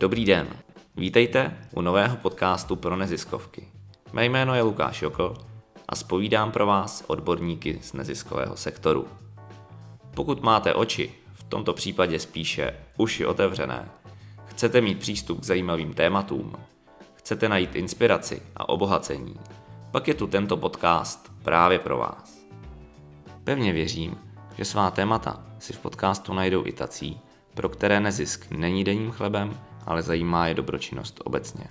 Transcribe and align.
Dobrý 0.00 0.24
den, 0.24 0.48
vítejte 0.96 1.58
u 1.74 1.80
nového 1.80 2.16
podcastu 2.16 2.76
pro 2.76 2.96
neziskovky. 2.96 3.68
Mé 4.12 4.24
jméno 4.24 4.54
je 4.54 4.62
Lukáš 4.62 5.02
Jokl 5.02 5.34
a 5.88 5.96
spovídám 5.96 6.52
pro 6.52 6.66
vás 6.66 7.04
odborníky 7.06 7.78
z 7.82 7.92
neziskového 7.92 8.56
sektoru. 8.56 9.08
Pokud 10.14 10.42
máte 10.42 10.74
oči, 10.74 11.12
v 11.32 11.44
tomto 11.44 11.72
případě 11.72 12.18
spíše 12.18 12.74
uši 12.96 13.26
otevřené, 13.26 13.90
chcete 14.46 14.80
mít 14.80 14.98
přístup 14.98 15.40
k 15.40 15.44
zajímavým 15.44 15.94
tématům, 15.94 16.52
chcete 17.14 17.48
najít 17.48 17.76
inspiraci 17.76 18.42
a 18.56 18.68
obohacení, 18.68 19.34
pak 19.90 20.08
je 20.08 20.14
tu 20.14 20.26
tento 20.26 20.56
podcast 20.56 21.32
právě 21.42 21.78
pro 21.78 21.98
vás. 21.98 22.38
Pevně 23.44 23.72
věřím, 23.72 24.18
že 24.58 24.64
svá 24.64 24.90
témata 24.90 25.46
si 25.58 25.72
v 25.72 25.78
podcastu 25.78 26.34
najdou 26.34 26.66
i 26.66 26.72
tací, 26.72 27.20
pro 27.54 27.68
které 27.68 28.00
nezisk 28.00 28.50
není 28.50 28.84
denním 28.84 29.10
chlebem, 29.10 29.67
ale 29.88 30.02
zajímá 30.02 30.46
je 30.46 30.54
dobročinnost 30.54 31.20
obecně. 31.24 31.64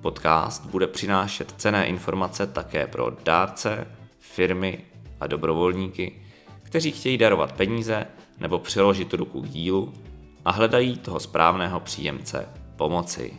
Podcast 0.00 0.66
bude 0.66 0.86
přinášet 0.86 1.54
cené 1.56 1.86
informace 1.86 2.46
také 2.46 2.86
pro 2.86 3.10
dárce, 3.24 3.86
firmy 4.18 4.84
a 5.20 5.26
dobrovolníky, 5.26 6.22
kteří 6.62 6.92
chtějí 6.92 7.18
darovat 7.18 7.52
peníze 7.52 8.06
nebo 8.38 8.58
přiložit 8.58 9.14
ruku 9.14 9.40
k 9.40 9.48
dílu 9.48 9.92
a 10.44 10.50
hledají 10.50 10.98
toho 10.98 11.20
správného 11.20 11.80
příjemce 11.80 12.48
pomoci. 12.76 13.32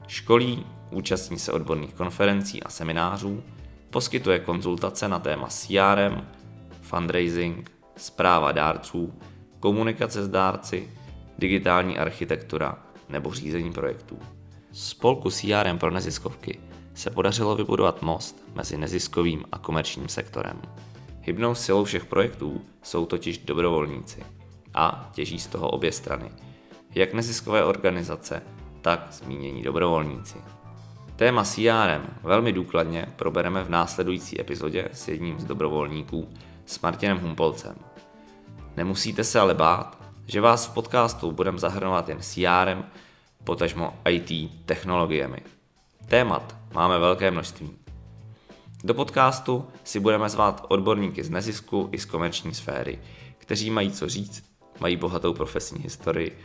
Školí, 0.08 0.66
účastní 0.92 1.40
se 1.40 1.52
odborných 1.52 1.94
konferencí 1.94 2.64
a 2.64 2.70
seminářů, 2.70 3.44
poskytuje 3.90 4.40
konzultace 4.40 5.08
na 5.08 5.20
téma 5.20 5.48
CRM, 5.48 6.28
fundraising, 6.82 7.72
zpráva 7.98 8.52
dárců, 8.52 9.14
komunikace 9.60 10.24
s 10.24 10.30
dárci, 10.30 10.90
digitální 11.38 11.98
architektura 11.98 12.78
nebo 13.10 13.34
řízení 13.34 13.72
projektů. 13.72 14.20
Spolku 14.74 15.32
CRM 15.32 15.78
pro 15.78 15.92
neziskovky 15.92 16.60
se 16.94 17.10
podařilo 17.10 17.56
vybudovat 17.56 18.02
most 18.02 18.44
mezi 18.56 18.78
neziskovým 18.78 19.44
a 19.52 19.58
komerčním 19.58 20.08
sektorem. 20.08 20.62
Hybnou 21.22 21.56
silou 21.56 21.84
všech 21.84 22.06
projektů 22.06 22.62
jsou 22.84 23.06
totiž 23.06 23.38
dobrovolníci 23.38 24.24
a 24.74 25.10
těží 25.14 25.40
z 25.40 25.48
toho 25.48 25.70
obě 25.70 25.92
strany, 25.92 26.32
jak 26.96 27.14
neziskové 27.14 27.64
organizace, 27.64 28.44
tak 28.82 29.08
zmínění 29.12 29.64
dobrovolníci. 29.64 30.38
Téma 31.16 31.44
CRM 31.44 32.08
velmi 32.24 32.54
důkladně 32.54 33.06
probereme 33.16 33.64
v 33.64 33.70
následující 33.70 34.42
epizodě 34.42 34.90
s 34.94 35.08
jedním 35.08 35.40
z 35.40 35.46
dobrovolníků, 35.46 36.30
s 36.66 36.82
Martinem 36.82 37.20
Humpolcem. 37.20 37.76
Nemusíte 38.78 39.24
se 39.24 39.40
ale 39.40 39.54
bát, 39.54 40.04
že 40.28 40.42
vás 40.42 40.68
v 40.68 40.74
podcastu 40.74 41.32
budeme 41.32 41.60
zahrnovat 41.60 42.10
jen 42.10 42.20
CRM, 42.22 42.84
potažmo 43.44 43.94
IT 44.10 44.52
technologiemi. 44.66 45.38
Témat 46.08 46.56
máme 46.74 47.00
velké 47.00 47.32
množství. 47.32 47.72
Do 48.84 48.94
podcastu 48.94 49.68
si 49.84 50.00
budeme 50.00 50.30
zvát 50.30 50.66
odborníky 50.68 51.24
z 51.24 51.30
nezisku 51.30 51.90
i 51.92 52.00
z 52.00 52.06
komerční 52.06 52.54
sféry, 52.54 53.00
kteří 53.38 53.70
mají 53.70 53.92
co 53.92 54.10
říct, 54.10 54.44
mají 54.80 54.98
bohatou 54.98 55.34
profesní 55.34 55.84
historii, 55.84 56.40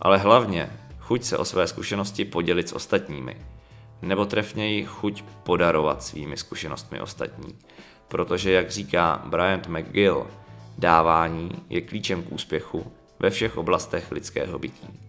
ale 0.00 0.18
hlavně 0.18 0.70
chuť 0.98 1.24
se 1.24 1.38
o 1.38 1.44
své 1.44 1.66
zkušenosti 1.66 2.24
podělit 2.24 2.68
s 2.68 2.72
ostatními, 2.72 3.36
nebo 4.02 4.26
trefněji 4.26 4.84
chuť 4.84 5.24
podarovat 5.42 6.02
svými 6.02 6.36
zkušenostmi 6.36 7.00
ostatní. 7.00 7.58
Protože, 8.08 8.52
jak 8.52 8.70
říká 8.70 9.22
Brian 9.24 9.62
McGill, 9.68 10.26
dávání 10.78 11.50
je 11.70 11.80
klíčem 11.80 12.22
k 12.22 12.32
úspěchu 12.32 12.92
ve 13.18 13.30
všech 13.30 13.56
oblastech 13.56 14.12
lidského 14.12 14.58
bytí. 14.58 15.05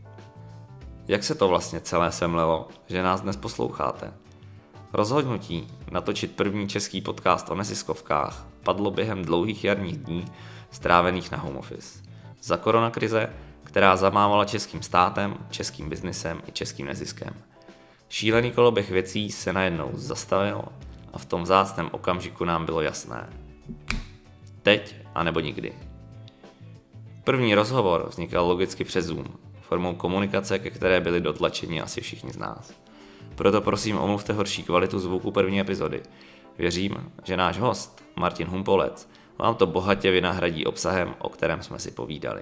Jak 1.07 1.23
se 1.23 1.35
to 1.35 1.47
vlastně 1.47 1.79
celé 1.79 2.11
semlelo, 2.11 2.67
že 2.87 3.03
nás 3.03 3.21
dnes 3.21 3.37
posloucháte? 3.37 4.13
Rozhodnutí 4.93 5.67
natočit 5.91 6.35
první 6.35 6.67
český 6.67 7.01
podcast 7.01 7.49
o 7.49 7.55
neziskovkách 7.55 8.45
padlo 8.63 8.91
během 8.91 9.25
dlouhých 9.25 9.63
jarních 9.63 9.97
dní 9.97 10.25
strávených 10.71 11.31
na 11.31 11.37
home 11.37 11.57
office. 11.57 11.99
Za 12.41 12.57
koronakrize, 12.57 13.33
která 13.63 13.95
zamávala 13.95 14.45
českým 14.45 14.81
státem, 14.81 15.37
českým 15.49 15.89
biznisem 15.89 16.41
i 16.47 16.51
českým 16.51 16.85
neziskem. 16.85 17.33
Šílený 18.09 18.51
koloběh 18.51 18.91
věcí 18.91 19.31
se 19.31 19.53
najednou 19.53 19.91
zastavil 19.93 20.61
a 21.13 21.17
v 21.17 21.25
tom 21.25 21.45
zácném 21.45 21.89
okamžiku 21.91 22.45
nám 22.45 22.65
bylo 22.65 22.81
jasné. 22.81 23.29
Teď 24.63 24.95
a 25.15 25.23
nebo 25.23 25.39
nikdy. 25.39 25.73
První 27.23 27.55
rozhovor 27.55 28.07
vznikal 28.09 28.47
logicky 28.47 28.83
přes 28.83 29.05
Zoom, 29.05 29.46
formou 29.67 29.95
komunikace, 29.95 30.59
ke 30.59 30.69
které 30.69 31.01
byli 31.01 31.21
dotlačeni 31.21 31.81
asi 31.81 32.01
všichni 32.01 32.31
z 32.31 32.37
nás. 32.37 32.73
Proto 33.35 33.61
prosím 33.61 33.97
omluvte 33.97 34.33
horší 34.33 34.63
kvalitu 34.63 34.99
zvuku 34.99 35.31
první 35.31 35.59
epizody. 35.59 36.03
Věřím, 36.57 37.11
že 37.23 37.37
náš 37.37 37.59
host, 37.59 38.03
Martin 38.15 38.47
Humpolec, 38.47 39.09
vám 39.37 39.55
to 39.55 39.67
bohatě 39.67 40.11
vynahradí 40.11 40.65
obsahem, 40.65 41.15
o 41.19 41.29
kterém 41.29 41.63
jsme 41.63 41.79
si 41.79 41.91
povídali. 41.91 42.41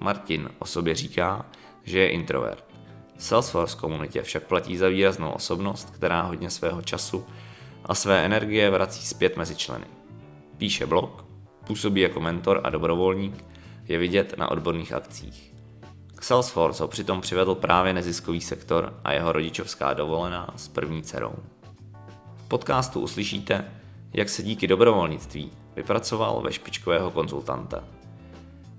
Martin 0.00 0.48
o 0.58 0.66
sobě 0.66 0.94
říká, 0.94 1.46
že 1.84 1.98
je 1.98 2.08
introvert. 2.08 2.64
Salesforce 3.18 3.76
komunitě 3.76 4.22
však 4.22 4.42
platí 4.42 4.76
za 4.76 4.88
výraznou 4.88 5.30
osobnost, 5.30 5.90
která 5.90 6.22
hodně 6.22 6.50
svého 6.50 6.82
času 6.82 7.26
a 7.84 7.94
své 7.94 8.24
energie 8.24 8.70
vrací 8.70 9.06
zpět 9.06 9.36
mezi 9.36 9.56
členy. 9.56 9.86
Píše 10.56 10.86
blog, 10.86 11.24
působí 11.66 12.00
jako 12.00 12.20
mentor 12.20 12.60
a 12.64 12.70
dobrovolník, 12.70 13.44
je 13.88 13.98
vidět 13.98 14.38
na 14.38 14.50
odborných 14.50 14.92
akcích. 14.92 15.55
K 16.16 16.24
Salesforce 16.24 16.82
ho 16.82 16.88
přitom 16.88 17.20
přivedl 17.20 17.54
právě 17.54 17.92
neziskový 17.92 18.40
sektor 18.40 18.94
a 19.04 19.12
jeho 19.12 19.32
rodičovská 19.32 19.94
dovolená 19.94 20.54
s 20.56 20.68
první 20.68 21.02
dcerou. 21.02 21.34
V 22.36 22.48
podcastu 22.48 23.00
uslyšíte, 23.00 23.72
jak 24.12 24.28
se 24.28 24.42
díky 24.42 24.66
dobrovolnictví 24.66 25.52
vypracoval 25.76 26.40
ve 26.40 26.52
špičkového 26.52 27.10
konzultanta. 27.10 27.84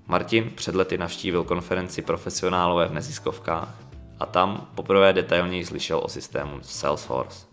Martin 0.06 0.50
před 0.54 0.74
lety 0.74 0.98
navštívil 0.98 1.44
konferenci 1.44 2.02
profesionálové 2.02 2.88
v 2.88 2.94
neziskovkách 2.94 3.74
a 4.20 4.26
tam 4.26 4.68
poprvé 4.74 5.12
detailněji 5.12 5.66
slyšel 5.66 6.00
o 6.04 6.08
systému 6.08 6.58
Salesforce. 6.62 7.46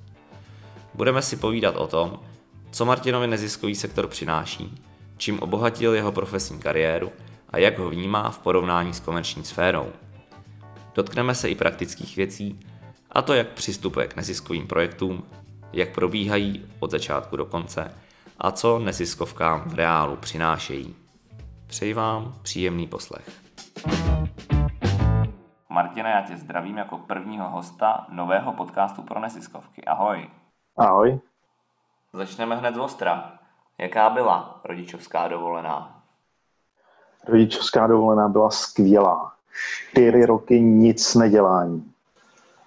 Budeme 0.93 1.21
si 1.21 1.37
povídat 1.37 1.75
o 1.75 1.87
tom, 1.87 2.19
co 2.71 2.85
Martinovi 2.85 3.27
neziskový 3.27 3.75
sektor 3.75 4.07
přináší, 4.07 4.83
čím 5.17 5.39
obohatil 5.39 5.93
jeho 5.93 6.11
profesní 6.11 6.59
kariéru 6.59 7.11
a 7.55 7.57
jak 7.57 7.79
ho 7.79 7.89
vnímá 7.89 8.29
v 8.31 8.39
porovnání 8.39 8.93
s 8.93 8.99
komerční 8.99 9.43
sférou. 9.43 9.91
Dotkneme 10.95 11.35
se 11.35 11.49
i 11.49 11.55
praktických 11.55 12.15
věcí, 12.15 12.59
a 13.11 13.21
to 13.21 13.33
jak 13.33 13.47
přistupuje 13.47 14.07
k 14.07 14.15
neziskovým 14.15 14.67
projektům, 14.67 15.23
jak 15.73 15.93
probíhají 15.93 16.65
od 16.79 16.91
začátku 16.91 17.37
do 17.37 17.45
konce 17.45 17.93
a 18.37 18.51
co 18.51 18.79
neziskovkám 18.79 19.63
v 19.65 19.73
reálu 19.73 20.15
přinášejí. 20.15 20.95
Přeji 21.67 21.93
vám 21.93 22.35
příjemný 22.41 22.87
poslech. 22.87 23.29
Martina, 25.69 26.09
já 26.09 26.21
tě 26.21 26.37
zdravím 26.37 26.77
jako 26.77 26.97
prvního 26.97 27.49
hosta 27.49 28.05
nového 28.09 28.53
podcastu 28.53 29.01
pro 29.01 29.19
neziskovky. 29.19 29.85
Ahoj. 29.85 30.29
Ahoj. 30.77 31.19
Začneme 32.13 32.55
hned 32.55 32.75
z 32.75 32.77
ostra. 32.77 33.39
Jaká 33.77 34.09
byla 34.09 34.61
rodičovská 34.63 35.27
dovolená? 35.27 35.94
Rodičovská 37.27 37.87
dovolená 37.87 38.27
byla 38.27 38.49
skvělá. 38.49 39.31
Čtyři 39.91 40.25
roky 40.25 40.61
nic 40.61 41.15
nedělání. 41.15 41.91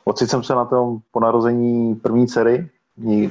Ocit 0.05 0.31
jsem 0.31 0.43
se 0.43 0.55
na 0.55 0.65
tom 0.65 0.99
po 1.13 1.21
narození 1.21 1.95
první 1.95 2.27
dcery, 2.27 2.71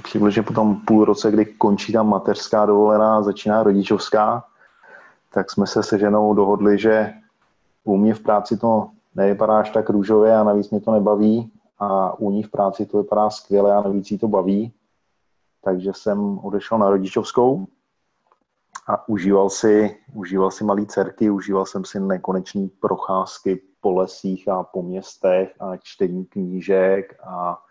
přibližně 0.03 0.43
po 0.43 0.53
tom 0.53 0.75
půl 0.75 1.05
roce, 1.05 1.31
kdy 1.31 1.45
končí 1.45 1.93
tam 1.93 2.09
mateřská 2.09 2.65
dovolená, 2.65 3.21
začíná 3.21 3.63
rodičovská, 3.63 4.43
tak 5.33 5.51
jsme 5.51 5.67
se 5.67 5.83
se 5.83 5.99
ženou 5.99 6.33
dohodli, 6.33 6.77
že 6.77 7.13
u 7.83 7.97
mě 7.97 8.13
v 8.13 8.19
práci 8.19 8.57
to 8.57 8.89
nevypadá 9.15 9.59
až 9.59 9.69
tak 9.69 9.89
růžově 9.89 10.35
a 10.35 10.43
navíc 10.43 10.69
mě 10.69 10.81
to 10.81 10.91
nebaví 10.91 11.51
a 11.79 12.19
u 12.19 12.31
ní 12.31 12.43
v 12.43 12.51
práci 12.51 12.85
to 12.85 12.97
vypadá 12.97 13.29
skvěle 13.29 13.75
a 13.75 13.81
navíc 13.81 14.11
jí 14.11 14.17
to 14.17 14.27
baví. 14.27 14.71
Takže 15.63 15.91
jsem 15.93 16.39
odešel 16.43 16.77
na 16.77 16.89
rodičovskou 16.89 17.67
a 18.87 19.07
užíval 19.09 19.49
si, 19.49 19.97
užíval 20.13 20.51
si 20.51 20.63
malý 20.63 20.85
dcerky, 20.85 21.29
užíval 21.29 21.65
jsem 21.65 21.85
si 21.85 21.99
nekonečné 21.99 22.67
procházky 22.79 23.61
po 23.81 23.91
lesích 23.91 24.47
a 24.47 24.63
po 24.63 24.81
městech 24.81 25.55
a 25.59 25.77
čtení 25.77 26.25
knížek 26.25 27.19
a 27.23 27.63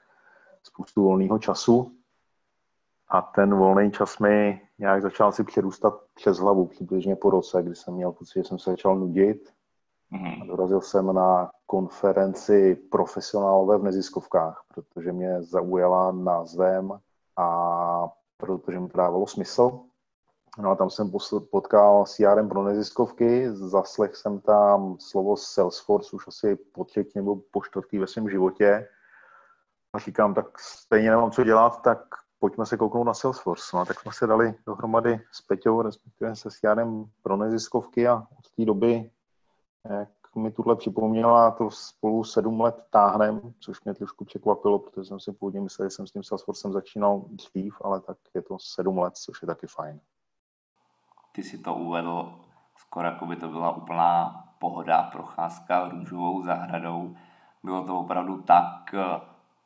spoustu 0.63 1.03
volného 1.03 1.39
času 1.39 1.93
a 3.09 3.23
ten 3.23 3.55
volný 3.55 3.91
čas 3.91 4.19
mi 4.19 4.61
nějak 4.79 5.03
začal 5.03 5.33
si 5.33 5.45
přerůstat 5.45 5.95
přes 6.15 6.39
hlavu 6.39 6.67
přibližně 6.67 7.17
po 7.17 7.31
roce, 7.31 7.63
kdy 7.63 7.75
jsem 7.75 7.95
měl 7.95 8.13
pocit, 8.13 8.39
že 8.39 8.45
jsem 8.45 8.59
se 8.59 8.71
začal 8.71 8.97
nudit. 8.97 9.53
Mm-hmm. 10.13 10.43
A 10.43 10.47
dorazil 10.47 10.81
jsem 10.81 11.15
na 11.15 11.51
konferenci 11.67 12.75
profesionálové 12.75 13.79
v 13.79 13.83
neziskovkách, 13.83 14.65
protože 14.75 15.13
mě 15.13 15.43
zaujala 15.43 16.13
názvem 16.13 16.93
a 17.37 18.09
protože 18.37 18.81
mi 18.81 18.89
to 18.89 18.99
dávalo 18.99 19.27
smysl. 19.27 19.81
No 20.59 20.71
a 20.71 20.77
tam 20.77 20.91
jsem 20.91 21.11
potkal 21.51 22.05
CRM 22.05 22.49
pro 22.49 22.63
neziskovky, 22.63 23.51
zaslech 23.53 24.17
jsem 24.17 24.41
tam 24.41 24.97
slovo 25.01 25.37
Salesforce 25.37 26.17
už 26.17 26.29
asi 26.29 26.57
po 26.57 26.85
třetí 26.85 27.13
nebo 27.15 27.37
po 27.51 27.63
čtvrtý 27.63 27.99
ve 27.99 28.07
svém 28.07 28.31
životě. 28.31 28.89
A 29.93 29.99
říkám, 29.99 30.35
tak 30.35 30.59
stejně 30.61 31.11
nemám 31.11 31.31
co 31.31 31.45
dělat, 31.45 31.83
tak 31.83 31.99
pojďme 32.39 32.67
se 32.67 32.77
kouknout 32.77 33.07
na 33.07 33.15
Salesforce. 33.15 33.77
No, 33.77 33.87
tak 33.87 34.01
jsme 34.01 34.13
se 34.13 34.27
dali 34.27 34.55
dohromady 34.67 35.21
s 35.33 35.43
Peťou, 35.43 35.83
respektive 35.83 36.37
se 36.37 36.49
CRM 36.51 37.05
pro 37.23 37.37
neziskovky 37.37 38.09
a 38.09 38.15
od 38.39 38.51
té 38.57 38.65
doby, 38.65 39.11
jak 39.91 40.09
mi 40.37 40.51
tuhle 40.51 40.77
připomněla, 40.77 41.51
to 41.51 41.71
spolu 41.71 42.25
sedm 42.25 42.61
let 42.61 42.85
táhnem, 42.91 43.41
což 43.61 43.85
mě 43.85 43.95
trošku 43.95 44.25
překvapilo, 44.25 44.79
protože 44.79 45.05
jsem 45.05 45.21
si 45.21 45.33
původně 45.33 45.61
myslel, 45.61 45.89
že 45.89 45.95
jsem 45.95 46.07
s 46.07 46.13
tím 46.13 46.23
Salesforcem 46.23 46.73
začínal 46.73 47.25
dřív, 47.29 47.75
ale 47.81 48.01
tak 48.01 48.19
je 48.35 48.43
to 48.43 48.57
sedm 48.61 48.99
let, 48.99 49.17
což 49.17 49.43
je 49.43 49.47
taky 49.47 49.67
fajn 49.67 50.01
ty 51.37 51.43
si 51.43 51.59
to 51.59 51.75
uvedl, 51.75 52.41
skoro 52.77 53.09
jako 53.09 53.27
by 53.27 53.37
to 53.37 53.49
byla 53.49 53.77
úplná 53.77 54.45
pohoda, 54.59 55.03
procházka 55.03 55.89
růžovou 55.89 56.43
zahradou. 56.43 57.17
Bylo 57.63 57.87
to 57.87 57.99
opravdu 57.99 58.43
tak, 58.43 58.95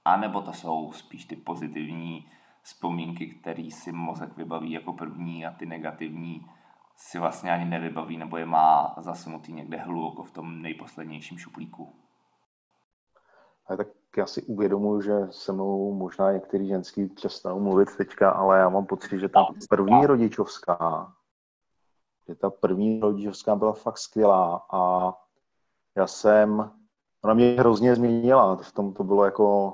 anebo 0.05 0.40
to 0.43 0.52
jsou 0.52 0.93
spíš 0.93 1.25
ty 1.25 1.37
pozitivní 1.37 2.28
vzpomínky, 2.62 3.26
které 3.26 3.70
si 3.70 3.93
mozek 3.93 4.37
vybaví 4.37 4.72
jako 4.72 4.93
první 4.93 5.46
a 5.46 5.50
ty 5.50 5.67
negativní 5.67 6.46
si 6.96 7.19
vlastně 7.19 7.52
ani 7.52 7.64
nevybaví 7.64 8.17
nebo 8.17 8.37
je 8.37 8.46
má 8.46 8.94
zasunutý 8.99 9.52
někde 9.52 9.76
hluboko 9.76 10.22
v 10.22 10.31
tom 10.31 10.62
nejposlednějším 10.62 11.38
šuplíku. 11.38 11.94
A 13.67 13.76
tak 13.76 13.88
já 14.17 14.26
si 14.26 14.43
uvědomuji, 14.43 15.00
že 15.00 15.12
se 15.31 15.52
mnou 15.52 15.94
možná 15.94 16.32
některý 16.32 16.69
ženský 16.69 17.06
přestanou 17.06 17.61
mluvit 17.61 17.96
teďka, 17.96 18.31
ale 18.31 18.58
já 18.58 18.69
mám 18.69 18.87
pocit, 18.87 19.20
že 19.20 19.28
ta 19.28 19.46
první 19.69 20.06
rodičovská 20.06 21.12
že 22.31 22.37
ta 22.37 22.50
první 22.50 23.00
rodičovská 23.00 23.56
byla 23.56 23.73
fakt 23.73 23.99
skvělá 23.99 24.67
a 24.73 25.12
já 25.97 26.06
jsem, 26.06 26.71
ona 27.25 27.35
mě 27.35 27.56
hrozně 27.59 27.94
změnila, 27.94 28.56
v 28.56 28.73
tom 28.73 28.94
to 28.94 29.05
bylo 29.05 29.25
jako, 29.25 29.71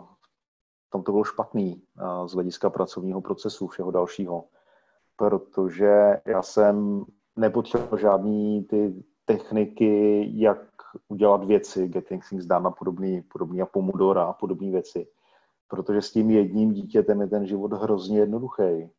v 0.86 0.90
tom 0.90 1.02
to 1.02 1.12
bylo 1.12 1.24
špatný 1.24 1.82
z 2.26 2.32
hlediska 2.32 2.70
pracovního 2.70 3.20
procesu, 3.20 3.66
všeho 3.66 3.90
dalšího, 3.90 4.44
protože 5.16 6.20
já 6.26 6.42
jsem 6.42 7.04
nepotřeboval 7.36 7.98
žádný 7.98 8.64
ty 8.64 9.04
techniky, 9.24 10.24
jak 10.40 10.58
udělat 11.08 11.44
věci, 11.44 11.88
getting 11.88 12.28
things 12.28 12.46
done 12.46 12.68
a 12.68 12.70
podobný, 12.70 13.22
podobný 13.22 13.62
a 13.62 13.66
pomodora 13.66 14.24
a 14.24 14.32
podobné 14.32 14.70
věci. 14.70 15.08
Protože 15.68 16.02
s 16.02 16.12
tím 16.12 16.30
jedním 16.30 16.72
dítětem 16.72 17.20
je 17.20 17.26
ten 17.26 17.46
život 17.46 17.72
hrozně 17.72 18.18
jednoduchý, 18.18 18.90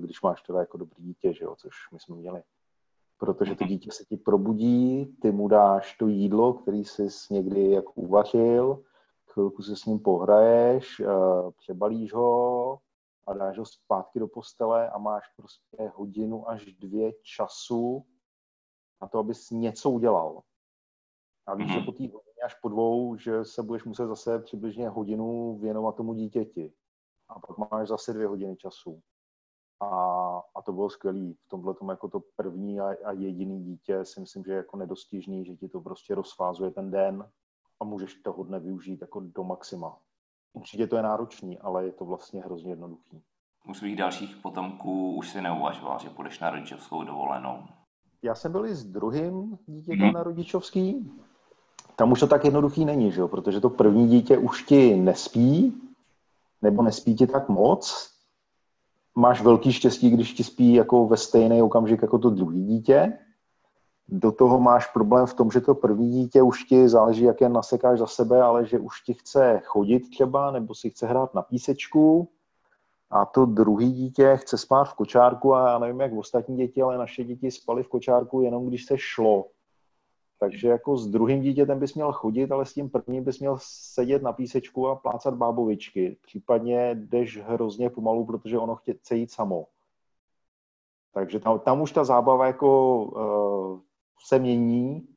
když 0.00 0.22
máš 0.22 0.42
teda 0.42 0.60
jako 0.60 0.78
dobrý 0.78 1.04
dítě, 1.04 1.32
že 1.32 1.44
jo, 1.44 1.54
což 1.56 1.72
my 1.92 2.00
jsme 2.00 2.16
měli 2.16 2.42
protože 3.22 3.54
to 3.54 3.64
dítě 3.64 3.90
se 3.92 4.04
ti 4.04 4.16
probudí, 4.16 5.16
ty 5.22 5.32
mu 5.32 5.48
dáš 5.48 5.96
to 5.96 6.08
jídlo, 6.08 6.54
který 6.54 6.84
jsi 6.84 7.08
někdy 7.30 7.70
jako 7.70 7.92
uvařil, 7.92 8.82
chvilku 9.26 9.62
se 9.62 9.76
s 9.76 9.84
ním 9.84 9.98
pohraješ, 9.98 11.00
eh, 11.00 11.06
přebalíš 11.58 12.12
ho 12.12 12.78
a 13.26 13.32
dáš 13.34 13.58
ho 13.58 13.64
zpátky 13.64 14.18
do 14.18 14.28
postele 14.28 14.90
a 14.90 14.98
máš 14.98 15.24
prostě 15.36 15.92
hodinu 15.94 16.48
až 16.48 16.66
dvě 16.66 17.12
času 17.22 18.04
na 19.02 19.08
to, 19.08 19.18
abys 19.18 19.50
něco 19.50 19.90
udělal. 19.90 20.42
A 21.46 21.54
víš, 21.54 21.72
že 21.72 21.76
mhm. 21.76 21.84
po 21.84 21.92
té 21.92 22.02
hodině 22.02 22.42
až 22.44 22.54
po 22.54 22.68
dvou, 22.68 23.16
že 23.16 23.44
se 23.44 23.62
budeš 23.62 23.84
muset 23.84 24.06
zase 24.06 24.38
přibližně 24.38 24.88
hodinu 24.88 25.58
věnovat 25.58 25.96
tomu 25.96 26.14
dítěti. 26.14 26.72
A 27.28 27.40
pak 27.40 27.70
máš 27.70 27.88
zase 27.88 28.12
dvě 28.12 28.26
hodiny 28.26 28.56
času. 28.56 29.02
A, 29.82 30.42
a 30.54 30.62
to 30.62 30.72
bylo 30.72 30.90
skvělé. 30.90 31.32
V 31.46 31.48
tomhle 31.48 31.74
tomu 31.74 31.90
jako 31.90 32.08
to 32.08 32.22
první 32.36 32.80
a, 32.80 32.94
a 33.04 33.12
jediný 33.12 33.64
dítě 33.64 34.04
si 34.04 34.20
myslím, 34.20 34.44
že 34.44 34.52
je 34.52 34.56
jako 34.56 34.76
nedostižný, 34.76 35.44
že 35.44 35.56
ti 35.56 35.68
to 35.68 35.80
prostě 35.80 36.14
rozfázuje 36.14 36.70
ten 36.70 36.90
den 36.90 37.28
a 37.80 37.84
můžeš 37.84 38.14
toho 38.14 38.44
dne 38.44 38.60
využít 38.60 39.00
jako 39.00 39.20
do 39.20 39.44
maxima. 39.44 39.98
Určitě 40.52 40.86
to 40.86 40.96
je 40.96 41.02
náročný, 41.02 41.58
ale 41.58 41.84
je 41.84 41.92
to 41.92 42.04
vlastně 42.04 42.42
hrozně 42.42 42.72
jednoduchý. 42.72 43.22
U 43.68 43.74
svých 43.74 43.96
dalších 43.96 44.36
potomků 44.36 45.14
už 45.14 45.30
si 45.30 45.40
neuvažoval, 45.40 45.98
že 45.98 46.10
půjdeš 46.10 46.40
na 46.40 46.50
rodičovskou 46.50 47.04
dovolenou. 47.04 47.62
Já 48.22 48.34
jsem 48.34 48.52
byl 48.52 48.66
i 48.66 48.74
s 48.74 48.84
druhým 48.84 49.58
dítětem 49.66 50.06
hmm. 50.06 50.12
na 50.12 50.22
rodičovský. 50.22 51.12
Tam 51.96 52.12
už 52.12 52.20
to 52.20 52.26
tak 52.26 52.44
jednoduchý 52.44 52.84
není, 52.84 53.12
že 53.12 53.20
jo? 53.20 53.28
protože 53.28 53.60
to 53.60 53.70
první 53.70 54.08
dítě 54.08 54.38
už 54.38 54.62
ti 54.62 54.96
nespí, 54.96 55.82
nebo 56.62 56.82
nespí 56.82 57.14
ti 57.14 57.26
tak 57.26 57.48
moc, 57.48 58.11
máš 59.14 59.42
velký 59.42 59.72
štěstí, 59.72 60.10
když 60.10 60.32
ti 60.32 60.44
spí 60.44 60.74
jako 60.74 61.06
ve 61.06 61.16
stejný 61.16 61.62
okamžik 61.62 62.02
jako 62.02 62.18
to 62.18 62.30
druhé 62.30 62.58
dítě. 62.58 63.18
Do 64.08 64.32
toho 64.32 64.60
máš 64.60 64.86
problém 64.86 65.26
v 65.26 65.34
tom, 65.34 65.50
že 65.50 65.60
to 65.60 65.74
první 65.74 66.10
dítě 66.10 66.42
už 66.42 66.64
ti 66.64 66.88
záleží, 66.88 67.22
jak 67.22 67.40
je 67.40 67.48
nasekáš 67.48 67.98
za 67.98 68.06
sebe, 68.06 68.42
ale 68.42 68.66
že 68.66 68.78
už 68.78 69.00
ti 69.00 69.14
chce 69.14 69.60
chodit 69.64 70.00
třeba, 70.00 70.50
nebo 70.50 70.74
si 70.74 70.90
chce 70.90 71.06
hrát 71.06 71.34
na 71.34 71.42
písečku. 71.42 72.28
A 73.10 73.26
to 73.26 73.46
druhý 73.46 73.92
dítě 73.92 74.36
chce 74.36 74.58
spát 74.58 74.84
v 74.84 74.94
kočárku 74.94 75.54
a 75.54 75.70
já 75.70 75.78
nevím, 75.78 76.00
jak 76.00 76.12
ostatní 76.12 76.56
děti, 76.56 76.82
ale 76.82 76.98
naše 76.98 77.24
děti 77.24 77.50
spaly 77.50 77.82
v 77.82 77.88
kočárku 77.88 78.40
jenom 78.40 78.66
když 78.66 78.84
se 78.84 78.98
šlo. 78.98 79.44
Takže 80.42 80.68
jako 80.68 80.96
s 80.96 81.06
druhým 81.06 81.40
dítětem 81.42 81.78
bys 81.78 81.94
měl 81.94 82.12
chodit, 82.12 82.52
ale 82.52 82.66
s 82.66 82.74
tím 82.74 82.90
prvním 82.90 83.24
bys 83.24 83.38
měl 83.40 83.56
sedět 83.60 84.22
na 84.22 84.32
písečku 84.32 84.88
a 84.88 84.96
plácat 84.96 85.34
bábovičky. 85.34 86.16
Případně 86.22 86.94
jdeš 86.94 87.38
hrozně 87.42 87.90
pomalu, 87.90 88.26
protože 88.26 88.58
ono 88.58 88.76
chce 88.76 89.16
jít 89.16 89.30
samo. 89.30 89.66
Takže 91.14 91.40
tam, 91.40 91.58
tam 91.58 91.80
už 91.80 91.92
ta 91.92 92.04
zábava 92.04 92.46
jako 92.46 92.98
uh, 93.04 93.80
se 94.26 94.38
mění. 94.38 95.08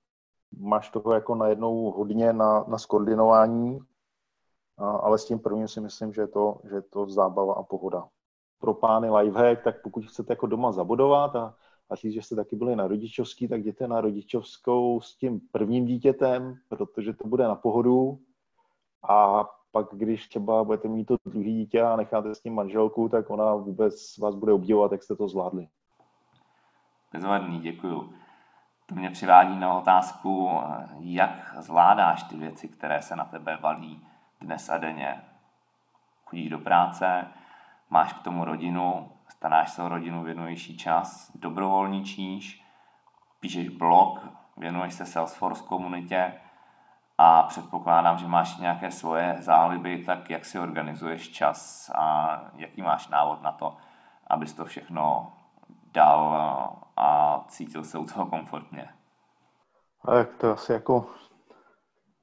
Máš 0.60 0.90
toho 0.90 1.14
jako 1.14 1.36
najednou 1.36 1.92
hodně 1.92 2.34
na, 2.34 2.66
na 2.68 2.78
skoordinování, 2.78 3.80
a, 4.78 4.90
ale 4.90 5.18
s 5.18 5.26
tím 5.26 5.40
prvním 5.40 5.68
si 5.68 5.82
myslím, 5.82 6.14
že 6.14 6.22
je 6.22 6.28
to, 6.28 6.58
že 6.70 6.76
je 6.76 6.82
to 6.82 7.10
zábava 7.10 7.54
a 7.54 7.64
pohoda. 7.64 8.08
Pro 8.60 8.74
pány 8.74 9.10
lifehack, 9.10 9.64
tak 9.64 9.82
pokud 9.82 10.06
chcete 10.06 10.34
jako 10.34 10.48
doma 10.48 10.72
zabudovat 10.72 11.36
a 11.36 11.56
a 11.90 11.96
říct, 11.96 12.14
že 12.14 12.22
jste 12.22 12.36
taky 12.36 12.56
byli 12.56 12.76
na 12.76 12.88
rodičovský, 12.88 13.48
tak 13.48 13.60
jděte 13.60 13.88
na 13.88 14.02
rodičovskou 14.02 15.02
s 15.02 15.16
tím 15.16 15.42
prvním 15.52 15.86
dítětem, 15.86 16.56
protože 16.70 17.14
to 17.14 17.28
bude 17.28 17.44
na 17.44 17.56
pohodu 17.56 18.20
a 19.10 19.46
pak, 19.72 19.88
když 19.92 20.28
třeba 20.28 20.64
budete 20.64 20.88
mít 20.88 21.06
to 21.06 21.16
druhý 21.26 21.54
dítě 21.54 21.82
a 21.82 21.96
necháte 21.96 22.36
s 22.36 22.42
tím 22.42 22.54
manželku, 22.54 23.10
tak 23.10 23.30
ona 23.30 23.56
vůbec 23.56 24.18
vás 24.18 24.36
bude 24.36 24.54
obdivovat, 24.54 24.92
jak 24.92 25.04
jste 25.04 25.16
to 25.16 25.28
zvládli. 25.28 25.68
Bezvadný, 27.14 27.60
děkuju. 27.60 28.14
To 28.86 28.96
mě 28.96 29.10
přivádí 29.10 29.60
na 29.60 29.78
otázku, 29.78 30.50
jak 31.00 31.56
zvládáš 31.60 32.24
ty 32.24 32.38
věci, 32.38 32.68
které 32.68 33.02
se 33.02 33.16
na 33.16 33.26
tebe 33.26 33.58
valí 33.62 34.08
dnes 34.42 34.70
a 34.70 34.78
denně. 34.78 35.22
Chodíš 36.26 36.50
do 36.50 36.60
práce, 36.60 37.28
máš 37.90 38.14
k 38.14 38.24
tomu 38.24 38.46
rodinu, 38.46 39.12
staráš 39.28 39.72
se 39.72 39.84
o 39.84 39.90
rodinu, 39.90 40.24
věnuješ 40.24 40.70
jí 40.70 40.78
čas, 40.78 41.32
dobrovolničíš, 41.36 42.66
píšeš 43.40 43.70
blog, 43.70 44.20
věnuješ 44.58 44.94
se 44.94 45.06
Salesforce 45.06 45.64
komunitě 45.64 46.34
a 47.18 47.44
předpokládám, 47.44 48.18
že 48.18 48.28
máš 48.28 48.58
nějaké 48.58 48.92
svoje 48.92 49.36
záliby, 49.40 49.98
tak 49.98 50.30
jak 50.30 50.46
si 50.46 50.60
organizuješ 50.60 51.30
čas 51.30 51.92
a 51.96 52.42
jaký 52.56 52.82
máš 52.82 53.08
návod 53.08 53.42
na 53.42 53.52
to, 53.52 53.78
abys 54.28 54.54
to 54.54 54.66
všechno 54.66 55.34
dal 55.94 56.36
a 56.98 57.40
cítil 57.48 57.84
se 57.84 57.98
u 57.98 58.06
toho 58.06 58.26
komfortně. 58.26 58.90
Tak 60.06 60.36
to 60.38 60.52
asi 60.52 60.72
jako 60.72 61.10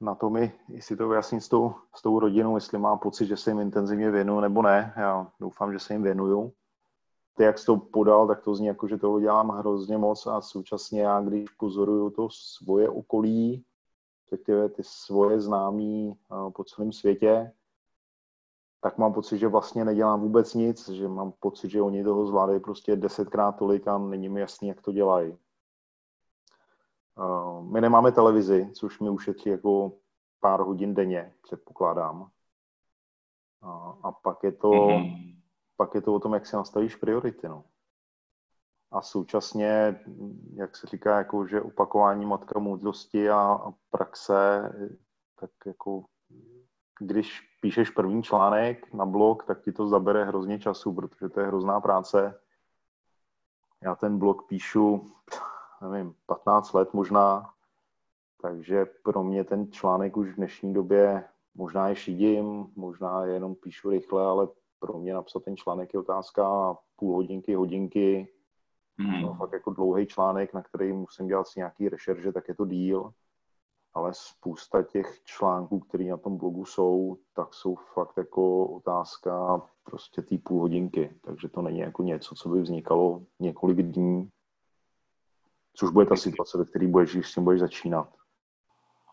na 0.01 0.15
to 0.15 0.29
mi, 0.29 0.51
jestli 0.67 0.97
to 0.97 1.09
vyjasním 1.09 1.41
s 1.41 1.49
tou, 1.49 1.75
s 1.95 2.01
tou 2.01 2.19
rodinou, 2.19 2.55
jestli 2.55 2.77
mám 2.77 2.99
pocit, 2.99 3.25
že 3.25 3.37
se 3.37 3.49
jim 3.49 3.59
intenzivně 3.59 4.11
věnuju 4.11 4.39
nebo 4.39 4.61
ne. 4.61 4.93
Já 4.95 5.27
doufám, 5.39 5.73
že 5.73 5.79
se 5.79 5.93
jim 5.93 6.03
věnuju 6.03 6.53
ty, 7.33 7.43
jak 7.43 7.59
jsi 7.59 7.65
to 7.65 7.77
podal, 7.77 8.27
tak 8.27 8.41
to 8.41 8.55
zní 8.55 8.67
jako, 8.67 8.87
že 8.87 8.97
toho 8.97 9.19
dělám 9.19 9.49
hrozně 9.49 9.97
moc 9.97 10.27
a 10.27 10.41
současně 10.41 11.01
já, 11.01 11.21
když 11.21 11.49
pozoruju 11.49 12.09
to 12.09 12.27
svoje 12.31 12.89
okolí, 12.89 13.65
respektive 14.21 14.69
ty 14.69 14.83
svoje 14.83 15.41
známí 15.41 16.11
eh, 16.11 16.51
po 16.51 16.63
celém 16.63 16.91
světě, 16.91 17.51
tak 18.81 18.97
mám 18.97 19.13
pocit, 19.13 19.37
že 19.37 19.47
vlastně 19.47 19.85
nedělám 19.85 20.21
vůbec 20.21 20.53
nic, 20.53 20.89
že 20.89 21.07
mám 21.07 21.33
pocit, 21.39 21.69
že 21.69 21.81
oni 21.81 22.03
toho 22.03 22.25
zvládají 22.25 22.59
prostě 22.59 22.95
desetkrát 22.95 23.55
tolik 23.55 23.87
a 23.87 23.97
není 23.97 24.29
mi 24.29 24.39
jasný, 24.39 24.67
jak 24.67 24.81
to 24.81 24.91
dělají. 24.91 25.37
Eh, 27.17 27.61
my 27.61 27.81
nemáme 27.81 28.11
televizi, 28.11 28.69
což 28.73 28.99
mi 28.99 29.09
ušetří 29.09 29.49
jako 29.49 29.91
pár 30.39 30.61
hodin 30.61 30.93
denně, 30.93 31.33
předpokládám. 31.41 32.29
A, 33.61 33.97
a 34.03 34.11
pak, 34.11 34.43
je 34.43 34.51
to, 34.51 34.69
mm-hmm. 34.69 35.42
Pak 35.77 35.95
je 35.95 36.01
to 36.01 36.13
o 36.13 36.19
tom, 36.19 36.33
jak 36.33 36.45
si 36.45 36.55
nastavíš 36.55 36.95
priority. 36.95 37.47
No. 37.47 37.63
A 38.91 39.01
současně, 39.01 39.99
jak 40.53 40.75
se 40.77 40.87
říká, 40.87 41.17
jako, 41.17 41.47
že 41.47 41.61
opakování 41.61 42.25
matka 42.25 42.59
moudrosti 42.59 43.29
a, 43.29 43.39
a 43.39 43.73
praxe, 43.89 44.71
tak 45.39 45.49
jako 45.65 46.03
když 46.99 47.41
píšeš 47.61 47.89
první 47.89 48.23
článek 48.23 48.93
na 48.93 49.05
blog, 49.05 49.43
tak 49.43 49.61
ti 49.61 49.71
to 49.71 49.87
zabere 49.87 50.25
hrozně 50.25 50.59
času, 50.59 50.93
protože 50.93 51.29
to 51.29 51.39
je 51.39 51.47
hrozná 51.47 51.81
práce. 51.81 52.39
Já 53.81 53.95
ten 53.95 54.19
blog 54.19 54.47
píšu, 54.47 55.11
nevím, 55.81 56.15
15 56.25 56.73
let 56.73 56.93
možná, 56.93 57.53
takže 58.41 58.85
pro 58.85 59.23
mě 59.23 59.43
ten 59.43 59.71
článek 59.71 60.17
už 60.17 60.29
v 60.29 60.35
dnešní 60.35 60.73
době 60.73 61.23
možná 61.55 61.89
je 61.89 61.95
šidím, 61.95 62.71
možná 62.75 63.25
jenom 63.25 63.55
píšu 63.55 63.89
rychle, 63.89 64.25
ale 64.25 64.47
pro 64.83 64.99
mě 64.99 65.13
napsat 65.13 65.43
ten 65.43 65.57
článek 65.57 65.93
je 65.93 65.99
otázka 65.99 66.75
půl 66.95 67.15
hodinky, 67.15 67.55
hodinky. 67.55 68.27
Mm. 68.97 69.21
No, 69.21 69.33
fakt 69.33 69.53
jako 69.53 69.73
dlouhý 69.73 70.07
článek, 70.07 70.53
na 70.53 70.61
který 70.61 70.93
musím 70.93 71.27
dělat 71.27 71.47
si 71.47 71.59
nějaký 71.59 71.89
rešerže, 71.89 72.31
tak 72.31 72.47
je 72.47 72.55
to 72.55 72.65
díl. 72.65 73.13
Ale 73.93 74.13
spousta 74.13 74.83
těch 74.83 75.23
článků, 75.23 75.79
které 75.79 76.03
na 76.03 76.17
tom 76.17 76.37
blogu 76.37 76.65
jsou, 76.65 77.17
tak 77.33 77.53
jsou 77.53 77.75
fakt 77.75 78.17
jako 78.17 78.65
otázka 78.65 79.61
prostě 79.83 80.21
té 80.21 80.37
půl 80.37 80.61
hodinky. 80.61 81.15
Takže 81.21 81.49
to 81.49 81.61
není 81.61 81.79
jako 81.79 82.03
něco, 82.03 82.35
co 82.35 82.49
by 82.49 82.61
vznikalo 82.61 83.23
několik 83.39 83.77
dní, 83.77 84.29
což 85.73 85.91
bude 85.91 86.05
ta 86.05 86.15
situace, 86.15 86.57
ve 86.57 86.65
které 86.65 86.87
budeš, 86.87 87.13
když 87.13 87.27
s 87.27 87.33
tím 87.33 87.43
budeš 87.43 87.59
začínat. 87.59 88.09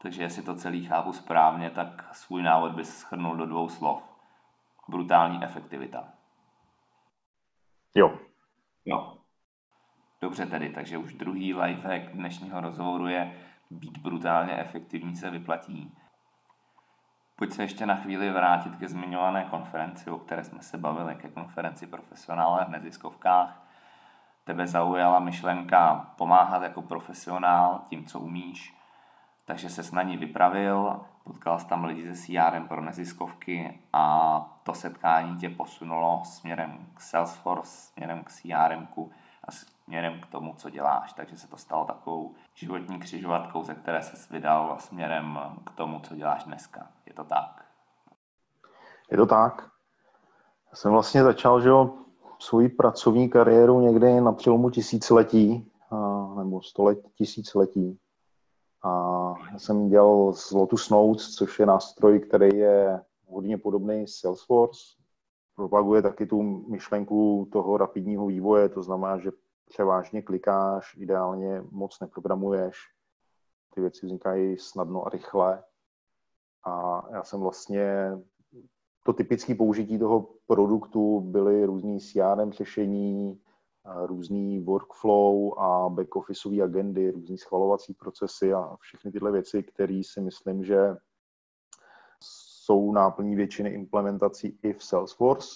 Takže 0.02 0.22
jestli 0.22 0.42
to 0.42 0.54
celý 0.54 0.84
chápu 0.84 1.12
správně, 1.12 1.70
tak 1.70 2.14
svůj 2.16 2.42
návod 2.42 2.72
bys 2.72 2.96
schrnul 2.96 3.36
do 3.36 3.46
dvou 3.46 3.68
slov. 3.68 4.09
Brutální 4.90 5.44
efektivita. 5.44 6.08
Jo. 7.94 8.18
Jo. 8.84 9.16
Dobře 10.20 10.46
tedy, 10.46 10.70
takže 10.70 10.98
už 10.98 11.14
druhý 11.14 11.54
lifehack 11.54 12.12
dnešního 12.12 12.60
rozhovoru 12.60 13.06
je 13.06 13.32
být 13.70 13.98
brutálně 13.98 14.56
efektivní 14.56 15.16
se 15.16 15.30
vyplatí. 15.30 15.96
Pojď 17.36 17.52
se 17.52 17.62
ještě 17.62 17.86
na 17.86 17.96
chvíli 17.96 18.30
vrátit 18.30 18.76
ke 18.76 18.88
zmiňované 18.88 19.44
konferenci, 19.44 20.10
o 20.10 20.18
které 20.18 20.44
jsme 20.44 20.62
se 20.62 20.78
bavili, 20.78 21.14
ke 21.14 21.28
konferenci 21.28 21.86
profesionálů 21.86 22.64
v 22.66 22.68
neziskovkách. 22.68 23.66
Tebe 24.44 24.66
zaujala 24.66 25.18
myšlenka 25.18 26.14
pomáhat 26.18 26.62
jako 26.62 26.82
profesionál 26.82 27.84
tím, 27.88 28.06
co 28.06 28.20
umíš, 28.20 28.76
takže 29.44 29.68
se 29.68 29.96
na 29.96 30.02
ní 30.02 30.16
vypravil, 30.16 31.00
potkal 31.32 31.58
jsi 31.58 31.66
tam 31.66 31.84
lidi 31.84 32.14
ze 32.14 32.22
CRM 32.22 32.68
pro 32.68 32.80
neziskovky 32.80 33.80
a 33.92 34.60
to 34.62 34.74
setkání 34.74 35.36
tě 35.36 35.48
posunulo 35.48 36.22
směrem 36.24 36.86
k 36.94 37.00
Salesforce, 37.00 37.70
směrem 37.70 38.24
k 38.24 38.30
CRM 38.30 38.88
a 39.44 39.52
směrem 39.52 40.20
k 40.20 40.26
tomu, 40.26 40.54
co 40.56 40.70
děláš. 40.70 41.12
Takže 41.12 41.38
se 41.38 41.48
to 41.48 41.56
stalo 41.56 41.84
takovou 41.84 42.34
životní 42.54 42.98
křižovatkou, 42.98 43.62
ze 43.62 43.74
které 43.74 44.02
se 44.02 44.32
vydal 44.34 44.76
směrem 44.78 45.38
k 45.64 45.70
tomu, 45.70 46.00
co 46.00 46.14
děláš 46.14 46.44
dneska. 46.44 46.86
Je 47.06 47.14
to 47.14 47.24
tak? 47.24 47.64
Je 49.10 49.16
to 49.16 49.26
tak. 49.26 49.70
Já 50.70 50.76
jsem 50.76 50.92
vlastně 50.92 51.22
začal, 51.22 51.60
že 51.60 51.70
svoji 52.38 52.68
pracovní 52.68 53.28
kariéru 53.28 53.80
někdy 53.80 54.20
na 54.20 54.32
přelomu 54.32 54.70
tisíciletí, 54.70 55.72
nebo 56.36 56.62
století, 56.62 57.08
tisíciletí. 57.14 57.98
A 58.82 59.19
já 59.52 59.58
jsem 59.58 59.88
dělal 59.88 60.32
z 60.32 60.50
Lotus 60.50 60.90
Notes, 60.90 61.34
což 61.34 61.58
je 61.58 61.66
nástroj, 61.66 62.20
který 62.20 62.58
je 62.58 63.00
hodně 63.26 63.58
podobný 63.58 64.08
Salesforce. 64.08 64.80
Propaguje 65.54 66.02
taky 66.02 66.26
tu 66.26 66.42
myšlenku 66.70 67.48
toho 67.52 67.76
rapidního 67.76 68.26
vývoje, 68.26 68.68
to 68.68 68.82
znamená, 68.82 69.18
že 69.18 69.30
převážně 69.68 70.22
klikáš, 70.22 70.96
ideálně 70.96 71.62
moc 71.70 72.00
neprogramuješ, 72.00 72.76
ty 73.74 73.80
věci 73.80 74.06
vznikají 74.06 74.58
snadno 74.58 75.06
a 75.06 75.10
rychle. 75.10 75.62
A 76.64 77.02
já 77.12 77.24
jsem 77.24 77.40
vlastně, 77.40 78.12
to 79.04 79.12
typické 79.12 79.54
použití 79.54 79.98
toho 79.98 80.28
produktu 80.46 81.20
byly 81.20 81.64
různý 81.64 82.00
CRM 82.00 82.52
řešení, 82.52 83.40
různý 84.06 84.60
workflow 84.60 85.58
a 85.58 85.88
back-officeové 85.88 86.64
agendy, 86.64 87.10
různý 87.10 87.38
schvalovací 87.38 87.94
procesy 87.94 88.52
a 88.52 88.76
všechny 88.80 89.12
tyhle 89.12 89.32
věci, 89.32 89.62
které 89.62 90.02
si 90.04 90.20
myslím, 90.20 90.64
že 90.64 90.96
jsou 92.20 92.92
náplní 92.92 93.36
většiny 93.36 93.70
implementací 93.70 94.58
i 94.62 94.72
v 94.72 94.84
Salesforce. 94.84 95.48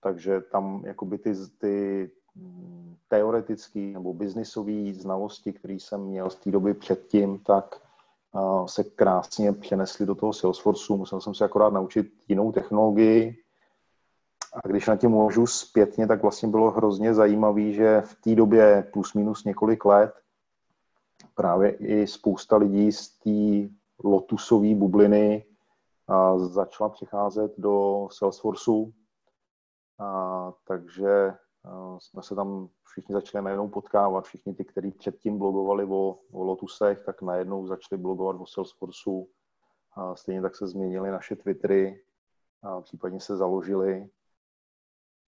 Takže 0.00 0.40
tam 0.40 0.82
jakoby 0.84 1.18
ty, 1.18 1.32
ty 1.58 2.10
teoretické 3.08 3.80
nebo 3.80 4.14
biznisové 4.14 4.94
znalosti, 4.94 5.52
které 5.52 5.74
jsem 5.74 6.00
měl 6.00 6.30
z 6.30 6.36
té 6.36 6.50
doby 6.50 6.74
předtím, 6.74 7.38
tak 7.38 7.82
se 8.66 8.84
krásně 8.84 9.52
přenesly 9.52 10.06
do 10.06 10.14
toho 10.14 10.32
Salesforceu. 10.32 10.96
Musel 10.96 11.20
jsem 11.20 11.34
se 11.34 11.44
akorát 11.44 11.72
naučit 11.72 12.12
jinou 12.28 12.52
technologii, 12.52 13.36
a 14.54 14.68
když 14.68 14.86
na 14.86 14.96
tím 14.96 15.10
můžu 15.10 15.46
zpětně, 15.46 16.06
tak 16.06 16.22
vlastně 16.22 16.48
bylo 16.48 16.70
hrozně 16.70 17.14
zajímavé, 17.14 17.72
že 17.72 18.00
v 18.00 18.14
té 18.14 18.34
době 18.34 18.88
plus 18.92 19.14
minus 19.14 19.44
několik 19.44 19.84
let 19.84 20.14
právě 21.34 21.70
i 21.70 22.06
spousta 22.06 22.56
lidí 22.56 22.92
z 22.92 23.08
té 23.08 23.74
lotusové 24.04 24.74
bubliny 24.74 25.44
a 26.08 26.38
začala 26.38 26.90
přicházet 26.90 27.54
do 27.58 28.08
Salesforceu. 28.12 28.92
A, 29.98 30.52
takže 30.66 31.34
jsme 31.98 32.22
se 32.22 32.34
tam 32.34 32.68
všichni 32.84 33.12
začali 33.12 33.44
najednou 33.44 33.68
potkávat. 33.68 34.24
Všichni 34.24 34.54
ty, 34.54 34.64
kteří 34.64 34.90
předtím 34.90 35.38
blogovali 35.38 35.84
o, 35.84 36.18
o 36.32 36.42
Lotusech, 36.44 37.04
tak 37.04 37.22
najednou 37.22 37.66
začali 37.66 38.02
blogovat 38.02 38.36
o 38.40 38.46
Salesforceu. 38.46 39.26
A 39.92 40.16
stejně 40.16 40.42
tak 40.42 40.56
se 40.56 40.66
změnily 40.66 41.10
naše 41.10 41.36
Twittery, 41.36 42.02
a 42.62 42.80
případně 42.80 43.20
se 43.20 43.36
založili 43.36 44.08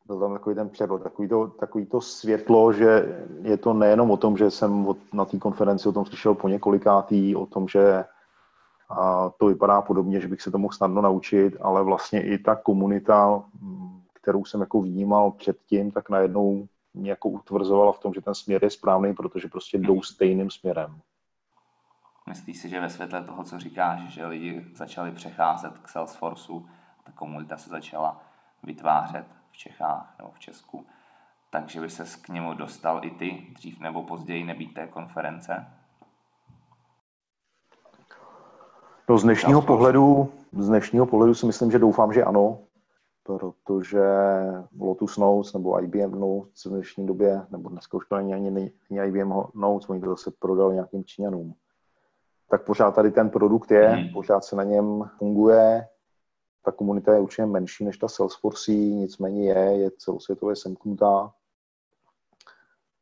byl 0.08 0.20
tam 0.20 0.32
takový 0.32 0.56
ten 0.56 0.68
přerod, 0.68 1.02
takový 1.02 1.28
to, 1.28 1.46
takový 1.46 1.86
to 1.86 2.00
světlo, 2.00 2.72
že 2.72 3.18
je 3.42 3.56
to 3.56 3.72
nejenom 3.72 4.10
o 4.10 4.16
tom, 4.16 4.36
že 4.36 4.50
jsem 4.50 4.86
od, 4.86 4.98
na 5.12 5.24
té 5.24 5.38
konferenci 5.38 5.88
o 5.88 5.92
tom 5.92 6.06
slyšel 6.06 6.34
po 6.34 6.48
několikátý, 6.48 7.36
o 7.36 7.46
tom, 7.46 7.68
že 7.68 8.04
a 8.90 9.30
to 9.36 9.46
vypadá 9.46 9.82
podobně, 9.82 10.20
že 10.20 10.28
bych 10.28 10.42
se 10.42 10.50
to 10.50 10.58
mohl 10.58 10.74
snadno 10.74 11.02
naučit, 11.02 11.56
ale 11.60 11.82
vlastně 11.82 12.22
i 12.22 12.38
ta 12.38 12.56
komunita, 12.56 13.44
kterou 14.12 14.44
jsem 14.44 14.60
jako 14.60 14.82
vnímal 14.82 15.30
předtím, 15.30 15.90
tak 15.90 16.10
najednou 16.10 16.68
mě 16.94 17.10
jako 17.10 17.28
utvrzovala 17.28 17.92
v 17.92 17.98
tom, 17.98 18.14
že 18.14 18.20
ten 18.20 18.34
směr 18.34 18.64
je 18.64 18.70
správný, 18.70 19.14
protože 19.14 19.48
prostě 19.48 19.78
jdou 19.78 20.02
stejným 20.02 20.50
směrem. 20.50 21.00
Myslíš 22.28 22.58
si, 22.58 22.68
že 22.68 22.80
ve 22.80 22.90
světle 22.90 23.24
toho, 23.24 23.44
co 23.44 23.58
říkáš, 23.58 24.00
že 24.00 24.26
lidi 24.26 24.66
začali 24.74 25.12
přecházet 25.12 25.78
k 25.78 25.88
Salesforceu, 25.88 26.66
ta 27.04 27.12
komunita 27.12 27.56
se 27.56 27.70
začala 27.70 28.20
vytvářet, 28.62 29.37
Čechách 29.58 30.14
nebo 30.18 30.30
v 30.30 30.38
Česku, 30.38 30.86
takže 31.50 31.80
by 31.80 31.90
se 31.90 32.04
k 32.22 32.28
němu 32.28 32.54
dostal 32.54 33.04
i 33.04 33.10
ty 33.10 33.46
dřív 33.54 33.80
nebo 33.80 34.02
později 34.02 34.44
nebýt 34.44 34.74
té 34.74 34.86
konference? 34.86 35.66
No 39.08 39.18
z 39.18 39.22
dnešního 39.22 39.62
pohledu, 39.62 40.32
z 40.52 40.68
dnešního 40.68 41.06
pohledu 41.06 41.34
si 41.34 41.46
myslím, 41.46 41.70
že 41.70 41.78
doufám, 41.78 42.12
že 42.12 42.24
ano, 42.24 42.58
protože 43.22 44.04
Lotus 44.80 45.16
Notes 45.16 45.52
nebo 45.52 45.82
IBM 45.82 46.20
Notes 46.20 46.64
v 46.64 46.68
dnešní 46.68 47.06
době, 47.06 47.46
nebo 47.50 47.68
dneska 47.68 47.96
už 47.96 48.06
to 48.06 48.16
není 48.16 48.34
ani, 48.34 48.72
ani 48.90 49.00
IBM 49.08 49.32
Notes, 49.54 49.88
oni 49.88 50.00
to 50.00 50.10
zase 50.10 50.30
prodali 50.38 50.74
nějakým 50.74 51.04
Číňanům. 51.04 51.54
Tak 52.50 52.64
pořád 52.64 52.94
tady 52.94 53.10
ten 53.10 53.30
produkt 53.30 53.70
je, 53.70 53.88
hmm. 53.88 54.12
pořád 54.12 54.44
se 54.44 54.56
na 54.56 54.64
něm 54.64 55.10
funguje, 55.18 55.88
ta 56.62 56.72
komunita 56.72 57.14
je 57.14 57.20
určitě 57.20 57.46
menší 57.46 57.84
než 57.84 57.98
ta 57.98 58.08
Salesforce, 58.08 58.72
nicméně 58.72 59.48
je, 59.48 59.78
je 59.78 59.90
celosvětově 59.90 60.56
semknutá. 60.56 61.32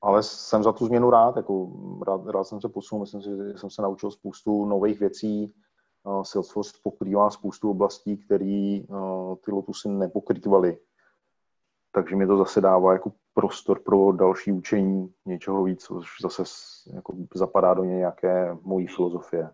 Ale 0.02 0.22
jsem 0.22 0.62
za 0.62 0.72
tu 0.72 0.86
změnu 0.86 1.10
rád, 1.10 1.36
jako 1.36 1.70
rád, 2.06 2.26
rád 2.26 2.44
jsem 2.44 2.60
se 2.60 2.68
posunul, 2.68 3.00
myslím 3.00 3.22
si, 3.22 3.28
že 3.28 3.58
jsem 3.58 3.70
se 3.70 3.82
naučil 3.82 4.10
spoustu 4.10 4.64
nových 4.64 5.00
věcí. 5.00 5.54
Salesforce 6.22 6.78
pokrývá 6.82 7.30
spoustu 7.30 7.70
oblastí, 7.70 8.16
které 8.16 8.80
ty 9.44 9.52
Lotusy 9.52 9.88
nepokrývaly. 9.88 10.78
Takže 11.92 12.16
mi 12.16 12.26
to 12.26 12.36
zase 12.36 12.60
dává 12.60 12.92
jako 12.92 13.12
prostor 13.34 13.80
pro 13.82 14.12
další 14.12 14.52
učení 14.52 15.14
něčeho 15.26 15.64
víc, 15.64 15.84
což 15.84 16.06
zase 16.22 16.42
jako 16.94 17.14
zapadá 17.34 17.74
do 17.74 17.84
nějaké 17.84 18.56
mojí 18.62 18.86
filozofie. 18.86 19.50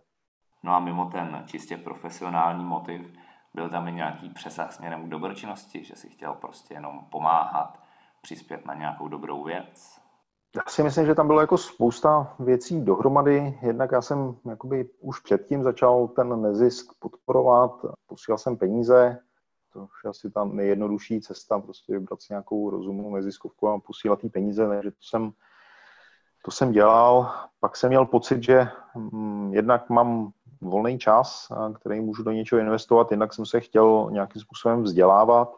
No 0.62 0.72
a 0.72 0.80
mimo 0.80 1.10
ten 1.10 1.42
čistě 1.46 1.76
profesionální 1.76 2.64
motiv, 2.64 3.12
byl 3.54 3.70
tam 3.70 3.88
i 3.88 3.92
nějaký 3.92 4.30
přesah 4.30 4.72
směrem 4.72 5.06
k 5.06 5.08
dobročinnosti, 5.08 5.84
že 5.84 5.96
si 5.96 6.08
chtěl 6.08 6.34
prostě 6.34 6.74
jenom 6.74 7.00
pomáhat, 7.10 7.78
přispět 8.22 8.66
na 8.66 8.74
nějakou 8.74 9.08
dobrou 9.08 9.44
věc? 9.44 10.02
Já 10.56 10.62
si 10.68 10.82
myslím, 10.82 11.06
že 11.06 11.14
tam 11.14 11.26
bylo 11.26 11.40
jako 11.40 11.58
spousta 11.58 12.36
věcí 12.38 12.84
dohromady. 12.84 13.58
Jednak 13.62 13.92
já 13.92 14.02
jsem 14.02 14.36
jakoby 14.48 14.90
už 15.00 15.20
předtím 15.20 15.62
začal 15.62 16.08
ten 16.08 16.42
nezisk 16.42 16.92
podporovat, 16.98 17.72
posílal 18.06 18.38
jsem 18.38 18.56
peníze, 18.56 19.18
To 19.72 19.88
je 20.04 20.10
asi 20.10 20.30
ta 20.30 20.44
nejjednodušší 20.44 21.20
cesta, 21.20 21.58
prostě 21.58 21.92
vybrat 21.92 22.22
si 22.22 22.32
nějakou 22.32 22.70
rozumnou 22.70 23.14
neziskovku 23.14 23.68
a 23.68 23.80
posílat 23.80 24.20
ty 24.20 24.28
peníze, 24.28 24.68
takže 24.68 24.90
to 24.90 24.96
jsem, 25.00 25.32
to 26.44 26.50
jsem 26.50 26.72
dělal. 26.72 27.32
Pak 27.60 27.76
jsem 27.76 27.88
měl 27.88 28.06
pocit, 28.06 28.42
že 28.42 28.68
hm, 28.96 29.50
jednak 29.54 29.90
mám 29.90 30.32
volný 30.62 30.98
čas, 30.98 31.52
který 31.74 32.00
můžu 32.00 32.22
do 32.22 32.30
něčeho 32.30 32.60
investovat, 32.60 33.10
jednak 33.10 33.34
jsem 33.34 33.46
se 33.46 33.60
chtěl 33.60 34.08
nějakým 34.10 34.42
způsobem 34.42 34.82
vzdělávat. 34.82 35.54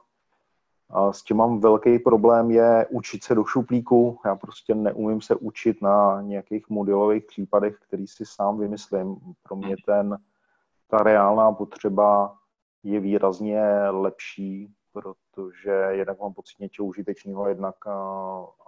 A 0.90 1.12
s 1.12 1.22
tím 1.22 1.36
mám 1.36 1.60
velký 1.60 1.98
problém 1.98 2.50
je 2.50 2.86
učit 2.90 3.24
se 3.24 3.34
do 3.34 3.44
šuplíku. 3.44 4.18
Já 4.24 4.36
prostě 4.36 4.74
neumím 4.74 5.20
se 5.20 5.34
učit 5.34 5.82
na 5.82 6.20
nějakých 6.20 6.68
modelových 6.68 7.24
případech, 7.24 7.78
který 7.86 8.06
si 8.06 8.26
sám 8.26 8.58
vymyslím. 8.58 9.16
Pro 9.42 9.56
mě 9.56 9.76
ten, 9.86 10.18
ta 10.88 10.98
reálná 10.98 11.52
potřeba 11.52 12.36
je 12.82 13.00
výrazně 13.00 13.62
lepší, 13.90 14.74
protože 14.92 15.70
jednak 15.90 16.20
mám 16.20 16.34
pocit 16.34 16.60
něčeho 16.60 16.86
užitečného, 16.86 17.48
jednak 17.48 17.74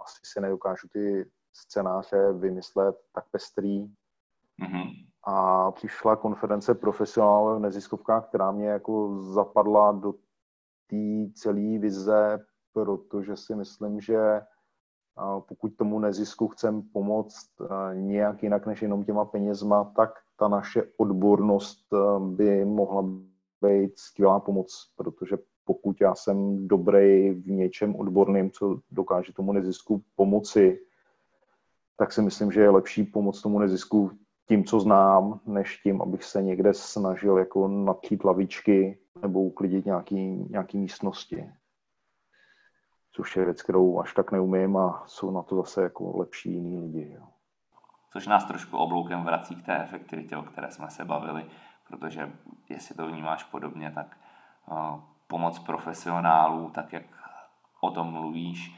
asi 0.03 0.19
si 0.23 0.41
nedokážu 0.41 0.87
ty 0.87 1.29
scénáře 1.53 2.33
vymyslet 2.33 2.95
tak 3.11 3.23
pestrý. 3.31 3.87
Mm-hmm. 4.61 5.05
A 5.29 5.71
přišla 5.71 6.15
konference 6.15 6.75
profesionálů 6.75 7.55
v 7.55 7.59
neziskovkách, 7.59 8.27
která 8.27 8.51
mě 8.51 8.67
jako 8.67 9.23
zapadla 9.23 9.91
do 9.91 10.13
té 10.87 11.31
celé 11.33 11.77
vize, 11.77 12.45
protože 12.73 13.35
si 13.35 13.55
myslím, 13.55 14.01
že 14.01 14.41
pokud 15.47 15.75
tomu 15.75 15.99
nezisku 15.99 16.47
chcem 16.47 16.81
pomoct 16.81 17.49
nějak 17.93 18.43
jinak 18.43 18.65
než 18.65 18.81
jenom 18.81 19.03
těma 19.03 19.25
penězma, 19.25 19.91
tak 19.95 20.09
ta 20.37 20.47
naše 20.47 20.83
odbornost 20.97 21.87
by 22.19 22.65
mohla 22.65 23.05
být 23.61 23.99
skvělá 23.99 24.39
pomoc, 24.39 24.91
protože 24.95 25.37
pokud 25.65 26.01
já 26.01 26.15
jsem 26.15 26.67
dobrý 26.67 27.29
v 27.29 27.47
něčem 27.47 27.95
odborným, 27.95 28.51
co 28.51 28.79
dokáže 28.91 29.33
tomu 29.33 29.53
nezisku 29.53 30.03
pomoci, 30.15 30.79
tak 31.97 32.13
si 32.13 32.21
myslím, 32.21 32.51
že 32.51 32.61
je 32.61 32.69
lepší 32.69 33.03
pomoc 33.03 33.41
tomu 33.41 33.59
nezisku 33.59 34.11
tím, 34.47 34.63
co 34.63 34.79
znám, 34.79 35.39
než 35.45 35.77
tím, 35.77 36.01
abych 36.01 36.23
se 36.23 36.41
někde 36.41 36.73
snažil 36.73 37.37
jako 37.37 37.67
natřít 37.67 38.23
lavičky 38.23 38.99
nebo 39.21 39.41
uklidit 39.41 39.85
nějaký, 39.85 40.47
nějaký 40.49 40.77
místnosti. 40.77 41.51
Což 43.11 43.35
je 43.35 43.45
věc, 43.45 43.61
kterou 43.61 43.99
až 43.99 44.13
tak 44.13 44.31
neumím 44.31 44.77
a 44.77 45.03
jsou 45.05 45.31
na 45.31 45.41
to 45.43 45.55
zase 45.55 45.83
jako 45.83 46.17
lepší 46.17 46.53
jiní 46.53 46.77
lidi. 46.77 47.11
Jo. 47.15 47.27
Což 48.13 48.27
nás 48.27 48.45
trošku 48.45 48.77
obloukem 48.77 49.23
vrací 49.23 49.55
k 49.55 49.65
té 49.65 49.83
efektivitě, 49.83 50.37
o 50.37 50.43
které 50.43 50.71
jsme 50.71 50.89
se 50.89 51.05
bavili, 51.05 51.45
protože 51.87 52.31
jestli 52.69 52.95
to 52.95 53.07
vnímáš 53.07 53.43
podobně, 53.43 53.91
tak 53.91 54.17
uh, 54.71 54.99
pomoc 55.27 55.59
profesionálů, 55.59 56.69
tak 56.69 56.93
jak 56.93 57.03
o 57.81 57.91
tom 57.91 58.11
mluvíš, 58.11 58.75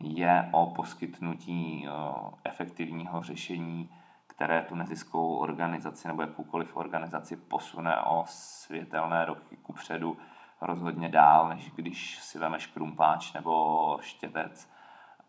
je 0.00 0.48
o 0.52 0.66
poskytnutí 0.66 1.88
uh, 1.88 2.28
efektivního 2.44 3.22
řešení 3.22 3.90
které 4.40 4.62
tu 4.62 4.74
neziskovou 4.74 5.36
organizaci 5.36 6.08
nebo 6.08 6.22
jakoukoliv 6.22 6.76
organizaci 6.76 7.36
posune 7.36 7.96
o 8.00 8.24
světelné 8.26 9.24
roky 9.24 9.56
kupředu 9.56 10.16
rozhodně 10.62 11.08
dál, 11.08 11.48
než 11.48 11.70
když 11.70 12.18
si 12.22 12.38
vemeš 12.38 12.66
krumpáč 12.66 13.32
nebo 13.32 13.98
štětec 14.00 14.68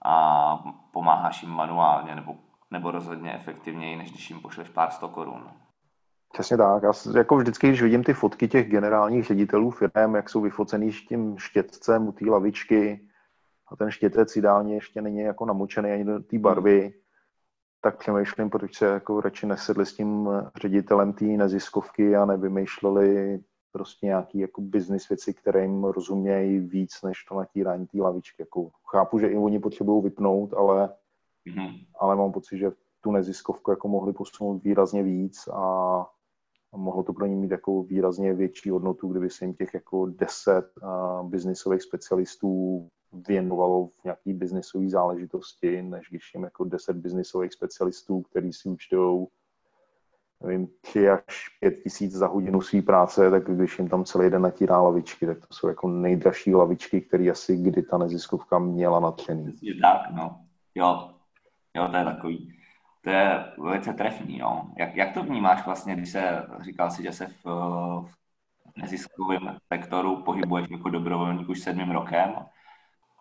a 0.05 0.55
pomáháš 0.91 1.43
jim 1.43 1.51
manuálně 1.51 2.15
nebo, 2.15 2.35
nebo 2.71 2.91
rozhodně 2.91 3.33
efektivněji, 3.33 3.95
než 3.95 4.11
když 4.11 4.29
jim 4.29 4.39
pošleš 4.39 4.69
pár 4.69 4.91
sto 4.91 5.09
korun. 5.09 5.51
Přesně 6.33 6.57
tak. 6.57 6.83
Já 6.83 6.91
jako 7.17 7.37
vždycky, 7.37 7.67
když 7.67 7.81
vidím 7.81 8.03
ty 8.03 8.13
fotky 8.13 8.47
těch 8.47 8.69
generálních 8.69 9.25
ředitelů 9.25 9.71
firm, 9.71 10.15
jak 10.15 10.29
jsou 10.29 10.41
vyfocený 10.41 10.91
s 10.91 11.05
tím 11.05 11.37
štětcem 11.37 12.07
u 12.07 12.11
té 12.11 12.25
lavičky 12.25 13.07
a 13.67 13.75
ten 13.75 13.91
štětec 13.91 14.35
ideálně 14.35 14.73
ještě 14.73 15.01
není 15.01 15.19
jako 15.19 15.45
namočený 15.45 15.91
ani 15.91 16.05
do 16.05 16.19
té 16.19 16.39
barvy, 16.39 17.00
tak 17.81 17.97
přemýšlím, 17.97 18.49
proč 18.49 18.77
se 18.77 18.85
jako 18.85 19.21
radši 19.21 19.45
nesedli 19.45 19.85
s 19.85 19.93
tím 19.93 20.29
ředitelem 20.61 21.13
té 21.13 21.25
neziskovky 21.25 22.15
a 22.15 22.25
nevymýšleli 22.25 23.39
prostě 23.71 24.05
nějaký 24.05 24.39
jako 24.39 24.61
business 24.61 25.09
věci, 25.09 25.33
které 25.33 25.61
jim 25.61 25.83
rozumějí 25.83 26.59
víc 26.59 27.01
než 27.01 27.23
to 27.29 27.35
natírání 27.35 27.87
té 27.87 27.97
lavičky. 28.01 28.41
Jako, 28.41 28.69
chápu, 28.91 29.19
že 29.19 29.27
i 29.27 29.37
oni 29.37 29.59
potřebují 29.59 30.03
vypnout, 30.03 30.53
ale, 30.53 30.93
mm-hmm. 31.47 31.85
ale 31.99 32.15
mám 32.15 32.31
pocit, 32.31 32.57
že 32.57 32.71
tu 33.01 33.11
neziskovku 33.11 33.71
jako 33.71 33.87
mohli 33.87 34.13
posunout 34.13 34.63
výrazně 34.63 35.03
víc 35.03 35.47
a, 35.47 35.61
a 36.73 36.77
mohlo 36.77 37.03
to 37.03 37.13
pro 37.13 37.25
ně 37.25 37.35
mít 37.35 37.51
jako 37.51 37.83
výrazně 37.83 38.33
větší 38.33 38.69
hodnotu, 38.69 39.07
kdyby 39.07 39.29
se 39.29 39.45
jim 39.45 39.53
těch 39.53 39.73
jako 39.73 40.05
deset 40.05 40.65
uh, 40.83 41.29
biznisových 41.29 41.81
specialistů 41.81 42.87
věnovalo 43.13 43.87
v 43.87 44.03
nějaký 44.03 44.33
biznisové 44.33 44.89
záležitosti, 44.89 45.81
než 45.81 46.07
když 46.09 46.33
jim 46.33 46.43
jako 46.43 46.63
10 46.63 46.97
biznisových 46.97 47.53
specialistů, 47.53 48.21
který 48.21 48.53
si 48.53 48.69
účtují 48.69 49.27
nevím, 50.43 50.67
3 50.81 51.09
až 51.09 51.23
5 51.59 51.83
tisíc 51.83 52.11
za 52.11 52.27
hodinu 52.27 52.61
své 52.61 52.81
práce, 52.81 53.31
tak 53.31 53.43
když 53.43 53.79
jim 53.79 53.89
tam 53.89 54.05
celý 54.05 54.29
den 54.29 54.41
natírá 54.41 54.81
lavičky, 54.81 55.25
tak 55.25 55.37
to 55.39 55.53
jsou 55.53 55.67
jako 55.67 55.87
nejdražší 55.87 56.55
lavičky, 56.55 57.01
které 57.01 57.29
asi 57.29 57.57
kdy 57.57 57.81
ta 57.81 57.97
neziskovka 57.97 58.59
měla 58.59 58.99
natřený. 58.99 59.53
Je 59.61 59.75
tak, 59.75 60.01
no. 60.11 60.39
Jo, 60.75 61.11
jo, 61.75 61.87
to 61.87 61.97
je 61.97 62.03
takový, 62.03 62.53
to 63.03 63.09
je 63.09 63.45
velice 63.59 63.93
trefný, 63.93 64.37
jo. 64.37 64.61
Jak, 64.77 64.95
jak 64.95 65.13
to 65.13 65.23
vnímáš 65.23 65.65
vlastně, 65.65 65.95
když 65.95 66.09
se, 66.09 66.43
říkal 66.59 66.91
si, 66.91 67.03
že 67.03 67.11
se 67.11 67.27
v, 67.27 67.45
v 68.75 68.77
neziskovém 68.77 69.57
sektoru 69.73 70.23
pohybuješ 70.23 70.67
jako 70.69 70.89
dobrovolník 70.89 71.49
už 71.49 71.59
sedmým 71.59 71.91
rokem, 71.91 72.35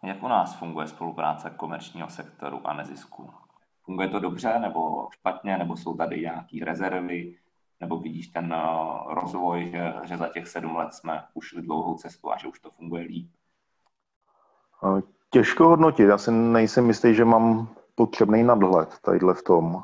jak 0.03 0.23
u 0.23 0.29
nás 0.29 0.55
funguje 0.55 0.87
spolupráce 0.87 1.51
komerčního 1.51 2.09
sektoru 2.09 2.61
a 2.65 2.73
nezisku? 2.73 3.31
Funguje 3.83 4.09
to 4.09 4.21
dobře 4.21 4.59
nebo 4.59 5.09
špatně, 5.11 5.59
nebo 5.59 5.77
jsou 5.77 5.97
tady 5.97 6.21
nějaké 6.21 6.59
rezervy, 6.65 7.37
nebo 7.81 7.99
vidíš 7.99 8.29
ten 8.29 8.53
eh, 8.53 9.15
rozvoj, 9.15 9.71
že, 9.71 9.95
že 10.05 10.17
za 10.17 10.29
těch 10.29 10.49
sedm 10.49 10.77
let 10.77 10.95
jsme 10.95 11.25
ušli 11.35 11.63
dlouhou 11.63 11.95
cestu 11.95 12.33
a 12.33 12.39
že 12.39 12.49
už 12.49 12.61
to 12.61 12.71
funguje 12.71 13.03
líp? 13.03 13.31
Eh, 14.85 15.03
těžko 15.31 15.69
hodnotit. 15.69 16.09
Já 16.09 16.19
si 16.19 16.31
nejsem 16.33 16.89
jistý, 16.89 17.15
že 17.15 17.25
mám 17.25 17.69
potřebný 17.95 18.43
nadhled 18.43 18.99
tadyhle 19.03 19.35
v 19.35 19.43
tom. 19.43 19.83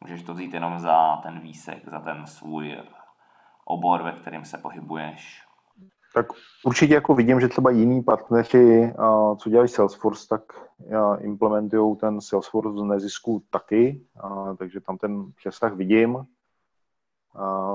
Můžeš 0.00 0.22
to 0.22 0.34
vzít 0.34 0.54
jenom 0.54 0.78
za 0.78 1.16
ten 1.16 1.40
výsek, 1.40 1.88
za 1.88 2.00
ten 2.00 2.26
svůj 2.26 2.78
obor, 3.64 4.02
ve 4.02 4.12
kterém 4.12 4.44
se 4.44 4.58
pohybuješ. 4.58 5.49
Tak 6.14 6.26
určitě 6.66 6.94
jako 6.94 7.14
vidím, 7.14 7.40
že 7.40 7.48
třeba 7.48 7.70
jiní 7.70 8.02
partneři, 8.02 8.92
co 9.38 9.50
dělají 9.50 9.68
Salesforce, 9.68 10.28
tak 10.28 10.42
implementují 11.20 11.96
ten 11.96 12.20
Salesforce 12.20 12.78
z 12.78 12.82
nezisku 12.82 13.42
taky, 13.50 14.06
takže 14.58 14.80
tam 14.80 14.98
ten 14.98 15.32
přesah 15.32 15.74
vidím. 15.74 16.26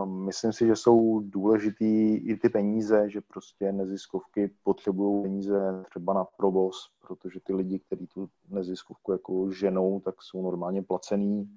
Myslím 0.06 0.54
si, 0.54 0.68
že 0.68 0.76
jsou 0.76 1.22
důležitý 1.26 2.16
i 2.16 2.38
ty 2.38 2.50
peníze, 2.50 3.10
že 3.10 3.22
prostě 3.22 3.72
neziskovky 3.72 4.52
potřebují 4.64 5.24
peníze 5.24 5.84
třeba 5.90 6.14
na 6.14 6.26
provoz, 6.38 6.76
protože 7.08 7.40
ty 7.40 7.54
lidi, 7.54 7.80
kteří 7.80 8.08
tu 8.08 8.30
neziskovku 8.50 9.12
jako 9.12 9.52
ženou, 9.52 10.00
tak 10.00 10.16
jsou 10.22 10.42
normálně 10.42 10.82
placený 10.84 11.50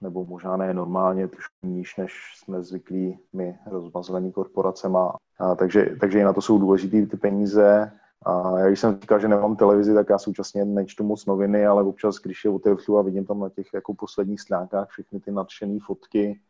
nebo 0.00 0.24
možná 0.24 0.56
ne 0.56 0.74
normálně, 0.74 1.28
trošku 1.28 1.66
níž, 1.66 1.96
než 1.96 2.12
jsme 2.36 2.62
zvyklí 2.62 3.18
my 3.32 3.58
rozmazlení 3.66 4.32
korporacema. 4.32 5.16
A 5.38 5.54
takže, 5.54 5.96
takže 6.00 6.20
i 6.20 6.24
na 6.24 6.32
to 6.32 6.40
jsou 6.40 6.58
důležité 6.58 7.06
ty 7.06 7.16
peníze. 7.16 7.92
A 8.26 8.58
já 8.58 8.66
když 8.66 8.80
jsem 8.80 9.00
říkal, 9.00 9.20
že 9.20 9.28
nemám 9.28 9.56
televizi, 9.56 9.94
tak 9.94 10.08
já 10.10 10.18
současně 10.18 10.64
nečtu 10.64 11.04
moc 11.04 11.26
noviny, 11.26 11.66
ale 11.66 11.82
občas, 11.82 12.16
když 12.16 12.44
je 12.44 12.50
otevřu 12.50 12.98
a 12.98 13.02
vidím 13.02 13.24
tam 13.24 13.40
na 13.40 13.48
těch 13.48 13.66
jako 13.74 13.94
posledních 13.94 14.40
stránkách 14.40 14.88
všechny 14.88 15.20
ty 15.20 15.30
nadšené 15.30 15.78
fotky, 15.86 16.40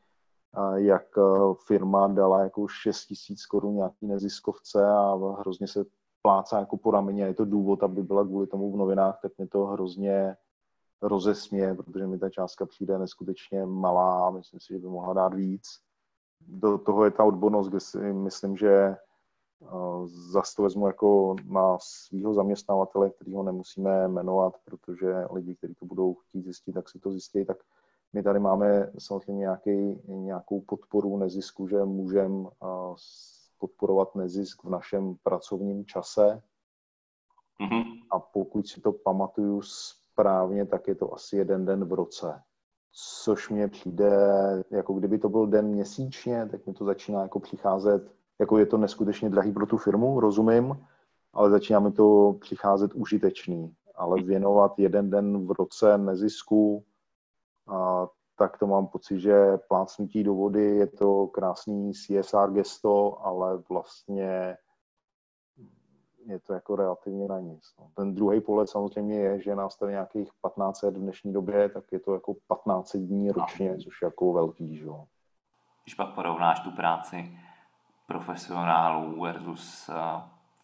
jak 0.74 1.18
e, 1.18 1.20
firma 1.66 2.06
dala 2.08 2.40
jako 2.40 2.68
6 2.68 3.06
tisíc 3.06 3.46
korun 3.46 3.74
nějaký 3.74 4.06
neziskovce 4.06 4.86
a 4.86 5.14
hrozně 5.38 5.68
se 5.68 5.84
plácá 6.22 6.58
jako 6.60 6.76
po 6.76 6.90
rameně. 6.90 7.22
Je 7.22 7.34
to 7.34 7.44
důvod, 7.44 7.82
aby 7.82 8.02
byla 8.02 8.24
kvůli 8.24 8.46
tomu 8.46 8.72
v 8.72 8.76
novinách, 8.76 9.18
tak 9.22 9.32
mě 9.38 9.46
to 9.46 9.66
hrozně 9.66 10.36
rozesměje, 11.02 11.74
protože 11.74 12.06
mi 12.06 12.18
ta 12.18 12.30
částka 12.30 12.66
přijde 12.66 12.98
neskutečně 12.98 13.66
malá 13.66 14.26
a 14.26 14.30
myslím 14.30 14.60
si, 14.60 14.72
že 14.72 14.78
by 14.78 14.86
mohla 14.86 15.14
dát 15.14 15.34
víc. 15.34 15.62
Do 16.40 16.78
toho 16.78 17.04
je 17.04 17.10
ta 17.10 17.24
odbornost, 17.24 17.68
kde 17.68 17.80
si 17.80 17.98
myslím, 17.98 18.56
že 18.56 18.72
eh, 18.72 18.96
zase 20.32 20.56
to 20.56 20.62
vezmu 20.62 20.86
jako 20.86 21.36
na 21.44 21.78
svého 21.80 22.34
zaměstnavatele, 22.34 23.10
kterýho 23.10 23.42
nemusíme 23.42 24.08
jmenovat, 24.08 24.54
protože 24.64 25.14
lidi, 25.30 25.54
kteří 25.54 25.74
to 25.74 25.86
budou 25.86 26.14
chtít 26.14 26.44
zjistit, 26.44 26.72
tak 26.72 26.88
si 26.88 26.98
to 26.98 27.10
zjistí, 27.10 27.44
tak 27.44 27.56
my 28.12 28.22
tady 28.22 28.40
máme 28.40 28.92
samozřejmě 28.98 29.40
nějaký, 29.40 30.02
nějakou 30.06 30.60
podporu 30.60 31.18
nezisku, 31.18 31.68
že 31.68 31.84
můžeme 31.84 32.48
eh, 32.48 32.94
podporovat 33.58 34.14
nezisk 34.14 34.64
v 34.64 34.68
našem 34.68 35.16
pracovním 35.22 35.86
čase. 35.86 36.42
Mm-hmm. 37.60 37.84
A 38.10 38.18
pokud 38.18 38.68
si 38.68 38.80
to 38.80 38.92
pamatuju 38.92 39.62
správně, 40.14 40.66
tak 40.66 40.88
je 40.88 40.94
to 40.94 41.14
asi 41.14 41.36
jeden 41.36 41.64
den 41.64 41.84
v 41.84 41.92
roce. 41.92 42.42
Což 43.24 43.50
mně 43.50 43.68
přijde, 43.68 44.10
jako 44.70 44.94
kdyby 44.94 45.18
to 45.18 45.28
byl 45.28 45.46
den 45.46 45.66
měsíčně, 45.66 46.48
tak 46.50 46.66
mi 46.66 46.72
to 46.72 46.84
začíná 46.84 47.22
jako 47.22 47.40
přicházet 47.40 48.14
jako 48.40 48.58
je 48.58 48.66
to 48.66 48.78
neskutečně 48.78 49.30
drahý 49.30 49.52
pro 49.52 49.66
tu 49.66 49.76
firmu, 49.76 50.20
rozumím, 50.20 50.86
ale 51.32 51.50
začíná 51.50 51.80
mi 51.80 51.92
to 51.92 52.36
přicházet 52.40 52.94
užitečný. 52.94 53.74
Ale 53.94 54.22
věnovat 54.22 54.78
jeden 54.78 55.10
den 55.10 55.46
v 55.46 55.50
roce 55.58 55.98
nezisku, 55.98 56.84
a 57.68 58.06
tak 58.36 58.58
to 58.58 58.66
mám 58.66 58.86
pocit, 58.86 59.20
že 59.20 59.58
plácnutí 59.68 60.24
do 60.24 60.34
vody 60.34 60.76
je 60.76 60.86
to 60.86 61.26
krásný 61.26 61.92
CSR 61.92 62.50
gesto, 62.50 63.26
ale 63.26 63.62
vlastně 63.68 64.56
je 66.26 66.38
to 66.38 66.54
jako 66.54 66.76
relativně 66.76 67.28
na 67.28 67.40
nic. 67.40 67.74
No. 67.80 67.90
Ten 67.94 68.14
druhý 68.14 68.40
pohled 68.40 68.68
samozřejmě 68.68 69.18
je, 69.18 69.40
že 69.40 69.56
nás 69.56 69.76
tady 69.76 69.92
nějakých 69.92 70.28
15 70.40 70.82
v 70.82 70.90
dnešní 70.90 71.32
době, 71.32 71.68
tak 71.68 71.92
je 71.92 72.00
to 72.00 72.14
jako 72.14 72.34
15 72.46 72.96
dní 72.96 73.30
ročně, 73.30 73.70
no. 73.70 73.76
což 73.76 74.02
je 74.02 74.06
jako 74.06 74.32
velký, 74.32 74.76
že 74.76 74.84
jo. 74.84 75.06
Když 75.84 75.94
pak 75.94 76.14
porovnáš 76.14 76.60
tu 76.60 76.70
práci 76.70 77.38
profesionálů 78.06 79.20
versus 79.20 79.88
uh, 79.88 79.94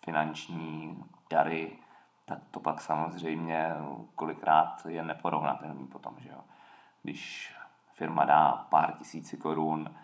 finanční 0.05 1.05
dary, 1.31 1.79
tak 2.27 2.39
to 2.51 2.61
pak 2.61 2.81
samozřejmě 2.81 3.75
kolikrát 4.15 4.87
je 4.89 5.05
neporovnatelný 5.05 5.87
potom, 5.87 6.15
že 6.19 6.29
jo. 6.29 6.41
Když 7.03 7.53
firma 7.93 8.25
dá 8.25 8.67
pár 8.71 8.93
tisíci 8.93 9.37
korun 9.37 9.95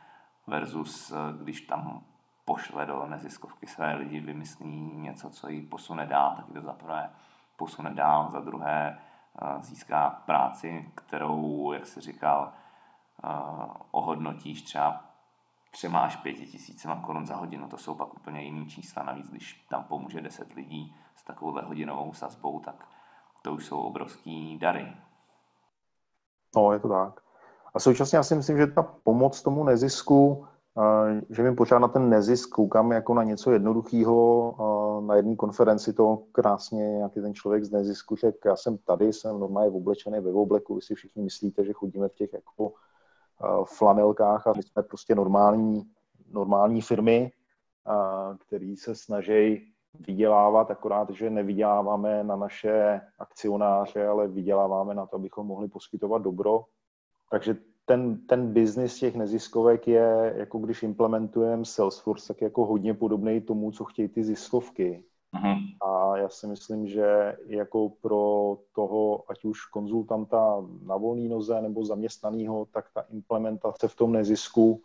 versus 0.46 1.10
uh, 1.10 1.18
když 1.42 1.60
tam 1.60 2.04
pošle 2.46 2.86
do 2.86 3.06
neziskovky 3.06 3.66
své 3.66 3.94
lidi, 3.94 4.20
vymyslí 4.20 4.96
něco, 4.96 5.30
co 5.30 5.48
ji 5.48 5.62
posune 5.62 6.06
dál, 6.06 6.34
tak 6.36 6.46
to 6.52 6.60
za 6.60 6.72
prvé 6.72 7.10
posune 7.56 7.94
dál, 7.94 8.30
za 8.32 8.40
druhé 8.40 8.98
uh, 9.42 9.62
získá 9.62 10.10
práci, 10.10 10.92
kterou, 10.94 11.72
jak 11.72 11.86
jsi 11.86 12.00
říkal, 12.00 12.52
ohodnotíš 13.90 14.62
třeba 14.62 15.04
třema 15.70 16.00
až 16.00 16.16
pěti 16.16 16.46
tisícema 16.46 16.96
korun 16.96 17.26
za 17.26 17.36
hodinu. 17.36 17.68
To 17.68 17.76
jsou 17.76 17.94
pak 17.94 18.14
úplně 18.14 18.42
jiný 18.42 18.66
čísla. 18.66 19.02
Navíc, 19.02 19.30
když 19.30 19.66
tam 19.68 19.84
pomůže 19.84 20.20
deset 20.20 20.52
lidí 20.52 20.96
s 21.16 21.24
takovouhle 21.24 21.62
hodinovou 21.62 22.12
sazbou, 22.12 22.60
tak 22.60 22.88
to 23.42 23.52
už 23.52 23.66
jsou 23.66 23.80
obrovský 23.80 24.58
dary. 24.58 24.92
No, 26.56 26.72
je 26.72 26.78
to 26.78 26.88
tak. 26.88 27.20
A 27.74 27.80
současně 27.80 28.16
já 28.16 28.22
si 28.22 28.34
myslím, 28.34 28.56
že 28.56 28.66
ta 28.66 28.82
pomoc 28.82 29.42
tomu 29.42 29.64
nezisku, 29.64 30.46
že 31.30 31.42
mi 31.42 31.54
pořád 31.54 31.78
na 31.78 31.88
ten 31.88 32.10
nezisk 32.10 32.50
koukám 32.50 32.92
jako 32.92 33.14
na 33.14 33.22
něco 33.22 33.50
jednoduchého. 33.50 34.54
Na 35.06 35.14
jedné 35.14 35.36
konferenci 35.36 35.92
to 35.92 36.22
krásně 36.32 36.84
nějaký 36.84 37.20
ten 37.20 37.34
člověk 37.34 37.64
z 37.64 37.70
nezisku 37.70 38.16
řekl, 38.16 38.48
já 38.48 38.56
jsem 38.56 38.78
tady, 38.78 39.12
jsem 39.12 39.40
normálně 39.40 39.70
oblečený 39.70 40.20
ve 40.20 40.32
obleku, 40.32 40.74
vy 40.74 40.82
si 40.82 40.94
všichni 40.94 41.22
myslíte, 41.22 41.64
že 41.64 41.72
chodíme 41.72 42.08
v 42.08 42.14
těch 42.14 42.32
jako 42.32 42.72
flanelkách 43.64 44.46
a 44.46 44.52
my 44.56 44.62
jsme 44.62 44.82
prostě 44.82 45.14
normální, 45.14 45.82
normální 46.30 46.82
firmy, 46.82 47.32
který 48.46 48.76
se 48.76 48.94
snaží 48.94 49.72
vydělávat, 50.06 50.70
akorát, 50.70 51.10
že 51.10 51.30
nevyděláváme 51.30 52.24
na 52.24 52.36
naše 52.36 53.00
akcionáře, 53.18 54.06
ale 54.06 54.28
vyděláváme 54.28 54.94
na 54.94 55.06
to, 55.06 55.16
abychom 55.16 55.46
mohli 55.46 55.68
poskytovat 55.68 56.22
dobro. 56.22 56.64
Takže 57.30 57.56
ten, 57.86 58.18
ten 58.26 58.52
biznis 58.52 58.98
těch 58.98 59.14
neziskovek 59.14 59.88
je, 59.88 60.34
jako 60.36 60.58
když 60.58 60.82
implementujeme 60.82 61.64
Salesforce, 61.64 62.28
tak 62.28 62.42
jako 62.42 62.66
hodně 62.66 62.94
podobný 62.94 63.40
tomu, 63.40 63.70
co 63.70 63.84
chtějí 63.84 64.08
ty 64.08 64.24
ziskovky. 64.24 65.04
Uh-huh. 65.34 65.56
A 65.88 66.16
já 66.16 66.28
si 66.28 66.46
myslím, 66.46 66.86
že 66.86 67.36
jako 67.46 67.88
pro 67.88 68.56
toho, 68.72 69.24
ať 69.30 69.44
už 69.44 69.66
konzultanta 69.66 70.64
na 70.86 70.96
volný 70.96 71.28
noze 71.28 71.62
nebo 71.62 71.84
zaměstnaného, 71.84 72.66
tak 72.72 72.84
ta 72.94 73.00
implementace 73.00 73.88
v 73.88 73.96
tom 73.96 74.12
nezisku 74.12 74.82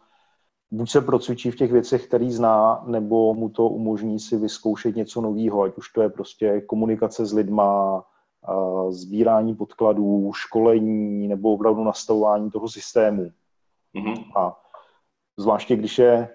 buď 0.71 0.91
se 0.91 1.01
procvičí 1.01 1.51
v 1.51 1.55
těch 1.55 1.71
věcech, 1.71 2.07
který 2.07 2.31
zná, 2.31 2.83
nebo 2.87 3.33
mu 3.33 3.49
to 3.49 3.67
umožní 3.67 4.19
si 4.19 4.37
vyzkoušet 4.37 4.95
něco 4.95 5.21
nového, 5.21 5.61
ať 5.61 5.77
už 5.77 5.89
to 5.89 6.01
je 6.01 6.09
prostě 6.09 6.61
komunikace 6.61 7.25
s 7.25 7.33
lidma, 7.33 8.03
sbírání 8.89 9.55
podkladů, 9.55 10.31
školení 10.33 11.27
nebo 11.27 11.53
opravdu 11.53 11.83
nastavování 11.83 12.51
toho 12.51 12.69
systému. 12.69 13.31
Mm-hmm. 13.95 14.31
A 14.37 14.61
zvláště 15.37 15.75
když 15.75 15.99
je 15.99 16.29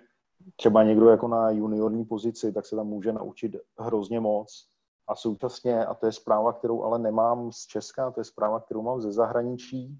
třeba 0.57 0.83
někdo 0.83 1.09
jako 1.09 1.29
na 1.29 1.51
juniorní 1.51 2.05
pozici, 2.05 2.53
tak 2.53 2.66
se 2.66 2.77
tam 2.77 2.87
může 2.87 3.12
naučit 3.12 3.57
hrozně 3.79 4.21
moc. 4.21 4.69
A 5.09 5.14
současně, 5.14 5.87
a 5.87 5.95
to 5.95 6.07
je 6.07 6.12
zpráva, 6.12 6.53
kterou 6.53 6.83
ale 6.83 6.99
nemám 6.99 7.53
z 7.53 7.66
Česka, 7.66 8.11
to 8.11 8.21
je 8.21 8.25
zpráva, 8.25 8.61
kterou 8.61 8.83
mám 8.83 9.01
ze 9.01 9.12
zahraničí, 9.12 9.99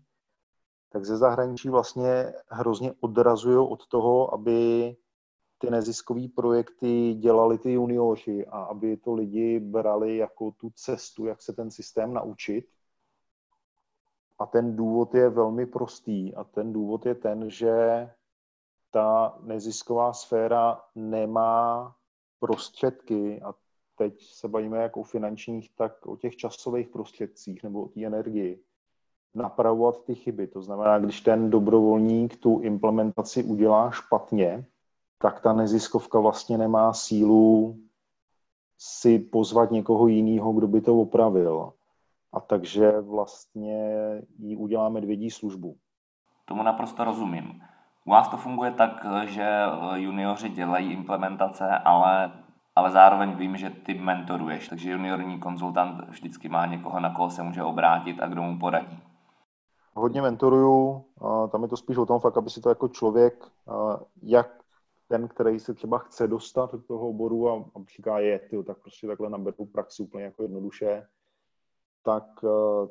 tak 0.93 1.05
ze 1.05 1.17
zahraničí 1.17 1.69
vlastně 1.69 2.33
hrozně 2.49 2.93
odrazují 3.01 3.69
od 3.71 3.87
toho, 3.87 4.35
aby 4.35 4.97
ty 5.59 5.71
neziskové 5.71 6.29
projekty 6.35 7.15
dělali 7.15 7.59
ty 7.59 7.73
junioři 7.73 8.47
a 8.47 8.63
aby 8.63 8.97
to 8.97 9.15
lidi 9.15 9.61
brali 9.61 10.17
jako 10.17 10.51
tu 10.51 10.71
cestu, 10.71 11.27
jak 11.27 11.43
se 11.43 11.53
ten 11.53 11.71
systém 11.71 12.15
naučit. 12.15 12.69
A 14.39 14.47
ten 14.47 14.77
důvod 14.77 15.15
je 15.15 15.29
velmi 15.29 15.67
prostý 15.67 16.35
a 16.35 16.45
ten 16.45 16.73
důvod 16.73 17.07
je 17.07 17.15
ten, 17.15 17.51
že 17.51 18.11
ta 18.91 19.39
nezisková 19.43 20.13
sféra 20.13 20.83
nemá 20.95 21.95
prostředky 22.41 23.43
a 23.43 23.55
teď 23.97 24.23
se 24.23 24.49
bavíme 24.49 24.83
jak 24.83 24.97
o 24.97 25.03
finančních, 25.03 25.71
tak 25.77 26.07
o 26.07 26.17
těch 26.17 26.37
časových 26.37 26.89
prostředcích 26.89 27.63
nebo 27.63 27.83
o 27.83 27.89
té 27.89 28.05
energii, 28.05 28.63
napravovat 29.35 30.05
ty 30.05 30.15
chyby. 30.15 30.47
To 30.47 30.63
znamená, 30.63 30.99
když 30.99 31.21
ten 31.21 31.51
dobrovolník 31.51 32.37
tu 32.37 32.61
implementaci 32.61 33.45
udělá 33.45 33.91
špatně, 33.91 34.67
tak 35.19 35.41
ta 35.41 35.53
neziskovka 35.53 36.21
vlastně 36.21 36.59
nemá 36.59 36.93
sílu 36.93 37.77
si 38.79 39.19
pozvat 39.19 39.71
někoho 39.71 40.07
jiného, 40.07 40.53
kdo 40.53 40.67
by 40.69 40.81
to 40.81 41.01
opravil. 41.01 41.73
A 42.33 42.41
takže 42.41 43.01
vlastně 43.01 43.93
jí 44.39 44.57
uděláme 44.57 44.95
medvědí 44.95 45.31
službu. 45.31 45.77
Tomu 46.45 46.63
naprosto 46.63 47.05
rozumím. 47.05 47.63
U 48.05 48.11
vás 48.11 48.29
to 48.29 48.37
funguje 48.37 48.71
tak, 48.71 49.07
že 49.25 49.63
junioři 49.95 50.49
dělají 50.49 50.93
implementace, 50.93 51.69
ale, 51.69 52.33
ale 52.75 52.91
zároveň 52.91 53.35
vím, 53.35 53.57
že 53.57 53.71
ty 53.71 53.95
mentoruješ, 53.95 54.69
takže 54.69 54.91
juniorní 54.91 55.39
konzultant 55.39 56.09
vždycky 56.09 56.49
má 56.49 56.67
někoho, 56.67 57.01
na 57.01 57.15
koho 57.15 57.31
se 57.31 57.43
může 57.43 57.63
obrátit 57.63 58.23
a 58.23 58.27
kdo 58.27 58.43
mu 58.43 58.59
poradí. 58.59 59.03
Hodně 59.95 60.23
mentoruju, 60.23 61.05
tam 61.53 61.63
je 61.63 61.69
to 61.69 61.77
spíš 61.77 61.97
o 61.97 62.07
tom 62.07 62.21
fakt, 62.21 62.37
aby 62.37 62.51
si 62.51 62.61
to 62.61 62.69
jako 62.69 62.89
člověk, 62.89 63.49
jak 64.23 64.56
ten, 65.09 65.29
který 65.29 65.61
se 65.61 65.75
třeba 65.75 65.99
chce 65.99 66.29
dostat 66.29 66.73
do 66.73 66.83
toho 66.83 67.09
oboru 67.09 67.49
a, 67.49 67.55
a 67.55 67.85
říká 67.97 68.19
je, 68.19 68.39
tyjo, 68.39 68.63
tak 68.63 68.79
prostě 68.79 69.07
takhle 69.07 69.31
naberu 69.31 69.67
praxi 69.67 70.03
úplně 70.03 70.25
jako 70.25 70.43
jednoduše, 70.43 71.07
tak 72.07 72.25
uh, 72.43 72.51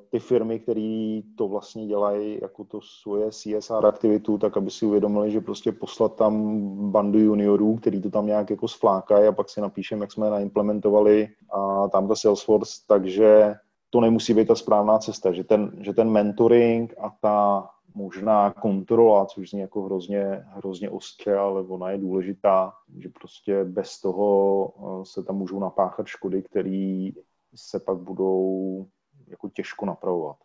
ty 0.10 0.19
firmy, 0.19 0.60
které 0.60 1.21
to 1.38 1.47
vlastně 1.47 1.88
dělají 1.88 2.39
jako 2.41 2.63
to 2.63 2.80
svoje 2.82 3.32
CSR 3.32 3.86
aktivitu, 3.86 4.38
tak 4.38 4.58
aby 4.58 4.71
si 4.71 4.86
uvědomili, 4.86 5.32
že 5.32 5.41
prostě 5.41 5.71
poslat 5.71 6.15
tam 6.15 6.56
bandu 6.91 7.19
juniorů, 7.19 7.75
který 7.75 8.01
to 8.01 8.10
tam 8.10 8.25
nějak 8.25 8.49
jako 8.49 8.67
sflákají 8.67 9.28
a 9.28 9.32
pak 9.32 9.49
si 9.49 9.62
napíšeme, 9.62 10.04
jak 10.04 10.12
jsme 10.12 10.30
naimplementovali 10.30 11.28
a 11.51 11.88
tam 11.88 12.08
ta 12.08 12.15
Salesforce, 12.15 12.82
takže 12.88 13.56
to 13.89 14.01
nemusí 14.01 14.34
být 14.34 14.47
ta 14.47 14.56
správná 14.56 14.99
cesta, 14.99 15.32
že 15.32 15.43
ten, 15.43 15.71
že 15.80 15.93
ten 15.93 16.10
mentoring 16.10 16.93
a 16.97 17.10
ta 17.21 17.69
možná 17.95 18.51
kontrola, 18.51 19.25
což 19.25 19.49
zní 19.49 19.60
jako 19.60 19.81
hrozně, 19.81 20.45
hrozně 20.47 20.89
ostře, 20.89 21.38
ale 21.38 21.62
ona 21.62 21.89
je 21.89 21.97
důležitá, 21.97 22.73
že 22.97 23.10
prostě 23.10 23.63
bez 23.63 24.01
toho 24.01 24.67
eh, 24.67 25.05
se 25.05 25.23
tam 25.23 25.36
můžou 25.36 25.60
napáchat 25.60 26.08
škody, 26.08 26.43
které 26.43 27.10
se 27.55 27.79
pak 27.79 27.97
budou 27.97 28.86
jako 29.27 29.49
těžko 29.49 29.86
napravovat. 29.86 30.38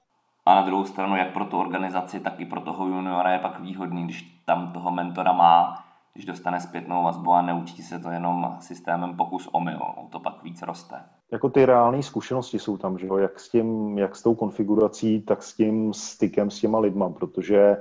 A 0.47 0.55
na 0.55 0.63
druhou 0.63 0.85
stranu, 0.85 1.17
jak 1.17 1.33
pro 1.33 1.45
tu 1.45 1.59
organizaci, 1.59 2.21
tak 2.21 2.41
i 2.41 2.47
pro 2.47 2.61
toho 2.61 2.87
juniora 2.87 3.33
je 3.33 3.39
pak 3.39 3.61
výhodný, 3.61 4.05
když 4.05 4.23
tam 4.47 4.73
toho 4.73 4.91
mentora 4.91 5.33
má, 5.33 5.85
když 6.13 6.25
dostane 6.25 6.61
zpětnou 6.61 7.05
vazbu 7.05 7.33
a 7.33 7.43
neučí 7.43 7.83
se 7.83 7.99
to 7.99 8.11
jenom 8.11 8.57
systémem 8.61 9.17
pokus 9.17 9.49
omyl, 9.53 9.81
to 10.11 10.21
pak 10.21 10.43
víc 10.43 10.63
roste. 10.63 11.05
Jako 11.33 11.49
ty 11.49 11.67
reálné 11.67 12.03
zkušenosti 12.03 12.59
jsou 12.59 12.77
tam, 12.77 12.99
že 12.99 13.07
jo? 13.07 13.17
Jak, 13.17 13.41
s 13.41 13.49
tím, 13.49 13.99
jak 13.99 14.17
s 14.17 14.23
tou 14.23 14.35
konfigurací, 14.35 15.23
tak 15.23 15.43
s 15.43 15.57
tím 15.57 15.95
stykem 15.95 16.51
s 16.51 16.61
těma 16.61 16.79
lidma, 16.79 17.11
protože 17.11 17.77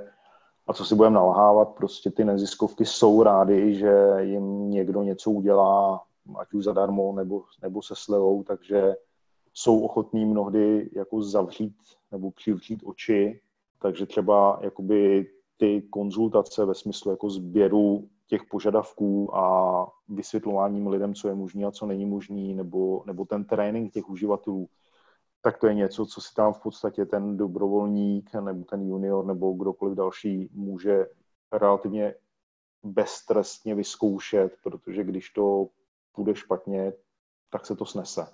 a 0.66 0.72
co 0.72 0.84
si 0.84 0.94
budeme 0.94 1.14
nalhávat, 1.14 1.68
prostě 1.68 2.10
ty 2.10 2.24
neziskovky 2.24 2.84
jsou 2.84 3.22
rády, 3.22 3.74
že 3.74 3.92
jim 4.20 4.70
někdo 4.70 5.02
něco 5.02 5.30
udělá, 5.30 6.02
ať 6.38 6.52
už 6.52 6.64
zadarmo 6.64 7.12
nebo, 7.12 7.42
nebo 7.62 7.82
se 7.82 7.94
slevou, 7.96 8.42
takže 8.42 8.94
jsou 9.54 9.80
ochotní 9.80 10.24
mnohdy 10.24 10.90
jako 10.92 11.22
zavřít 11.22 11.76
nebo 12.12 12.30
přivřít 12.30 12.80
oči, 12.84 13.40
takže 13.82 14.06
třeba 14.06 14.58
jakoby 14.62 15.30
ty 15.56 15.82
konzultace 15.82 16.64
ve 16.64 16.74
smyslu 16.74 17.10
jako 17.10 17.30
sběru 17.30 18.08
těch 18.30 18.44
požadavků 18.50 19.36
a 19.36 19.86
vysvětlováním 20.08 20.86
lidem, 20.86 21.14
co 21.14 21.28
je 21.28 21.34
možné 21.34 21.64
a 21.64 21.70
co 21.70 21.86
není 21.86 22.06
možné, 22.06 22.54
nebo, 22.54 23.02
nebo 23.06 23.24
ten 23.24 23.44
trénink 23.44 23.92
těch 23.92 24.08
uživatelů, 24.08 24.68
tak 25.42 25.58
to 25.58 25.66
je 25.66 25.74
něco, 25.74 26.06
co 26.06 26.20
si 26.20 26.34
tam 26.34 26.52
v 26.52 26.62
podstatě 26.62 27.06
ten 27.06 27.36
dobrovolník 27.36 28.34
nebo 28.34 28.64
ten 28.64 28.82
junior 28.82 29.26
nebo 29.26 29.52
kdokoliv 29.52 29.96
další 29.96 30.48
může 30.52 31.06
relativně 31.52 32.14
beztrestně 32.82 33.74
vyzkoušet, 33.74 34.56
protože 34.62 35.04
když 35.04 35.30
to 35.30 35.68
půjde 36.12 36.34
špatně, 36.34 36.92
tak 37.50 37.66
se 37.66 37.76
to 37.76 37.84
snese. 37.84 38.26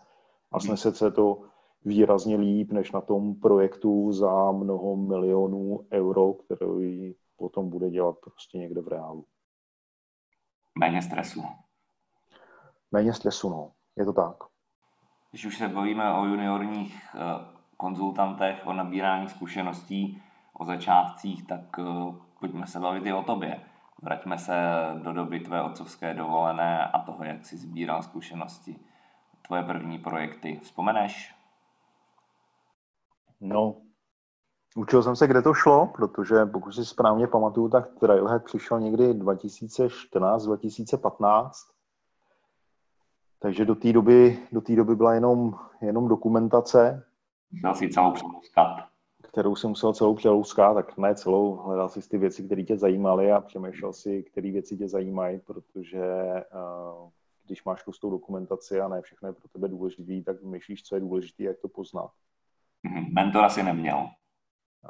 A 0.53 0.61
snese 0.61 0.93
se 0.93 1.11
to 1.11 1.43
výrazně 1.85 2.37
líp, 2.37 2.73
než 2.73 2.93
na 2.93 3.01
tom 3.01 3.35
projektu 3.35 4.13
za 4.13 4.53
mnoho 4.53 4.97
milionů 4.97 5.87
euro, 5.93 6.35
který 6.35 7.15
potom 7.37 7.71
bude 7.71 7.91
dělat 7.91 8.17
prostě 8.19 8.59
někde 8.59 8.81
v 8.81 8.89
reálu. 8.89 9.25
Méně 10.79 11.03
stresu. 11.03 11.45
Méně 12.93 13.13
stresu, 13.13 13.51
no. 13.51 13.73
Je 13.97 14.05
to 14.05 14.13
tak. 14.13 14.37
Když 15.31 15.45
už 15.45 15.59
se 15.59 15.69
bavíme 15.69 16.13
o 16.13 16.25
juniorních 16.25 17.15
eh, 17.15 17.19
konzultantech, 17.77 18.67
o 18.67 18.73
nabírání 18.73 19.29
zkušeností, 19.29 20.23
o 20.53 20.65
začátcích, 20.65 21.47
tak 21.47 21.79
eh, 21.79 21.85
pojďme 22.41 22.67
se 22.67 22.81
bavit 22.81 23.07
i 23.07 23.13
o 23.13 23.23
tobě. 23.23 23.61
Vraťme 24.03 24.39
se 24.39 24.55
do 25.03 25.13
doby 25.13 25.41
tvé 25.41 25.63
otcovské 25.63 26.15
dovolené 26.15 26.87
a 26.87 26.99
toho, 26.99 27.25
jak 27.25 27.47
jsi 27.47 27.57
sbíral 27.57 28.03
zkušenosti. 28.03 28.77
Tvoje 29.43 29.63
první 29.63 29.99
projekty. 29.99 30.61
Vzpomeneš? 30.63 31.35
No, 33.41 33.77
učil 34.77 35.03
jsem 35.03 35.17
se, 35.17 35.27
kde 35.27 35.43
to 35.43 35.55
šlo, 35.55 35.87
protože 35.87 36.47
pokud 36.47 36.73
si 36.73 36.85
správně 36.85 37.27
pamatuju, 37.27 37.69
tak 37.69 37.89
Trailhead 38.01 38.45
přišel 38.45 38.81
někdy 38.81 39.13
2014-2015. 39.13 41.51
Takže 43.39 43.65
do 43.65 43.75
té 43.75 43.93
doby, 43.93 44.39
do 44.53 44.61
té 44.61 44.77
doby 44.77 44.97
byla 44.97 45.15
jenom, 45.15 45.55
jenom 45.81 46.09
dokumentace. 46.09 47.05
Musel 47.53 47.75
si 47.75 47.89
celou 47.89 48.13
přelouskat. 48.13 48.87
Kterou 49.23 49.57
si 49.57 49.67
musel 49.67 49.93
celou 49.93 50.15
přelouskat, 50.15 50.75
tak 50.75 50.99
ne 50.99 51.15
celou, 51.15 51.57
hledal 51.57 51.89
si 51.89 52.09
ty 52.09 52.19
věci, 52.19 52.43
které 52.43 52.63
tě 52.63 52.77
zajímaly 52.77 53.33
a 53.33 53.41
přemýšlel 53.41 53.93
si, 53.93 54.23
které 54.23 54.53
věci 54.53 54.77
tě 54.77 54.89
zajímají, 54.89 55.39
protože 55.39 56.05
uh, 56.55 57.09
když 57.47 57.65
máš 57.65 57.85
tou 58.01 58.11
dokumentaci 58.11 58.81
a 58.81 58.89
ne 58.89 59.03
všechno 59.03 59.29
je 59.29 59.33
pro 59.33 59.49
tebe 59.49 59.69
důležitý, 59.69 60.23
tak 60.23 60.43
myslíš, 60.43 60.83
co 60.83 60.95
je 60.95 61.01
důležité, 61.01 61.43
jak 61.43 61.59
to 61.59 61.69
poznat. 61.69 62.11
Mhm. 62.83 63.15
Mentora 63.15 63.49
si 63.49 63.63
neměl. 63.63 64.09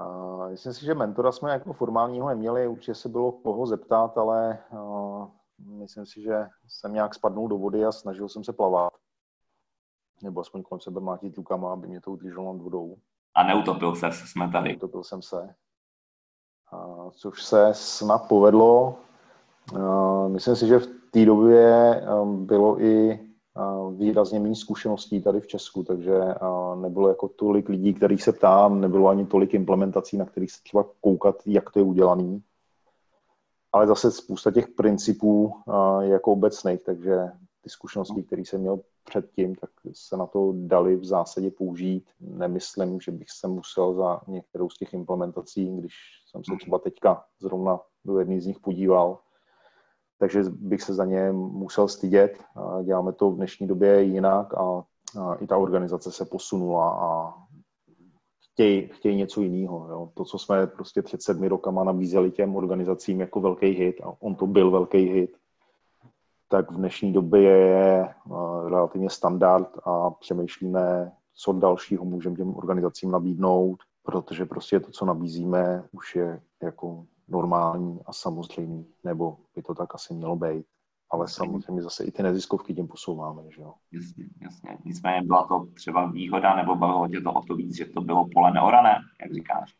Uh, 0.00 0.50
myslím 0.50 0.72
si, 0.72 0.84
že 0.84 0.94
mentora 0.94 1.32
jsme 1.32 1.50
jako 1.50 1.72
formálního 1.72 2.28
neměli, 2.28 2.68
určitě 2.68 2.94
se 2.94 3.08
bylo 3.08 3.32
koho 3.32 3.66
zeptat, 3.66 4.18
ale 4.18 4.58
uh, 4.72 5.28
myslím 5.58 6.06
si, 6.06 6.22
že 6.22 6.48
jsem 6.68 6.92
nějak 6.92 7.14
spadnul 7.14 7.48
do 7.48 7.58
vody 7.58 7.84
a 7.84 7.92
snažil 7.92 8.28
jsem 8.28 8.44
se 8.44 8.52
plavat. 8.52 8.92
Nebo 10.22 10.40
aspoň 10.40 10.62
kolem 10.62 10.80
sebe 10.80 11.00
mlátit 11.00 11.36
rukama, 11.36 11.72
aby 11.72 11.88
mě 11.88 12.00
to 12.00 12.10
udrželo 12.10 12.52
nad 12.52 12.62
vodou. 12.62 12.96
A 13.34 13.42
neutopil 13.42 13.96
se, 13.96 14.10
jsme 14.12 14.50
tady. 14.52 14.68
Neutopil 14.68 15.04
jsem 15.04 15.22
se. 15.22 15.54
Uh, 16.72 17.10
což 17.10 17.42
se 17.42 17.68
snad 17.72 18.28
povedlo. 18.28 18.98
Myslím 20.28 20.56
si, 20.56 20.66
že 20.66 20.78
v 20.78 20.86
té 21.10 21.24
době 21.24 22.02
um, 22.22 22.46
bylo 22.46 22.80
i 22.80 23.26
výrazně 23.96 24.40
méně 24.40 24.56
zkušeností 24.56 25.22
tady 25.22 25.40
v 25.40 25.46
Česku, 25.46 25.82
takže 25.82 26.20
nebylo 26.74 27.08
jako 27.08 27.28
tolik 27.28 27.68
lidí, 27.68 27.94
kterých 27.94 28.22
se 28.22 28.32
ptám, 28.32 28.80
nebylo 28.80 29.08
ani 29.08 29.26
tolik 29.26 29.54
implementací, 29.54 30.16
na 30.16 30.24
kterých 30.24 30.52
se 30.52 30.62
třeba 30.62 30.84
koukat, 31.00 31.36
jak 31.46 31.70
to 31.70 31.78
je 31.78 31.82
udělaný. 31.82 32.42
Ale 33.72 33.86
zase 33.86 34.10
spousta 34.10 34.50
těch 34.50 34.68
principů 34.68 35.52
je 36.00 36.08
jako 36.08 36.32
obecných, 36.32 36.84
takže 36.84 37.16
ty 37.60 37.70
zkušenosti, 37.70 38.22
které 38.22 38.42
jsem 38.42 38.60
měl 38.60 38.80
předtím, 39.04 39.54
tak 39.54 39.70
se 39.92 40.16
na 40.16 40.26
to 40.26 40.52
dali 40.56 40.96
v 40.96 41.04
zásadě 41.04 41.50
použít. 41.50 42.04
Nemyslím, 42.20 43.00
že 43.00 43.12
bych 43.12 43.30
se 43.30 43.48
musel 43.48 43.94
za 43.94 44.20
některou 44.28 44.70
z 44.70 44.78
těch 44.78 44.94
implementací, 44.94 45.76
když 45.76 45.94
jsem 46.30 46.44
se 46.44 46.56
třeba 46.60 46.78
teďka 46.78 47.24
zrovna 47.40 47.80
do 48.04 48.18
jedné 48.18 48.40
z 48.40 48.46
nich 48.46 48.60
podíval, 48.60 49.18
takže 50.18 50.42
bych 50.50 50.82
se 50.82 50.94
za 50.94 51.04
ně 51.04 51.32
musel 51.32 51.88
stydět. 51.88 52.44
Děláme 52.84 53.12
to 53.12 53.30
v 53.30 53.36
dnešní 53.36 53.66
době 53.66 54.02
jinak 54.02 54.54
a, 54.54 54.84
i 55.38 55.46
ta 55.46 55.56
organizace 55.56 56.12
se 56.12 56.24
posunula 56.24 56.90
a 56.90 57.34
chtějí, 58.52 58.88
chtějí 58.88 59.16
něco 59.16 59.40
jiného. 59.40 59.88
Jo. 59.90 60.10
To, 60.14 60.24
co 60.24 60.38
jsme 60.38 60.66
prostě 60.66 61.02
před 61.02 61.22
sedmi 61.22 61.48
rokama 61.48 61.84
nabízeli 61.84 62.30
těm 62.30 62.56
organizacím 62.56 63.20
jako 63.20 63.40
velký 63.40 63.66
hit, 63.66 64.00
a 64.04 64.12
on 64.20 64.34
to 64.34 64.46
byl 64.46 64.70
velký 64.70 64.98
hit, 64.98 65.36
tak 66.48 66.70
v 66.70 66.76
dnešní 66.76 67.12
době 67.12 67.42
je 67.42 68.08
relativně 68.68 69.10
standard 69.10 69.68
a 69.84 70.10
přemýšlíme, 70.10 71.12
co 71.34 71.52
dalšího 71.52 72.04
můžeme 72.04 72.36
těm 72.36 72.56
organizacím 72.56 73.10
nabídnout, 73.10 73.76
protože 74.02 74.44
prostě 74.44 74.80
to, 74.80 74.90
co 74.90 75.04
nabízíme, 75.04 75.84
už 75.92 76.16
je 76.16 76.40
jako 76.62 77.04
normální 77.28 78.00
a 78.06 78.12
samozřejmý, 78.12 78.86
nebo 79.04 79.36
by 79.54 79.62
to 79.62 79.74
tak 79.74 79.94
asi 79.94 80.14
mělo 80.14 80.36
být. 80.36 80.66
Ale 81.10 81.28
samozřejmě 81.28 81.82
zase 81.82 82.04
i 82.04 82.10
ty 82.10 82.22
neziskovky 82.22 82.74
tím 82.74 82.88
posouváme, 82.88 83.42
že 83.48 83.62
jo. 83.62 83.74
Jasně, 83.92 84.24
jasně. 84.42 84.78
Nicméně 84.84 85.22
byla 85.26 85.46
to 85.46 85.66
třeba 85.74 86.06
výhoda, 86.06 86.56
nebo 86.56 86.76
bavilo 86.76 87.08
tě 87.08 87.20
to 87.20 87.32
o 87.32 87.42
to 87.42 87.56
víc, 87.56 87.76
že 87.76 87.84
to 87.84 88.00
bylo 88.00 88.28
pole 88.34 88.52
neorané, 88.52 88.94
jak 89.22 89.34
říkáš? 89.34 89.74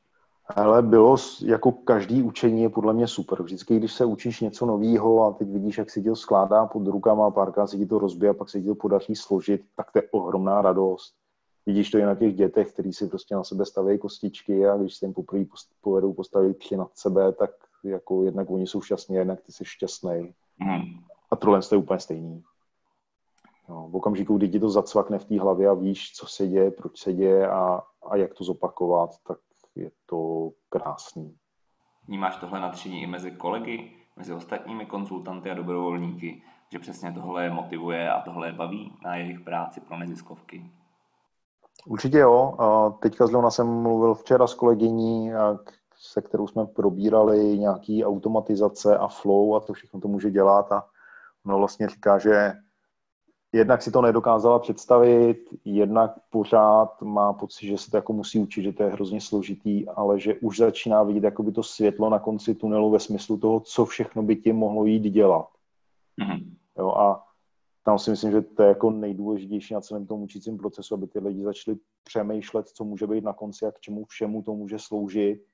Ale 0.57 0.83
bylo, 0.83 1.17
jako 1.45 1.73
každý 1.73 2.23
učení 2.23 2.63
je 2.63 2.69
podle 2.69 2.95
mě 2.95 3.07
super. 3.07 3.43
Vždycky, 3.43 3.77
když 3.77 3.93
se 3.93 4.05
učíš 4.05 4.41
něco 4.41 4.67
nového 4.67 5.27
a 5.27 5.33
teď 5.33 5.49
vidíš, 5.49 5.79
jak 5.79 5.91
si 5.91 6.03
to 6.03 6.17
skládá 6.17 6.67
pod 6.67 6.87
rukama 6.87 7.27
a 7.27 7.31
párkrát 7.31 7.67
si 7.67 7.79
ti 7.79 7.87
to 7.87 7.99
rozbije 7.99 8.31
a 8.31 8.35
pak 8.35 8.49
se 8.49 8.61
ti 8.61 8.67
to 8.67 8.75
podaří 8.75 9.17
složit, 9.17 9.61
tak 9.77 9.93
to 9.93 9.99
je 9.99 10.09
ohromná 10.11 10.63
radost. 10.63 11.15
Vidíš 11.67 11.91
to 11.91 11.99
i 11.99 12.03
na 12.03 12.15
těch 12.15 12.35
dětech, 12.35 12.73
kteří 12.73 12.93
si 12.93 13.09
prostě 13.09 13.35
na 13.35 13.45
sebe 13.45 13.65
staví 13.65 13.99
kostičky 13.99 14.67
a 14.67 14.77
když 14.77 14.95
se 14.95 15.07
jim 15.07 15.15
poprvé 15.15 15.45
povedou 15.81 16.13
postavit 16.13 16.59
tři 16.59 16.77
nad 16.77 16.91
sebe, 16.95 17.33
tak 17.33 17.51
jako 17.85 18.23
jednak 18.23 18.51
oni 18.51 18.67
jsou 18.67 18.81
šťastní, 18.81 19.17
jednak 19.17 19.41
ty 19.41 19.53
jsi 19.53 19.65
šťastný. 19.65 20.35
Mm. 20.59 20.83
A 21.31 21.37
tohle 21.37 21.61
je 21.73 21.79
úplně 21.79 22.01
stejný. 22.01 22.43
No, 23.69 23.89
v 23.89 23.97
okamžiku, 23.97 24.37
kdy 24.37 24.49
ti 24.49 24.61
to 24.61 24.71
zacvakne 24.71 25.19
v 25.19 25.25
té 25.25 25.41
hlavě 25.41 25.69
a 25.69 25.75
víš, 25.75 26.13
co 26.13 26.27
se 26.27 26.47
děje, 26.47 26.71
proč 26.71 26.99
se 26.99 27.13
děje 27.13 27.49
a, 27.49 27.83
a 28.11 28.17
jak 28.17 28.35
to 28.35 28.45
zopakovat, 28.45 29.11
tak 29.27 29.39
je 29.75 29.91
to 30.07 30.51
krásný. 30.69 31.37
Vnímáš 32.09 32.37
tohle 32.37 32.61
nadšení 32.61 33.03
i 33.03 33.07
mezi 33.07 33.31
kolegy, 33.31 33.93
mezi 34.17 34.33
ostatními 34.33 34.87
konzultanty 34.87 35.51
a 35.51 35.55
dobrovolníky, 35.55 36.43
že 36.73 36.79
přesně 36.79 37.13
tohle 37.13 37.45
je 37.45 37.51
motivuje 37.51 38.11
a 38.11 38.21
tohle 38.21 38.49
je 38.49 38.53
baví 38.53 38.93
na 39.05 39.17
jejich 39.17 39.41
práci 39.41 39.81
pro 39.81 39.99
neziskovky? 39.99 40.71
Určitě 41.87 42.19
jo. 42.19 42.57
Teďka 43.03 43.27
zrovna 43.27 43.51
jsem 43.51 43.67
mluvil 43.67 44.15
včera 44.15 44.47
s 44.47 44.55
kolegyní, 44.55 45.33
se 45.97 46.23
kterou 46.23 46.47
jsme 46.47 46.67
probírali 46.67 47.59
nějaký 47.59 48.05
automatizace 48.05 48.99
a 48.99 49.09
flow 49.09 49.57
a 49.57 49.61
to 49.61 49.73
všechno 49.73 50.01
to 50.01 50.09
může 50.09 50.31
dělat 50.31 50.73
a 50.73 50.87
ono 51.47 51.59
vlastně 51.59 51.89
říká, 51.89 52.19
že 52.19 52.53
jednak 53.53 53.83
si 53.83 53.91
to 53.91 54.03
nedokázala 54.03 54.59
představit, 54.59 55.39
jednak 55.65 56.13
pořád 56.31 57.03
má 57.03 57.33
pocit, 57.33 57.67
že 57.67 57.79
se 57.79 57.91
to 57.91 57.97
jako 57.97 58.13
musí 58.13 58.39
učit, 58.39 58.63
že 58.63 58.73
to 58.73 58.83
je 58.83 58.91
hrozně 58.91 59.21
složitý, 59.21 59.89
ale 59.89 60.21
že 60.21 60.35
už 60.35 60.59
začíná 60.59 61.03
vidět 61.03 61.25
jakoby 61.25 61.53
to 61.53 61.63
světlo 61.63 62.11
na 62.11 62.19
konci 62.19 62.55
tunelu 62.55 62.91
ve 62.91 63.01
smyslu 63.01 63.37
toho, 63.37 63.61
co 63.61 63.85
všechno 63.85 64.23
by 64.23 64.37
ti 64.37 64.53
mohlo 64.53 64.85
jít 64.85 65.11
dělat. 65.11 65.49
Mm-hmm. 66.21 66.51
Jo, 66.79 66.91
a 66.91 67.26
tam 67.87 67.99
si 67.99 68.11
myslím, 68.11 68.31
že 68.31 68.43
to 68.43 68.63
je 68.63 68.69
jako 68.69 68.91
nejdůležitější 68.91 69.75
na 69.75 69.81
celém 69.81 70.07
tom 70.07 70.23
učícím 70.23 70.59
procesu, 70.59 70.95
aby 70.95 71.07
ty 71.07 71.19
lidi 71.19 71.45
začali 71.45 71.79
přemýšlet, 72.05 72.69
co 72.69 72.85
může 72.85 73.07
být 73.07 73.25
na 73.25 73.33
konci 73.33 73.67
a 73.67 73.73
k 73.73 73.81
čemu 73.81 74.05
všemu 74.05 74.43
to 74.43 74.55
může 74.55 74.79
sloužit 74.79 75.47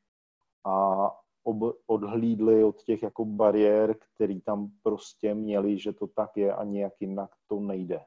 a 0.64 1.07
ob, 1.45 1.77
odhlídli 1.87 2.64
od 2.64 2.83
těch 2.83 3.03
jako 3.03 3.25
bariér, 3.25 3.97
který 4.14 4.40
tam 4.40 4.71
prostě 4.83 5.35
měli, 5.35 5.79
že 5.79 5.92
to 5.92 6.07
tak 6.07 6.37
je 6.37 6.55
a 6.55 6.64
nějak 6.64 6.92
jinak 7.01 7.31
to 7.47 7.61
nejde. 7.61 8.01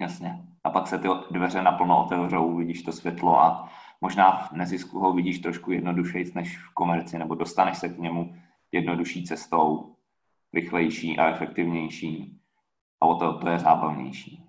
Jasně. 0.00 0.46
A 0.64 0.70
pak 0.70 0.88
se 0.88 0.98
ty 0.98 1.08
dveře 1.30 1.62
naplno 1.62 2.04
otevřou, 2.04 2.56
vidíš 2.56 2.82
to 2.82 2.92
světlo 2.92 3.38
a 3.38 3.68
možná 4.00 4.36
v 4.36 4.52
nezisku 4.52 4.98
ho 4.98 5.12
vidíš 5.12 5.38
trošku 5.38 5.72
jednodušeji 5.72 6.32
než 6.34 6.58
v 6.58 6.74
komerci, 6.74 7.18
nebo 7.18 7.34
dostaneš 7.34 7.78
se 7.78 7.88
k 7.88 7.98
němu 7.98 8.34
jednodušší 8.72 9.24
cestou, 9.24 9.94
rychlejší 10.52 11.18
a 11.18 11.30
efektivnější 11.30 12.40
a 13.00 13.06
o 13.06 13.14
to, 13.14 13.38
to 13.38 13.48
je 13.48 13.58
zábavnější. 13.58 14.46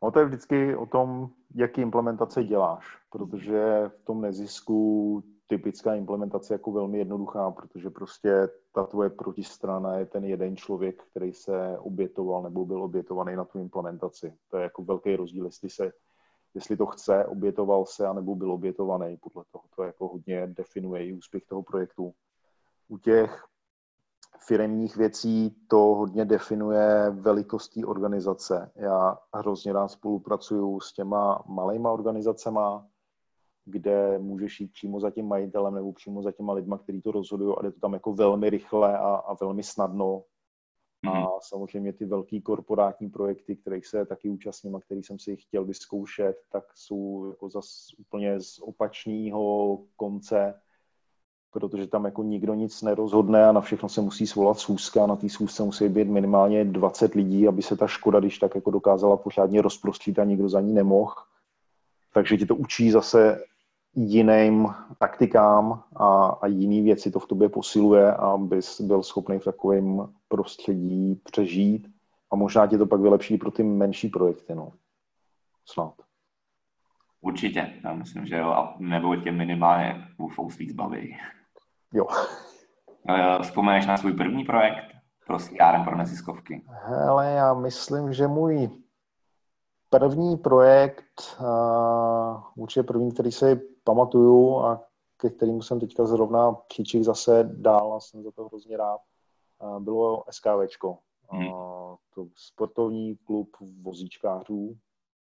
O 0.00 0.10
to 0.10 0.18
je 0.18 0.24
vždycky 0.24 0.76
o 0.76 0.86
tom, 0.86 1.28
jaký 1.54 1.80
implementace 1.80 2.44
děláš, 2.44 2.98
protože 3.10 3.88
v 3.88 4.04
tom 4.04 4.20
nezisku 4.20 5.22
typická 5.46 5.94
implementace 5.94 6.54
jako 6.54 6.72
velmi 6.72 6.98
jednoduchá, 6.98 7.50
protože 7.50 7.90
prostě 7.90 8.48
ta 8.72 8.84
tvoje 8.86 9.10
protistrana 9.10 9.94
je 9.94 10.06
ten 10.06 10.24
jeden 10.24 10.56
člověk, 10.56 11.02
který 11.10 11.32
se 11.32 11.78
obětoval 11.78 12.42
nebo 12.42 12.66
byl 12.66 12.82
obětovaný 12.82 13.36
na 13.36 13.44
tu 13.44 13.58
implementaci. 13.58 14.34
To 14.50 14.56
je 14.56 14.62
jako 14.62 14.84
velký 14.84 15.16
rozdíl, 15.16 15.44
jestli 15.44 15.70
se 15.70 15.92
jestli 16.54 16.76
to 16.76 16.86
chce, 16.86 17.24
obětoval 17.24 17.86
se, 17.86 18.06
anebo 18.06 18.34
byl 18.34 18.52
obětovaný. 18.52 19.16
Podle 19.16 19.44
toho 19.50 19.64
to 19.76 19.82
jako 19.82 20.08
hodně 20.08 20.46
definuje 20.46 21.06
i 21.06 21.12
úspěch 21.12 21.46
toho 21.46 21.62
projektu. 21.62 22.14
U 22.88 22.98
těch 22.98 23.44
firemních 24.38 24.96
věcí 24.96 25.56
to 25.68 25.78
hodně 25.78 26.24
definuje 26.24 27.10
velikostí 27.10 27.84
organizace. 27.84 28.70
Já 28.76 29.18
hrozně 29.34 29.72
rád 29.72 29.88
spolupracuju 29.88 30.80
s 30.80 30.92
těma 30.92 31.42
malejma 31.46 31.92
organizacema, 31.92 32.86
kde 33.64 34.18
můžeš 34.18 34.60
jít 34.60 34.72
přímo 34.72 35.00
za 35.00 35.10
tím 35.10 35.28
majitelem 35.28 35.74
nebo 35.74 35.92
přímo 35.92 36.22
za 36.22 36.32
těma 36.32 36.52
lidma, 36.52 36.78
kteří 36.78 37.02
to 37.02 37.12
rozhodují 37.12 37.54
a 37.58 37.62
jde 37.62 37.72
to 37.72 37.80
tam 37.80 37.92
jako 37.92 38.12
velmi 38.12 38.50
rychle 38.50 38.98
a, 38.98 39.14
a 39.14 39.34
velmi 39.34 39.62
snadno. 39.62 40.24
Mm. 41.02 41.10
A 41.10 41.20
mhm. 41.20 41.28
samozřejmě 41.42 41.92
ty 41.92 42.04
velký 42.04 42.40
korporátní 42.42 43.10
projekty, 43.10 43.56
kterých 43.56 43.86
se 43.86 44.06
taky 44.06 44.28
účastním 44.28 44.76
a 44.76 44.80
který 44.80 45.02
jsem 45.02 45.18
si 45.18 45.36
chtěl 45.36 45.64
vyzkoušet, 45.64 46.36
tak 46.52 46.64
jsou 46.74 47.26
jako 47.30 47.48
zas 47.48 47.86
úplně 47.98 48.40
z 48.40 48.58
opačného 48.58 49.78
konce, 49.96 50.60
protože 51.54 51.86
tam 51.86 52.04
jako 52.04 52.22
nikdo 52.22 52.54
nic 52.54 52.82
nerozhodne 52.82 53.46
a 53.46 53.52
na 53.52 53.60
všechno 53.60 53.88
se 53.88 54.00
musí 54.00 54.26
svolat 54.26 54.58
schůzka. 54.58 55.06
Na 55.06 55.16
té 55.16 55.28
schůzce 55.28 55.62
musí 55.62 55.88
být 55.88 56.08
minimálně 56.08 56.64
20 56.64 57.14
lidí, 57.14 57.48
aby 57.48 57.62
se 57.62 57.76
ta 57.76 57.86
škoda, 57.86 58.20
když 58.20 58.38
tak 58.38 58.54
jako 58.54 58.70
dokázala 58.70 59.16
pořádně 59.16 59.62
rozprostřít 59.62 60.18
a 60.18 60.24
nikdo 60.24 60.48
za 60.48 60.60
ní 60.60 60.72
nemohl. 60.72 61.14
Takže 62.14 62.36
ti 62.36 62.46
to 62.46 62.56
učí 62.56 62.90
zase 62.90 63.44
jiným 63.94 64.68
taktikám 64.98 65.82
a, 65.96 66.26
a 66.26 66.46
jiný 66.46 66.82
věci 66.82 67.10
to 67.10 67.18
v 67.18 67.26
tobě 67.26 67.48
posiluje, 67.48 68.12
abys 68.12 68.80
byl 68.80 69.02
schopný 69.02 69.38
v 69.38 69.44
takovém 69.44 70.12
prostředí 70.28 71.20
přežít 71.24 71.88
a 72.30 72.36
možná 72.36 72.66
ti 72.66 72.78
to 72.78 72.86
pak 72.86 73.00
vylepší 73.00 73.38
pro 73.38 73.50
ty 73.50 73.62
menší 73.62 74.08
projekty, 74.08 74.54
no. 74.54 74.72
Snad. 75.66 75.94
Určitě, 77.20 77.72
já 77.84 77.94
myslím, 77.94 78.26
že 78.26 78.36
jo, 78.36 78.48
a 78.48 78.76
nebo 78.78 79.16
tě 79.16 79.32
minimálně 79.32 80.08
bufou 80.18 80.48
víc 80.48 80.72
baví. 80.72 81.16
Jo. 81.94 82.06
Vzpomeneš 83.42 83.86
na 83.86 83.96
svůj 83.96 84.12
první 84.12 84.44
projekt 84.44 84.84
pro 85.26 85.38
CRM 85.38 85.84
pro 85.84 85.96
neziskovky? 85.96 86.64
Hele, 86.68 87.30
já 87.30 87.54
myslím, 87.54 88.12
že 88.12 88.28
můj 88.28 88.68
první 89.90 90.36
projekt, 90.36 91.36
uh, 91.40 92.42
určitě 92.56 92.82
první, 92.82 93.12
který 93.12 93.32
si 93.32 93.60
pamatuju 93.84 94.58
a 94.58 94.84
ke 95.16 95.30
kterému 95.30 95.62
jsem 95.62 95.80
teďka 95.80 96.04
zrovna 96.04 96.52
příčích 96.52 97.04
zase 97.04 97.50
dál 97.52 97.94
a 97.94 98.00
jsem 98.00 98.22
za 98.22 98.30
to 98.30 98.44
hrozně 98.44 98.76
rád, 98.76 99.00
uh, 99.62 99.80
bylo 99.80 100.24
SKVčko. 100.30 100.98
Hmm. 101.28 101.46
Uh, 101.46 101.94
to 102.14 102.26
sportovní 102.34 103.16
klub 103.16 103.48
vozíčkářů. 103.82 104.76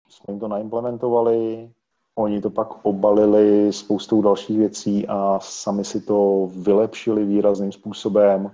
Jsme 0.09 0.33
jim 0.33 0.41
to 0.41 0.49
naimplementovali, 0.49 1.73
Oni 2.15 2.41
to 2.41 2.51
pak 2.51 2.85
obalili 2.85 3.73
spoustou 3.73 4.23
dalších 4.23 4.59
věcí 4.59 5.07
a 5.09 5.39
sami 5.43 5.85
si 5.85 6.01
to 6.01 6.49
vylepšili 6.57 7.25
výrazným 7.25 7.73
způsobem. 7.73 8.51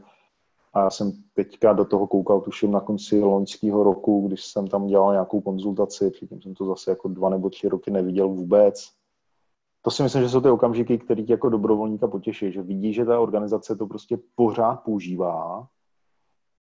A 0.75 0.81
já 0.81 0.91
jsem 0.91 1.13
teďka 1.35 1.73
do 1.73 1.85
toho 1.85 2.07
koukal, 2.07 2.41
tuším, 2.41 2.71
na 2.71 2.81
konci 2.81 3.21
loňského 3.21 3.83
roku, 3.83 4.29
když 4.29 4.45
jsem 4.45 4.67
tam 4.67 4.87
dělal 4.87 5.13
nějakou 5.13 5.41
konzultaci, 5.41 6.11
předtím 6.11 6.43
jsem 6.43 6.55
to 6.55 6.67
zase 6.67 6.91
jako 6.91 7.09
dva 7.09 7.29
nebo 7.29 7.51
tři 7.51 7.69
roky 7.69 7.91
neviděl 7.91 8.29
vůbec. 8.29 8.89
To 9.83 9.91
si 9.91 10.03
myslím, 10.03 10.23
že 10.23 10.29
jsou 10.29 10.41
ty 10.41 10.51
okamžiky, 10.51 10.99
které 10.99 11.23
jako 11.29 11.49
dobrovolníka 11.49 12.09
potěší, 12.09 12.53
že 12.53 12.63
vidí, 12.63 12.93
že 12.93 13.05
ta 13.05 13.21
organizace 13.21 13.77
to 13.77 13.87
prostě 13.87 14.19
pořád 14.35 14.77
používá, 14.77 15.69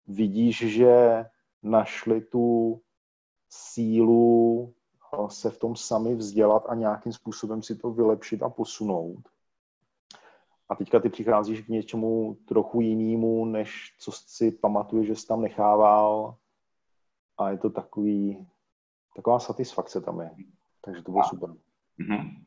vidíš, 0.09 0.57
že 0.59 1.25
našli 1.63 2.21
tu 2.21 2.81
sílu 3.51 4.73
se 5.29 5.51
v 5.51 5.59
tom 5.59 5.77
sami 5.77 6.15
vzdělat 6.15 6.67
a 6.69 6.75
nějakým 6.75 7.13
způsobem 7.13 7.63
si 7.63 7.77
to 7.77 7.91
vylepšit 7.91 8.43
a 8.43 8.49
posunout. 8.49 9.29
A 10.69 10.75
teďka 10.75 11.01
ty 11.01 11.09
přicházíš 11.09 11.61
k 11.61 11.69
něčemu 11.69 12.37
trochu 12.49 12.81
jinému, 12.81 13.45
než 13.45 13.95
co 13.99 14.13
si 14.13 14.51
pamatuješ, 14.51 15.07
že 15.07 15.17
jsi 15.17 15.27
tam 15.27 15.43
nechával. 15.43 16.35
A 17.39 17.51
je 17.51 17.59
to 17.59 17.71
takový, 17.71 18.47
taková 19.17 19.39
satisfakce 19.39 20.01
tam 20.01 20.21
je. 20.21 20.31
Takže 20.85 21.03
to 21.03 21.13
bylo 21.13 21.25
a. 21.25 21.29
super. 21.29 21.51
Mm-hmm. 21.51 22.47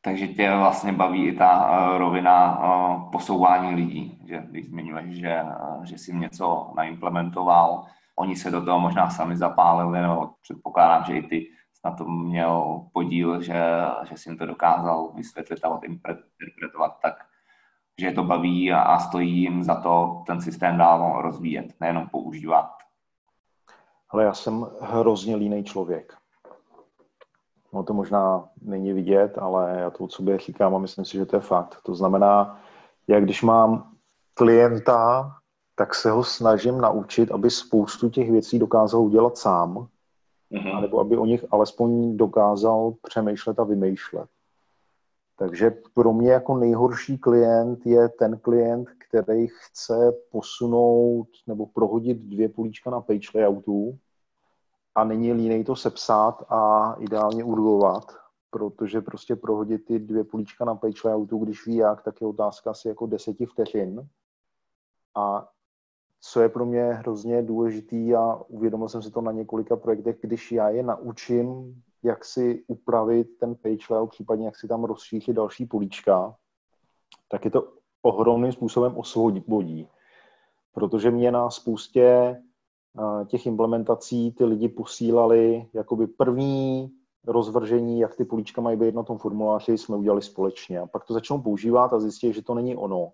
Takže 0.00 0.28
tě 0.28 0.50
vlastně 0.56 0.92
baví 0.92 1.26
i 1.26 1.36
ta 1.36 1.70
uh, 1.70 1.98
rovina 1.98 2.58
uh, 2.58 3.10
posouvání 3.10 3.74
lidí, 3.74 4.20
že 4.28 4.46
když 4.50 4.66
zmiňuješ, 4.66 5.16
že, 5.16 5.42
uh, 5.42 5.84
že 5.84 5.98
jsi 5.98 6.14
něco 6.14 6.72
naimplementoval, 6.76 7.86
oni 8.16 8.36
se 8.36 8.50
do 8.50 8.64
toho 8.64 8.80
možná 8.80 9.10
sami 9.10 9.36
zapálili, 9.36 10.00
nebo 10.00 10.30
předpokládám, 10.42 11.04
že 11.04 11.18
i 11.18 11.22
ty 11.22 11.46
na 11.84 11.90
tom 11.90 12.26
měl 12.26 12.82
podíl, 12.92 13.42
že, 13.42 13.62
že 14.04 14.14
jim 14.26 14.38
to 14.38 14.46
dokázal 14.46 15.12
vysvětlit 15.14 15.64
a 15.64 15.80
interpretovat 15.84 16.98
tak, 17.02 17.14
že 17.98 18.06
je 18.06 18.12
to 18.12 18.22
baví 18.24 18.72
a 18.72 18.98
stojí 18.98 19.40
jim 19.40 19.62
za 19.62 19.74
to 19.74 20.22
ten 20.26 20.40
systém 20.40 20.78
dál 20.78 21.22
rozvíjet, 21.22 21.66
nejenom 21.80 22.08
používat. 22.08 22.70
Ale 24.10 24.24
já 24.24 24.34
jsem 24.34 24.66
hrozně 24.80 25.36
línej 25.36 25.64
člověk. 25.64 26.14
No 27.72 27.82
to 27.82 27.94
možná 27.94 28.48
není 28.62 28.92
vidět, 28.92 29.38
ale 29.38 29.76
já 29.78 29.90
to 29.90 30.04
od 30.04 30.12
sobě 30.12 30.38
říkám 30.38 30.74
a 30.74 30.78
myslím 30.78 31.04
si, 31.04 31.12
že 31.16 31.26
to 31.26 31.36
je 31.36 31.40
fakt. 31.40 31.80
To 31.82 31.94
znamená, 31.94 32.60
jak 33.08 33.24
když 33.24 33.42
mám 33.42 33.92
klienta, 34.34 35.30
tak 35.74 35.94
se 35.94 36.10
ho 36.10 36.24
snažím 36.24 36.80
naučit, 36.80 37.30
aby 37.30 37.50
spoustu 37.50 38.10
těch 38.10 38.30
věcí 38.30 38.58
dokázal 38.58 39.00
udělat 39.00 39.38
sám, 39.38 39.88
mm-hmm. 40.52 40.80
nebo 40.80 41.00
aby 41.00 41.16
o 41.16 41.26
nich 41.26 41.44
alespoň 41.50 42.16
dokázal 42.16 42.94
přemýšlet 43.02 43.58
a 43.58 43.64
vymýšlet. 43.64 44.28
Takže 45.36 45.70
pro 45.94 46.12
mě 46.12 46.32
jako 46.32 46.56
nejhorší 46.56 47.18
klient 47.18 47.86
je 47.86 48.08
ten 48.08 48.38
klient, 48.38 48.88
který 49.08 49.46
chce 49.46 50.12
posunout 50.30 51.28
nebo 51.46 51.66
prohodit 51.66 52.18
dvě 52.18 52.48
políčka 52.48 52.90
na 52.90 53.00
page 53.00 53.28
layoutu 53.34 53.98
a 54.94 55.04
není 55.04 55.32
línej 55.32 55.64
to 55.64 55.76
sepsat 55.76 56.42
a 56.48 56.92
ideálně 57.00 57.44
urgovat, 57.44 58.04
protože 58.50 59.00
prostě 59.00 59.36
prohodit 59.36 59.84
ty 59.84 59.98
dvě 59.98 60.24
políčka 60.24 60.64
na 60.64 60.74
page 60.74 61.00
layoutu, 61.04 61.38
když 61.38 61.66
ví 61.66 61.76
jak, 61.76 62.02
tak 62.02 62.20
je 62.20 62.26
otázka 62.26 62.70
asi 62.70 62.88
jako 62.88 63.06
deseti 63.06 63.46
vteřin. 63.46 64.08
A 65.16 65.48
co 66.26 66.40
je 66.40 66.48
pro 66.48 66.66
mě 66.66 66.84
hrozně 66.84 67.42
důležitý 67.42 68.14
a 68.14 68.34
uvědomil 68.48 68.88
jsem 68.88 69.02
si 69.02 69.10
to 69.10 69.20
na 69.20 69.32
několika 69.32 69.76
projektech, 69.76 70.18
když 70.20 70.52
já 70.52 70.68
je 70.68 70.82
naučím, 70.82 71.74
jak 72.02 72.24
si 72.24 72.64
upravit 72.66 73.38
ten 73.38 73.54
page 73.54 73.86
layout, 73.90 74.10
případně 74.10 74.46
jak 74.46 74.56
si 74.56 74.68
tam 74.68 74.84
rozšířit 74.84 75.36
další 75.36 75.66
políčka, 75.66 76.36
tak 77.28 77.44
je 77.44 77.50
to 77.50 77.72
ohromným 78.02 78.52
způsobem 78.52 78.96
osvobodí. 78.96 79.88
Protože 80.72 81.10
mě 81.10 81.32
na 81.32 81.50
spoustě 81.50 82.02
eh, 82.02 83.24
těch 83.26 83.46
implementací 83.46 84.32
ty 84.32 84.44
lidi 84.44 84.68
posílali 84.68 85.68
jakoby 85.74 86.06
první 86.06 86.90
rozvržení, 87.26 88.00
jak 88.00 88.16
ty 88.16 88.24
políčka 88.24 88.60
mají 88.60 88.76
být 88.76 88.94
na 88.94 89.02
tom 89.02 89.18
formuláři, 89.18 89.78
jsme 89.78 89.96
udělali 89.96 90.22
společně. 90.22 90.80
A 90.80 90.86
pak 90.86 91.04
to 91.04 91.14
začnou 91.14 91.42
používat 91.42 91.92
a 91.92 92.00
zjistí, 92.00 92.32
že 92.32 92.42
to 92.42 92.54
není 92.54 92.76
ono 92.76 93.12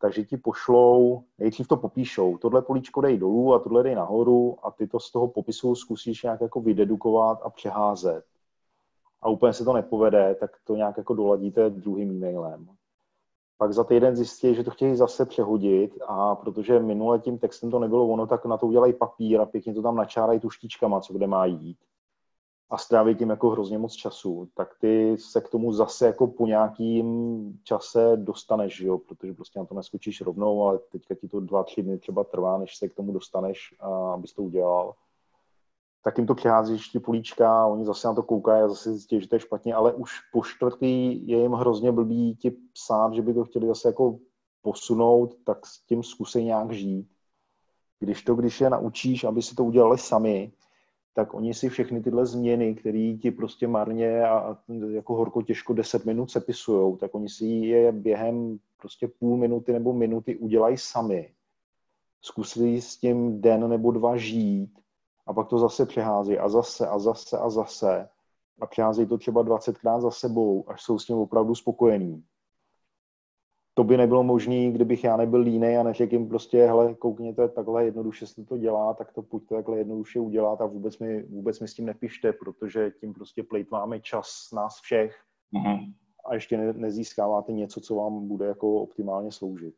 takže 0.00 0.24
ti 0.24 0.36
pošlou, 0.36 1.22
nejdřív 1.38 1.68
to 1.68 1.76
popíšou, 1.76 2.38
tohle 2.38 2.62
políčko 2.62 3.00
dej 3.00 3.18
dolů 3.18 3.54
a 3.54 3.58
tohle 3.58 3.82
dej 3.82 3.94
nahoru 3.94 4.56
a 4.62 4.70
ty 4.70 4.86
to 4.86 5.00
z 5.00 5.12
toho 5.12 5.28
popisu 5.28 5.74
zkusíš 5.74 6.22
nějak 6.22 6.40
jako 6.40 6.60
vydedukovat 6.60 7.38
a 7.42 7.50
přeházet. 7.50 8.24
A 9.22 9.28
úplně 9.28 9.52
se 9.52 9.64
to 9.64 9.72
nepovede, 9.72 10.36
tak 10.40 10.50
to 10.64 10.76
nějak 10.76 10.96
jako 10.96 11.14
doladíte 11.14 11.70
druhým 11.70 12.10
e-mailem. 12.10 12.68
Pak 13.58 13.72
za 13.72 13.84
týden 13.84 14.16
zjistí, 14.16 14.54
že 14.54 14.64
to 14.64 14.70
chtějí 14.70 14.96
zase 14.96 15.26
přehodit 15.26 15.98
a 16.06 16.34
protože 16.34 16.80
minule 16.80 17.18
tím 17.18 17.38
textem 17.38 17.70
to 17.70 17.78
nebylo 17.78 18.08
ono, 18.08 18.26
tak 18.26 18.44
na 18.44 18.56
to 18.56 18.66
udělají 18.66 18.92
papír 18.92 19.40
a 19.40 19.46
pěkně 19.46 19.74
to 19.74 19.82
tam 19.82 19.96
načárají 19.96 20.40
tuštičkama, 20.40 21.00
co 21.00 21.12
kde 21.12 21.26
má 21.26 21.46
jít 21.46 21.78
a 22.70 22.78
strávit 22.78 23.18
tím 23.18 23.30
jako 23.30 23.50
hrozně 23.50 23.78
moc 23.78 23.92
času, 23.92 24.48
tak 24.54 24.68
ty 24.80 25.16
se 25.18 25.40
k 25.40 25.48
tomu 25.48 25.72
zase 25.72 26.06
jako 26.06 26.26
po 26.26 26.46
nějakým 26.46 27.58
čase 27.64 28.16
dostaneš, 28.16 28.80
jo? 28.80 28.98
protože 28.98 29.32
prostě 29.32 29.58
na 29.58 29.64
to 29.64 29.74
neskočíš 29.74 30.20
rovnou, 30.20 30.62
ale 30.62 30.78
teďka 30.78 31.14
ti 31.14 31.28
to 31.28 31.40
dva, 31.40 31.62
tři 31.62 31.82
dny 31.82 31.98
třeba 31.98 32.24
trvá, 32.24 32.58
než 32.58 32.76
se 32.76 32.88
k 32.88 32.94
tomu 32.94 33.12
dostaneš, 33.12 33.74
a 33.80 34.12
abys 34.12 34.32
to 34.32 34.42
udělal. 34.42 34.94
Tak 36.04 36.18
jim 36.18 36.26
to 36.26 36.34
přiházíš 36.34 36.88
ty 36.88 37.00
políčka, 37.00 37.66
oni 37.66 37.84
zase 37.84 38.08
na 38.08 38.14
to 38.14 38.22
koukají 38.22 38.62
a 38.62 38.68
zase 38.68 38.92
zjistí, 38.92 39.20
že 39.20 39.28
to 39.28 39.36
je 39.36 39.40
špatně, 39.40 39.74
ale 39.74 39.92
už 39.92 40.12
po 40.32 40.42
čtvrtý 40.42 41.28
je 41.28 41.42
jim 41.42 41.52
hrozně 41.52 41.92
blbý 41.92 42.36
ti 42.36 42.50
psát, 42.50 43.12
že 43.12 43.22
by 43.22 43.34
to 43.34 43.44
chtěli 43.44 43.66
zase 43.66 43.88
jako 43.88 44.18
posunout, 44.62 45.34
tak 45.44 45.66
s 45.66 45.86
tím 45.86 46.02
zkusej 46.02 46.44
nějak 46.44 46.72
žít. 46.72 47.08
Když 48.00 48.22
to, 48.22 48.34
když 48.34 48.60
je 48.60 48.70
naučíš, 48.70 49.24
aby 49.24 49.42
si 49.42 49.54
to 49.54 49.64
udělali 49.64 49.98
sami, 49.98 50.52
tak 51.20 51.34
oni 51.34 51.54
si 51.54 51.68
všechny 51.68 52.02
tyhle 52.02 52.26
změny, 52.26 52.74
které 52.74 53.16
ti 53.22 53.30
prostě 53.30 53.68
marně 53.68 54.24
a 54.24 54.58
jako 54.90 55.14
horko 55.14 55.42
těžko 55.42 55.72
10 55.72 56.04
minut 56.04 56.30
sepisujou, 56.30 56.96
tak 56.96 57.14
oni 57.14 57.28
si 57.28 57.46
je 57.46 57.92
během 57.92 58.58
prostě 58.76 59.08
půl 59.08 59.36
minuty 59.36 59.72
nebo 59.72 59.92
minuty 59.92 60.36
udělají 60.36 60.76
sami. 60.78 61.32
Zkusili 62.22 62.80
s 62.80 62.96
tím 62.96 63.40
den 63.40 63.68
nebo 63.68 63.90
dva 63.90 64.16
žít 64.16 64.72
a 65.26 65.32
pak 65.32 65.48
to 65.48 65.58
zase 65.58 65.86
přehází 65.86 66.38
a 66.38 66.48
zase 66.48 66.88
a 66.88 66.98
zase 66.98 67.38
a 67.38 67.50
zase 67.50 68.08
a 68.60 68.66
přehází 68.66 69.06
to 69.06 69.18
třeba 69.18 69.44
20krát 69.44 70.00
za 70.00 70.10
sebou, 70.10 70.64
až 70.68 70.82
jsou 70.82 70.98
s 70.98 71.06
tím 71.06 71.16
opravdu 71.16 71.54
spokojení 71.54 72.24
to 73.74 73.84
by 73.84 73.96
nebylo 73.96 74.22
možné, 74.22 74.70
kdybych 74.70 75.04
já 75.04 75.16
nebyl 75.16 75.40
línej 75.40 75.78
a 75.78 75.82
neřekl 75.82 76.14
jim 76.14 76.28
prostě, 76.28 76.66
hele, 76.66 76.94
koukněte, 76.94 77.48
takhle 77.48 77.84
jednoduše 77.84 78.26
se 78.26 78.44
to 78.44 78.58
dělá, 78.58 78.94
tak 78.94 79.12
to 79.12 79.22
pojďte 79.22 79.54
takhle 79.54 79.78
jednoduše 79.78 80.20
udělat 80.20 80.60
a 80.60 80.66
vůbec 80.66 80.98
mi, 80.98 81.22
vůbec 81.22 81.60
mi 81.60 81.68
s 81.68 81.74
tím 81.74 81.86
nepište, 81.86 82.32
protože 82.32 82.90
tím 82.90 83.14
prostě 83.14 83.42
plejtváme 83.42 84.00
čas 84.00 84.48
nás 84.52 84.80
všech 84.80 85.16
mm-hmm. 85.54 85.92
a 86.24 86.34
ještě 86.34 86.56
ne, 86.56 86.72
nezískáváte 86.72 87.52
něco, 87.52 87.80
co 87.80 87.94
vám 87.94 88.28
bude 88.28 88.46
jako 88.46 88.74
optimálně 88.74 89.32
sloužit. 89.32 89.74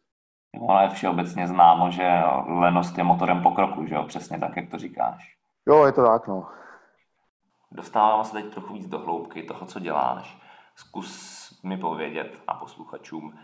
No, 0.61 0.70
ale 0.70 0.88
všeobecně 0.88 1.49
známo, 1.49 1.90
že 1.90 2.09
lenost 2.47 2.99
je 2.99 3.05
motorem 3.05 3.43
pokroku, 3.43 3.86
že 3.86 3.95
jo? 3.95 4.05
Přesně 4.07 4.38
tak, 4.38 4.57
jak 4.57 4.70
to 4.70 4.78
říkáš. 4.78 5.36
Jo, 5.66 5.84
je 5.84 5.93
to 5.93 6.03
tak, 6.03 6.28
no. 6.28 6.47
Dostávám 7.70 8.24
se 8.24 8.32
teď 8.32 8.53
trochu 8.53 8.74
víc 8.74 8.88
do 8.88 8.99
hloubky 8.99 9.43
toho, 9.43 9.66
co 9.66 9.80
děláš. 9.80 10.38
Zkus 10.76 11.43
mi 11.62 11.76
povědět 11.76 12.38
a 12.47 12.55
posluchačům, 12.55 13.34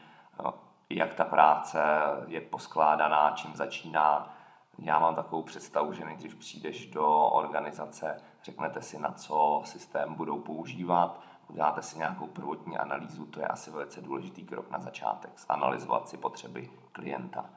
jak 0.90 1.14
ta 1.14 1.24
práce 1.24 1.80
je 2.26 2.40
poskládaná, 2.40 3.30
čím 3.30 3.56
začíná. 3.56 4.34
Já 4.78 4.98
mám 4.98 5.14
takovou 5.14 5.42
představu, 5.42 5.92
že 5.92 6.04
nejdřív 6.04 6.36
přijdeš 6.36 6.86
do 6.86 7.08
organizace, 7.26 8.22
řeknete 8.42 8.82
si, 8.82 8.98
na 8.98 9.12
co 9.12 9.62
systém 9.64 10.14
budou 10.14 10.40
používat, 10.40 11.20
uděláte 11.48 11.82
si 11.82 11.98
nějakou 11.98 12.26
prvotní 12.26 12.78
analýzu, 12.78 13.26
to 13.26 13.40
je 13.40 13.46
asi 13.46 13.70
velice 13.70 14.00
důležitý 14.00 14.44
krok 14.44 14.70
na 14.70 14.80
začátek, 14.80 15.30
zanalizovat 15.48 16.08
si 16.08 16.16
potřeby 16.16 16.70
klienta. 16.92 17.50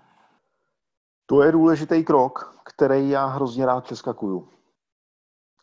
To 1.25 1.43
je 1.43 1.51
důležitý 1.51 2.03
krok, 2.03 2.61
který 2.63 3.09
já 3.09 3.25
hrozně 3.25 3.65
rád 3.65 3.83
přeskakuju. 3.83 4.49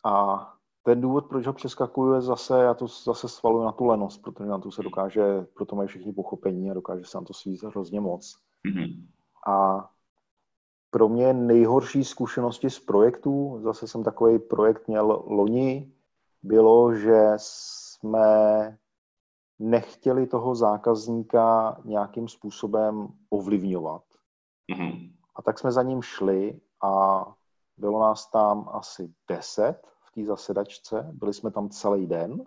A 0.04 0.57
ten 0.82 1.00
důvod, 1.00 1.26
proč 1.28 1.46
ho 1.46 1.52
přeskakuju, 1.52 2.14
je 2.14 2.20
zase, 2.20 2.62
já 2.62 2.74
to 2.74 2.86
zase 2.86 3.28
svaluju 3.28 3.64
na 3.64 3.72
tu 3.72 3.84
lenost, 3.84 4.22
protože 4.22 4.50
na 4.50 4.58
to 4.58 4.70
se 4.70 4.82
dokáže, 4.82 5.46
proto 5.54 5.76
mají 5.76 5.88
všichni 5.88 6.12
pochopení 6.12 6.70
a 6.70 6.74
dokáže 6.74 7.04
se 7.04 7.18
na 7.18 7.24
to 7.24 7.34
svít 7.34 7.62
hrozně 7.62 8.00
moc. 8.00 8.38
Mm-hmm. 8.68 9.06
A 9.46 9.88
pro 10.90 11.08
mě 11.08 11.32
nejhorší 11.32 12.04
zkušenosti 12.04 12.70
z 12.70 12.80
projektů, 12.80 13.60
zase 13.62 13.88
jsem 13.88 14.04
takový 14.04 14.38
projekt 14.38 14.88
měl 14.88 15.24
loni, 15.26 15.92
bylo, 16.42 16.94
že 16.94 17.32
jsme 17.36 18.78
nechtěli 19.58 20.26
toho 20.26 20.54
zákazníka 20.54 21.76
nějakým 21.84 22.28
způsobem 22.28 23.08
ovlivňovat. 23.30 24.02
Mm-hmm. 24.72 25.12
A 25.36 25.42
tak 25.42 25.58
jsme 25.58 25.72
za 25.72 25.82
ním 25.82 26.02
šli 26.02 26.60
a 26.82 27.24
bylo 27.76 28.00
nás 28.00 28.30
tam 28.30 28.68
asi 28.72 29.14
deset 29.28 29.97
té 30.22 30.26
zasedačce, 30.26 31.10
byli 31.12 31.34
jsme 31.34 31.50
tam 31.50 31.68
celý 31.68 32.06
den 32.06 32.44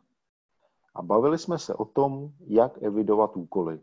a 0.96 1.02
bavili 1.02 1.38
jsme 1.38 1.60
se 1.60 1.74
o 1.74 1.86
tom, 1.86 2.30
jak 2.40 2.84
evidovat 2.84 3.38
úkoly. 3.38 3.80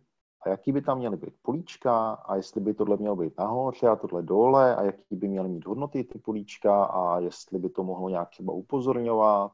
A 0.46 0.48
jaký 0.48 0.72
by 0.72 0.82
tam 0.82 0.98
měly 0.98 1.16
být 1.16 1.34
políčka 1.42 2.12
a 2.12 2.36
jestli 2.36 2.60
by 2.60 2.74
tohle 2.74 2.96
mělo 2.96 3.16
být 3.16 3.38
nahoře 3.38 3.88
a 3.88 3.96
tohle 3.96 4.22
dole 4.22 4.76
a 4.76 4.82
jaký 4.82 5.16
by 5.16 5.28
měly 5.28 5.48
mít 5.48 5.66
hodnoty 5.66 6.04
ty 6.04 6.18
políčka 6.18 6.84
a 6.84 7.18
jestli 7.18 7.58
by 7.58 7.68
to 7.68 7.82
mohlo 7.82 8.08
nějak 8.08 8.30
třeba 8.30 8.52
upozorňovat 8.52 9.52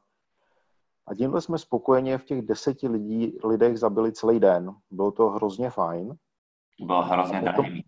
a 1.06 1.14
tímhle 1.14 1.40
jsme 1.40 1.58
spokojeně 1.58 2.18
v 2.18 2.24
těch 2.24 2.42
deseti 2.42 2.88
lidí, 2.88 3.38
lidech 3.44 3.78
zabili 3.78 4.12
celý 4.12 4.40
den. 4.40 4.74
Bylo 4.90 5.10
to 5.10 5.30
hrozně 5.30 5.70
fajn. 5.70 6.14
Byl 6.80 7.02
hrozně 7.02 7.40
drahý 7.40 7.62
meeting. 7.62 7.86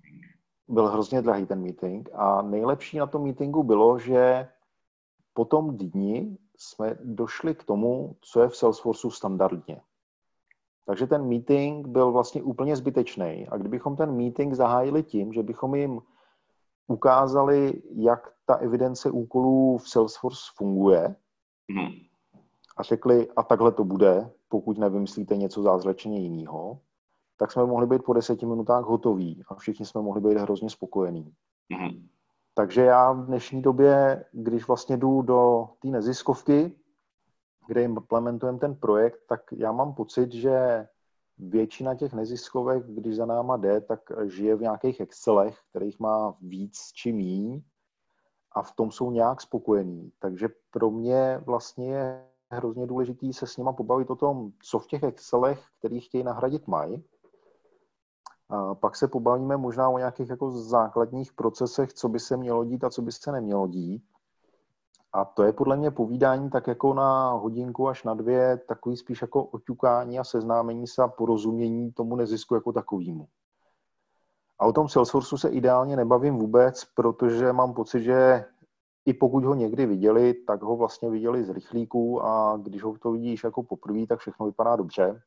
Byl 0.69 0.89
hrozně 0.89 1.23
drahý 1.23 1.47
ten 1.47 1.63
meeting. 1.63 2.09
A 2.15 2.43
nejlepší 2.43 2.99
na 2.99 3.07
tom 3.07 3.23
meetingu 3.23 3.63
bylo, 3.63 3.99
že 3.99 4.49
po 5.37 5.45
tom 5.45 5.77
dni 5.77 6.39
jsme 6.57 6.97
došli 7.05 7.55
k 7.55 7.65
tomu, 7.65 8.17
co 8.21 8.41
je 8.41 8.49
v 8.49 8.57
Salesforceu 8.57 9.11
standardně. 9.11 9.81
Takže 10.87 11.07
ten 11.07 11.29
meeting 11.29 11.87
byl 11.87 12.13
vlastně 12.13 12.43
úplně 12.43 12.77
zbytečný. 12.77 13.49
A 13.49 13.57
kdybychom 13.57 13.97
ten 13.97 14.17
meeting 14.17 14.55
zahájili 14.55 15.03
tím, 15.03 15.33
že 15.33 15.43
bychom 15.43 15.75
jim 15.75 16.01
ukázali, 16.87 17.83
jak 17.91 18.33
ta 18.47 18.55
evidence 18.55 19.11
úkolů 19.11 19.79
v 19.79 19.89
Salesforce 19.89 20.41
funguje, 20.57 21.17
hmm 21.71 22.07
a 22.77 22.83
řekli, 22.83 23.29
a 23.37 23.43
takhle 23.43 23.73
to 23.73 23.85
bude, 23.85 24.31
pokud 24.49 24.79
nevymyslíte 24.79 25.37
něco 25.37 25.63
zázračně 25.63 26.21
jiného, 26.21 26.81
tak 27.37 27.53
jsme 27.53 27.67
mohli 27.67 27.87
být 27.87 28.03
po 28.05 28.13
deseti 28.13 28.47
minutách 28.47 28.85
hotoví 28.85 29.43
a 29.49 29.55
všichni 29.55 29.87
jsme 29.87 30.03
mohli 30.03 30.21
být 30.21 30.39
hrozně 30.39 30.71
spokojení. 30.71 31.33
Mm-hmm. 31.73 32.09
Takže 32.59 32.85
já 32.85 33.13
v 33.13 33.27
dnešní 33.27 33.63
době, 33.63 34.25
když 34.33 34.69
vlastně 34.69 34.97
jdu 34.97 35.23
do 35.23 35.69
té 35.83 35.89
neziskovky, 35.89 36.73
kde 37.67 37.83
implementujeme 37.83 38.59
ten 38.59 38.75
projekt, 38.75 39.21
tak 39.29 39.41
já 39.53 39.73
mám 39.73 39.95
pocit, 39.95 40.33
že 40.33 40.89
většina 41.39 41.95
těch 41.95 42.13
neziskovek, 42.13 42.87
když 42.87 43.17
za 43.17 43.27
náma 43.27 43.57
jde, 43.57 43.81
tak 43.81 44.01
žije 44.25 44.57
v 44.57 44.61
nějakých 44.61 45.01
Excelech, 45.01 45.59
kterých 45.71 46.01
má 46.01 46.37
víc 46.41 46.79
či 46.95 47.13
míň 47.13 47.63
a 48.53 48.63
v 48.63 48.73
tom 48.73 48.91
jsou 48.91 49.11
nějak 49.11 49.41
spokojení. 49.41 50.13
Takže 50.19 50.49
pro 50.71 50.91
mě 50.91 51.43
vlastně 51.47 51.95
je 51.95 52.27
hrozně 52.51 52.87
důležitý 52.87 53.33
se 53.33 53.47
s 53.47 53.57
nima 53.57 53.73
pobavit 53.73 54.11
o 54.11 54.17
tom, 54.17 54.53
co 54.63 54.79
v 54.79 54.87
těch 54.87 55.03
Excelech, 55.03 55.65
který 55.79 56.01
chtějí 56.01 56.25
nahradit, 56.25 56.67
mají. 56.67 57.05
Pak 58.81 58.97
se 58.97 59.09
pobavíme 59.09 59.57
možná 59.57 59.89
o 59.89 59.99
nějakých 59.99 60.31
jako 60.31 60.51
základních 60.51 61.33
procesech, 61.33 61.93
co 61.93 62.09
by 62.09 62.21
se 62.21 62.37
mělo 62.37 62.65
dít 62.65 62.85
a 62.85 62.91
co 62.91 63.03
by 63.03 63.13
se 63.13 63.33
nemělo 63.33 63.67
dít. 63.67 64.03
A 65.13 65.25
to 65.25 65.43
je 65.43 65.53
podle 65.53 65.77
mě 65.77 65.91
povídání 65.91 66.51
tak 66.51 66.67
jako 66.67 66.95
na 66.95 67.31
hodinku 67.31 67.89
až 67.89 68.05
na 68.05 68.15
dvě, 68.15 68.57
takový 68.57 68.97
spíš 68.97 69.23
jako 69.23 69.45
oťukání 69.45 70.19
a 70.19 70.25
seznámení 70.25 70.87
se 70.87 71.03
a 71.03 71.09
porozumění 71.09 71.93
tomu 71.93 72.17
nezisku 72.17 72.55
jako 72.55 72.73
takovýmu. 72.73 73.29
A 74.59 74.67
o 74.67 74.73
tom 74.73 74.89
Salesforceu 74.89 75.37
se 75.37 75.49
ideálně 75.49 75.97
nebavím 75.97 76.39
vůbec, 76.39 76.85
protože 76.85 77.53
mám 77.53 77.75
pocit, 77.75 78.03
že 78.03 78.45
i 79.07 79.15
pokud 79.15 79.45
ho 79.45 79.55
někdy 79.55 79.87
viděli, 79.87 80.35
tak 80.35 80.63
ho 80.63 80.77
vlastně 80.77 81.11
viděli 81.11 81.45
z 81.45 81.51
rychlíků 81.51 82.25
a 82.25 82.57
když 82.63 82.83
ho 82.83 82.99
to 82.99 83.13
vidíš 83.13 83.45
jako 83.45 83.63
poprvé, 83.63 84.07
tak 84.07 84.19
všechno 84.19 84.47
vypadá 84.47 84.77
dobře. 84.77 85.23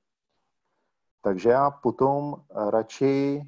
Takže 1.21 1.49
já 1.49 1.71
potom 1.71 2.35
radši, 2.69 3.43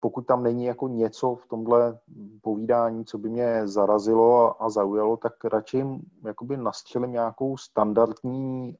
pokud 0.00 0.26
tam 0.26 0.42
není 0.42 0.64
jako 0.64 0.88
něco 0.88 1.34
v 1.34 1.46
tomhle 1.46 1.98
povídání, 2.42 3.04
co 3.04 3.18
by 3.18 3.28
mě 3.28 3.68
zarazilo 3.68 4.62
a 4.62 4.70
zaujalo, 4.70 5.16
tak 5.16 5.44
radši 5.44 5.84
jakoby 6.24 6.56
nastřelím 6.56 7.12
nějakou 7.12 7.56
standardní 7.56 8.78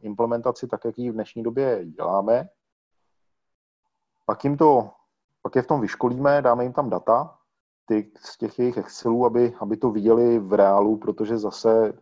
implementaci, 0.00 0.66
tak 0.66 0.84
jak 0.84 0.98
ji 0.98 1.10
v 1.10 1.14
dnešní 1.14 1.42
době 1.42 1.86
děláme. 1.86 2.48
Pak 4.26 4.44
jim 4.44 4.56
to, 4.56 4.90
pak 5.42 5.56
je 5.56 5.62
v 5.62 5.66
tom 5.66 5.80
vyškolíme, 5.80 6.42
dáme 6.42 6.62
jim 6.62 6.72
tam 6.72 6.90
data, 6.90 7.38
ty 7.86 8.10
z 8.16 8.38
těch 8.38 8.58
jejich 8.58 8.76
Excelů, 8.76 9.26
aby, 9.26 9.54
aby 9.60 9.76
to 9.76 9.90
viděli 9.90 10.38
v 10.38 10.52
reálu, 10.52 10.96
protože 10.96 11.38
zase 11.38 11.92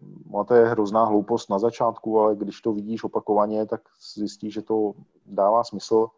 je 0.55 0.67
hrozná 0.67 1.05
hloupost 1.05 1.51
na 1.51 1.59
začátku, 1.59 2.21
ale 2.21 2.37
když 2.37 2.61
to 2.61 2.73
vidíš 2.73 3.05
opakovaně, 3.05 3.67
tak 3.67 3.81
zjistíš, 4.15 4.55
že 4.55 4.63
to 4.63 4.93
dává 5.27 5.65
smysl, 5.65 6.09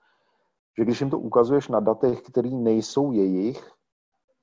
že 0.78 0.84
když 0.84 1.00
jim 1.00 1.10
to 1.10 1.18
ukazuješ 1.18 1.68
na 1.68 1.80
datech, 1.80 2.22
které 2.22 2.50
nejsou 2.50 3.12
jejich, 3.12 3.70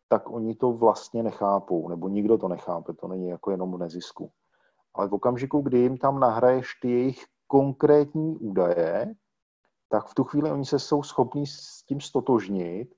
tak 0.08 0.30
oni 0.30 0.56
to 0.56 0.72
vlastně 0.72 1.24
nechápou, 1.24 1.90
nebo 1.90 2.10
nikdo 2.10 2.38
to 2.38 2.48
nechápe, 2.48 2.94
to 2.94 3.08
není 3.08 3.28
jako 3.28 3.52
jenom 3.52 3.72
v 3.72 3.78
nezisku. 3.78 4.32
Ale 4.94 5.08
v 5.08 5.14
okamžiku, 5.14 5.62
kdy 5.62 5.80
jim 5.80 5.98
tam 5.98 6.20
nahraješ 6.20 6.76
ty 6.82 6.92
jejich 6.92 7.26
konkrétní 7.48 8.38
údaje, 8.38 9.16
tak 9.90 10.08
v 10.08 10.16
tu 10.16 10.24
chvíli 10.24 10.52
oni 10.52 10.66
se 10.66 10.80
jsou 10.80 11.04
schopní 11.04 11.48
s 11.48 11.84
tím 11.84 12.02
stotožnit 12.02 12.96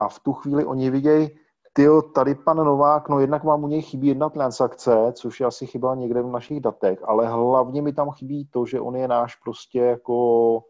a 0.00 0.08
v 0.08 0.18
tu 0.20 0.32
chvíli 0.32 0.64
oni 0.64 0.90
vidějí, 0.90 1.30
Tyjo, 1.72 2.02
tady 2.02 2.34
pan 2.34 2.56
Novák, 2.56 3.08
no 3.08 3.20
jednak 3.20 3.44
vám 3.44 3.64
u 3.64 3.68
něj 3.68 3.82
chybí 3.82 4.06
jedna 4.06 4.28
transakce, 4.28 5.12
což 5.12 5.40
je 5.40 5.46
asi 5.46 5.66
chyba 5.66 5.94
někde 5.94 6.22
v 6.22 6.26
našich 6.26 6.60
datech, 6.60 6.98
ale 7.04 7.28
hlavně 7.28 7.82
mi 7.82 7.92
tam 7.92 8.10
chybí 8.10 8.48
to, 8.50 8.66
že 8.66 8.80
on 8.80 8.96
je 8.96 9.08
náš 9.08 9.34
prostě 9.34 9.78
jako 9.78 10.62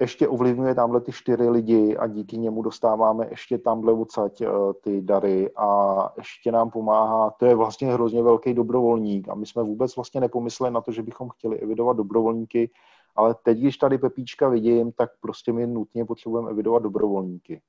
ještě 0.00 0.28
ovlivňuje 0.28 0.74
tamhle 0.74 1.00
ty 1.00 1.12
čtyři 1.12 1.48
lidi 1.48 1.96
a 1.96 2.06
díky 2.06 2.38
němu 2.38 2.62
dostáváme 2.62 3.26
ještě 3.30 3.58
tamhle 3.58 3.92
odsaď 3.92 4.40
eh, 4.40 4.48
ty 4.80 5.02
dary 5.02 5.50
a 5.56 6.12
ještě 6.16 6.52
nám 6.52 6.70
pomáhá, 6.70 7.30
to 7.30 7.46
je 7.46 7.54
vlastně 7.54 7.92
hrozně 7.92 8.22
velký 8.22 8.54
dobrovolník 8.54 9.28
a 9.28 9.34
my 9.34 9.46
jsme 9.46 9.62
vůbec 9.62 9.96
vlastně 9.96 10.20
nepomysleli 10.20 10.74
na 10.74 10.80
to, 10.80 10.92
že 10.92 11.02
bychom 11.02 11.28
chtěli 11.28 11.58
evidovat 11.60 11.96
dobrovolníky, 11.96 12.70
ale 13.16 13.34
teď, 13.42 13.58
když 13.58 13.76
tady 13.76 13.98
Pepíčka 13.98 14.48
vidím, 14.48 14.92
tak 14.92 15.10
prostě 15.20 15.52
my 15.52 15.66
nutně 15.66 16.04
potřebujeme 16.04 16.50
evidovat 16.50 16.82
dobrovolníky. 16.82 17.60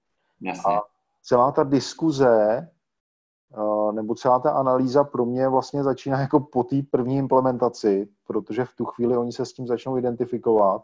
Jasně. 0.42 0.76
A 0.76 0.82
celá 1.28 1.52
ta 1.52 1.64
diskuze 1.64 2.58
eh, 2.58 3.92
nebo 3.92 4.16
celá 4.16 4.40
ta 4.40 4.52
analýza 4.52 5.04
pro 5.04 5.26
mě 5.26 5.50
vlastně 5.50 5.84
začíná 5.84 6.20
jako 6.22 6.40
po 6.40 6.64
té 6.64 6.76
první 6.92 7.18
implementaci, 7.18 8.10
protože 8.28 8.66
v 8.66 8.76
tu 8.76 8.86
chvíli 8.86 9.18
oni 9.18 9.32
se 9.32 9.46
s 9.46 9.54
tím 9.54 9.68
začnou 9.68 9.98
identifikovat 9.98 10.82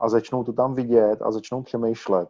a 0.00 0.08
začnou 0.08 0.44
to 0.44 0.52
tam 0.52 0.74
vidět 0.74 1.22
a 1.22 1.32
začnou 1.32 1.62
přemýšlet. 1.62 2.28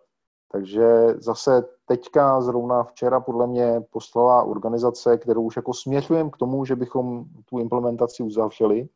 Takže 0.53 1.15
zase 1.19 1.69
teďka 1.87 2.41
zrovna 2.41 2.83
včera 2.83 3.21
podle 3.21 3.47
mě 3.47 3.81
poslala 3.91 4.43
organizace, 4.43 5.19
kterou 5.19 5.43
už 5.43 5.57
jako 5.57 5.75
směřujeme 5.75 6.31
k 6.31 6.37
tomu, 6.37 6.65
že 6.65 6.77
bychom 6.77 7.25
tu 7.45 7.59
implementaci 7.59 8.23
uzavřeli, 8.23 8.89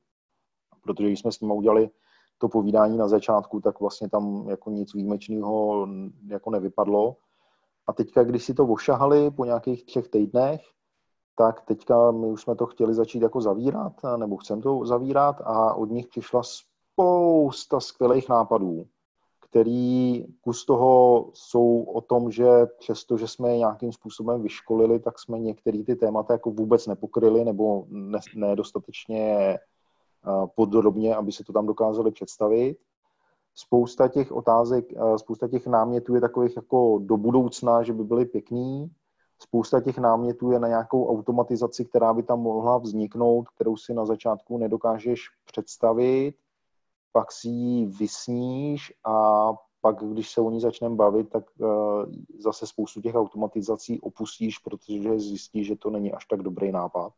protože 0.83 1.09
když 1.09 1.21
jsme 1.21 1.33
s 1.33 1.41
nimi 1.41 1.55
udělali 1.55 1.91
to 2.39 2.49
povídání 2.49 2.97
na 2.97 3.09
začátku, 3.09 3.61
tak 3.61 3.81
vlastně 3.81 4.09
tam 4.09 4.49
jako 4.49 4.71
nic 4.71 4.95
výjimečného 4.95 5.87
jako 6.27 6.51
nevypadlo. 6.51 7.17
A 7.87 7.93
teďka, 7.93 8.25
když 8.25 8.45
si 8.45 8.55
to 8.55 8.67
ošahali 8.67 9.31
po 9.31 9.45
nějakých 9.45 9.85
třech 9.85 10.09
týdnech, 10.09 10.61
tak 11.37 11.61
teďka 11.61 12.11
my 12.11 12.27
už 12.27 12.43
jsme 12.43 12.55
to 12.57 12.67
chtěli 12.67 12.95
začít 12.95 13.23
jako 13.23 13.41
zavírat, 13.41 13.93
nebo 14.17 14.37
chcem 14.37 14.61
to 14.61 14.87
zavírat 14.87 15.41
a 15.45 15.75
od 15.75 15.91
nich 15.91 16.07
přišla 16.07 16.43
spousta 16.43 17.81
skvělých 17.81 18.29
nápadů, 18.29 18.87
který 19.41 20.25
kus 20.41 20.65
toho 20.65 21.31
jsou 21.35 21.83
o 21.83 22.01
tom, 22.01 22.31
že 22.31 22.67
přesto, 22.79 23.17
že 23.17 23.29
jsme 23.29 23.51
je 23.51 23.59
nějakým 23.59 23.93
způsobem 23.93 24.43
vyškolili, 24.43 25.01
tak 25.01 25.19
jsme 25.19 25.39
některé 25.39 25.85
ty 25.85 25.97
témata 25.97 26.33
jako 26.33 26.51
vůbec 26.51 26.87
nepokryli 26.87 27.45
nebo 27.45 27.87
nedostatečně 28.35 29.19
ne 29.37 29.59
podrobně, 30.55 31.17
aby 31.17 31.33
se 31.33 31.45
to 31.45 31.53
tam 31.53 31.67
dokázali 31.67 32.11
představit. 32.11 32.79
Spousta 33.55 34.09
těch 34.09 34.33
otázek, 34.33 34.85
spousta 35.17 35.49
těch 35.49 35.67
námětů 35.67 36.15
je 36.15 36.21
takových 36.21 36.57
jako 36.57 36.99
do 37.03 37.17
budoucna, 37.17 37.83
že 37.83 37.93
by 37.93 38.05
byly 38.05 38.25
pěkný. 38.25 38.91
Spousta 39.39 39.81
těch 39.81 39.99
námětů 39.99 40.53
je 40.53 40.59
na 40.59 40.69
nějakou 40.69 41.09
automatizaci, 41.09 41.85
která 41.85 42.15
by 42.15 42.23
tam 42.23 42.41
mohla 42.41 42.79
vzniknout, 42.79 43.49
kterou 43.49 43.77
si 43.77 43.95
na 43.95 44.07
začátku 44.07 44.59
nedokážeš 44.59 45.21
představit 45.45 46.35
pak 47.13 47.33
si 47.33 47.49
ji 47.49 47.87
vysníš 47.87 48.93
a 49.05 49.49
pak, 49.81 50.05
když 50.05 50.31
se 50.31 50.41
o 50.41 50.51
ní 50.51 50.61
začneme 50.61 50.97
bavit, 50.97 51.29
tak 51.31 51.45
uh, 51.59 51.69
zase 52.39 52.67
spoustu 52.67 53.01
těch 53.01 53.15
automatizací 53.15 54.01
opustíš, 54.01 54.59
protože 54.59 55.21
zjistíš, 55.21 55.67
že 55.67 55.77
to 55.77 55.91
není 55.91 56.13
až 56.13 56.27
tak 56.27 56.43
dobrý 56.43 56.73
nápad. 56.73 57.13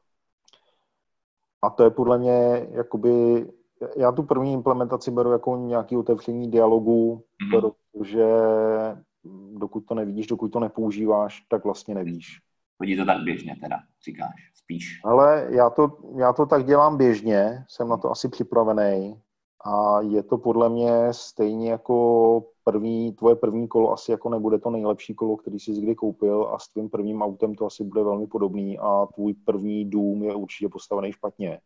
A 1.62 1.70
to 1.70 1.84
je 1.84 1.90
podle 1.90 2.18
mě, 2.18 2.68
jakoby, 2.70 3.46
já 3.96 4.12
tu 4.12 4.22
první 4.22 4.52
implementaci 4.52 5.10
beru 5.10 5.32
jako 5.32 5.56
nějaký 5.56 5.96
otevření 5.96 6.50
dialogu, 6.50 7.14
mm-hmm. 7.16 7.60
protože 7.60 8.26
dokud 9.58 9.80
to 9.80 9.94
nevidíš, 9.94 10.26
dokud 10.26 10.48
to 10.48 10.60
nepoužíváš, 10.60 11.40
tak 11.48 11.64
vlastně 11.64 11.94
nevíš. 11.94 12.26
Chodí 12.78 12.96
to 12.96 13.04
tak 13.04 13.22
běžně 13.22 13.56
teda, 13.62 13.76
říkáš, 14.04 14.34
spíš. 14.54 15.00
Ale 15.04 15.46
já 15.50 15.70
to, 15.70 15.98
já 16.16 16.32
to 16.32 16.46
tak 16.46 16.66
dělám 16.66 16.96
běžně, 16.96 17.64
jsem 17.68 17.88
na 17.88 17.96
to 17.96 18.10
asi 18.10 18.28
připravený. 18.28 19.20
A 19.66 20.00
je 20.00 20.22
to 20.22 20.38
podle 20.38 20.68
mě 20.68 20.90
stejně 21.10 21.70
jako 21.70 22.44
první, 22.64 23.12
tvoje 23.12 23.36
první 23.36 23.68
kolo 23.68 23.92
asi 23.92 24.10
jako 24.10 24.28
nebude 24.28 24.58
to 24.58 24.70
nejlepší 24.70 25.14
kolo, 25.14 25.36
který 25.36 25.58
jsi 25.58 25.72
kdy 25.72 25.94
koupil 25.94 26.48
a 26.54 26.58
s 26.58 26.68
tvým 26.68 26.90
prvním 26.90 27.22
autem 27.22 27.54
to 27.54 27.66
asi 27.66 27.84
bude 27.84 28.02
velmi 28.02 28.26
podobný 28.26 28.78
a 28.78 29.06
tvůj 29.14 29.34
první 29.34 29.84
dům 29.84 30.22
je 30.22 30.34
určitě 30.34 30.68
postavený 30.68 31.12
špatně. 31.12 31.60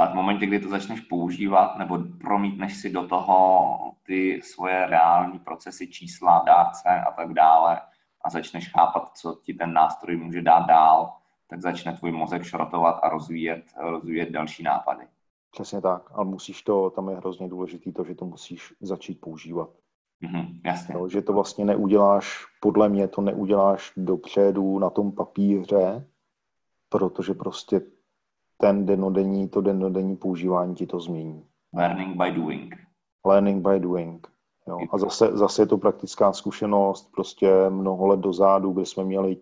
A 0.00 0.12
v 0.12 0.14
momentě, 0.14 0.46
kdy 0.46 0.60
to 0.60 0.68
začneš 0.68 1.00
používat 1.00 1.78
nebo 1.78 1.98
promítneš 2.20 2.76
si 2.76 2.90
do 2.90 3.08
toho 3.08 3.76
ty 4.02 4.40
svoje 4.42 4.86
reální 4.86 5.38
procesy, 5.38 5.86
čísla, 5.86 6.42
dárce 6.46 6.88
a 6.88 7.10
tak 7.10 7.34
dále 7.34 7.80
a 8.24 8.30
začneš 8.30 8.72
chápat, 8.72 9.10
co 9.14 9.38
ti 9.42 9.54
ten 9.54 9.72
nástroj 9.72 10.16
může 10.16 10.42
dát 10.42 10.66
dál, 10.66 11.12
tak 11.48 11.60
začne 11.60 11.92
tvůj 11.92 12.12
mozek 12.12 12.42
šrotovat 12.42 13.00
a 13.02 13.08
rozvíjet, 13.08 13.64
rozvíjet 13.76 14.30
další 14.30 14.62
nápady. 14.62 15.04
Přesně 15.50 15.80
tak, 15.80 16.10
ale 16.14 16.24
musíš 16.24 16.62
to, 16.62 16.90
tam 16.90 17.08
je 17.08 17.16
hrozně 17.16 17.48
důležité 17.48 17.92
to, 17.92 18.04
že 18.04 18.14
to 18.14 18.24
musíš 18.24 18.74
začít 18.80 19.20
používat. 19.20 19.70
Mm-hmm, 20.22 20.60
jasně. 20.64 20.94
No, 20.94 21.08
že 21.08 21.22
to 21.22 21.32
vlastně 21.32 21.64
neuděláš, 21.64 22.46
podle 22.60 22.88
mě 22.88 23.08
to 23.08 23.20
neuděláš 23.20 23.92
dopředu 23.96 24.78
na 24.78 24.90
tom 24.90 25.12
papíře, 25.12 26.06
protože 26.88 27.34
prostě 27.34 27.80
ten 28.60 28.86
denodenní, 28.86 29.48
to 29.48 29.60
denodenní 29.60 30.16
používání 30.16 30.74
ti 30.74 30.86
to 30.86 31.00
změní. 31.00 31.44
Learning 31.74 32.16
by 32.16 32.30
doing. 32.30 32.74
Learning 33.26 33.68
by 33.68 33.80
doing. 33.80 34.26
Jo. 34.68 34.78
A 34.90 34.98
zase, 34.98 35.30
zase 35.36 35.62
je 35.62 35.66
to 35.66 35.78
praktická 35.78 36.32
zkušenost, 36.32 37.10
prostě 37.12 37.70
mnoho 37.70 38.06
let 38.06 38.20
dozadu, 38.20 38.72
kdy 38.72 38.86
jsme 38.86 39.04
měli 39.04 39.36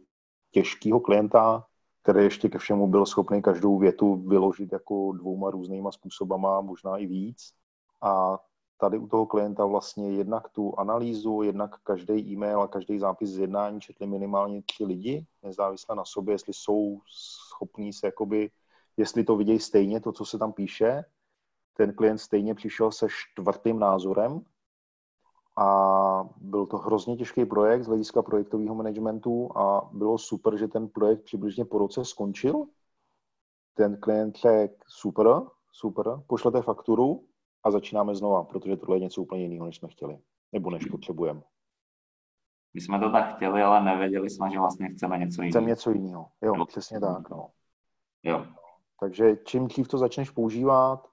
těžkého 0.51 1.01
klienta, 1.01 1.65
který 2.03 2.25
ještě 2.25 2.49
ke 2.49 2.59
všemu 2.59 2.87
byl 2.87 3.07
schopný 3.07 3.43
každou 3.43 3.79
větu 3.79 4.15
vyložit 4.15 4.73
jako 4.73 5.13
dvouma 5.13 5.51
různýma 5.51 5.93
způsobama, 5.93 6.61
možná 6.61 6.97
i 6.97 7.07
víc. 7.07 7.53
A 8.03 8.39
tady 8.81 8.99
u 8.99 9.07
toho 9.07 9.27
klienta 9.27 9.67
vlastně 9.67 10.11
jednak 10.11 10.49
tu 10.49 10.79
analýzu, 10.79 11.43
jednak 11.43 11.77
každý 11.83 12.33
e-mail 12.33 12.61
a 12.61 12.69
každý 12.69 12.99
zápis 12.99 13.31
z 13.31 13.39
jednání 13.39 13.81
četli 13.81 14.07
minimálně 14.07 14.63
tři 14.63 14.85
lidi, 14.85 15.27
nezávisle 15.43 15.97
na 15.97 16.05
sobě, 16.05 16.35
jestli 16.35 16.53
jsou 16.55 16.99
schopní 17.09 17.93
se 17.93 18.07
jakoby, 18.07 18.51
jestli 18.99 19.25
to 19.25 19.37
vidějí 19.37 19.59
stejně, 19.59 20.01
to, 20.01 20.13
co 20.13 20.25
se 20.25 20.39
tam 20.39 20.53
píše. 20.53 21.05
Ten 21.77 21.95
klient 21.95 22.19
stejně 22.19 22.55
přišel 22.55 22.93
se 22.93 23.07
čtvrtým 23.11 23.79
názorem, 23.79 24.45
a 25.59 26.29
byl 26.37 26.67
to 26.67 26.79
hrozně 26.79 27.17
těžký 27.17 27.45
projekt 27.45 27.83
z 27.83 27.87
hlediska 27.87 28.23
projektového 28.23 28.75
managementu 28.75 29.59
a 29.59 29.91
bylo 29.93 30.19
super, 30.19 30.57
že 30.57 30.69
ten 30.69 30.89
projekt 30.89 31.23
přibližně 31.23 31.65
po 31.65 31.79
roce 31.79 32.05
skončil. 32.05 32.67
Ten 33.75 34.01
klient 34.01 34.37
řekl, 34.37 34.75
super, 34.89 35.27
super, 35.73 36.07
pošlete 36.27 36.63
fakturu 36.63 37.25
a 37.65 37.71
začínáme 37.71 38.15
znova, 38.15 38.45
protože 38.45 38.77
tohle 38.77 38.97
je 38.97 39.01
něco 39.01 39.23
úplně 39.23 39.43
jiného, 39.43 39.67
než 39.67 39.77
jsme 39.77 39.89
chtěli, 39.89 40.19
nebo 40.53 40.71
než 40.71 40.85
potřebujeme. 40.85 41.43
My 42.75 42.81
jsme 42.81 43.01
to 43.01 43.11
tak 43.11 43.37
chtěli, 43.37 43.63
ale 43.63 43.85
nevěděli 43.85 44.31
jsme, 44.31 44.51
že 44.51 44.59
vlastně 44.59 44.89
chceme 44.89 45.19
něco 45.19 45.43
jiného. 45.43 45.53
Chceme 45.53 45.67
něco 45.67 45.91
jiného, 45.91 46.29
jo, 46.43 46.55
no. 46.57 46.67
přesně 46.67 47.01
tak, 47.01 47.31
no. 47.31 47.51
Jo. 48.23 48.47
Takže 49.01 49.37
čím 49.37 49.67
dřív 49.67 49.89
to 49.89 49.99
začneš 49.99 50.31
používat, 50.31 51.09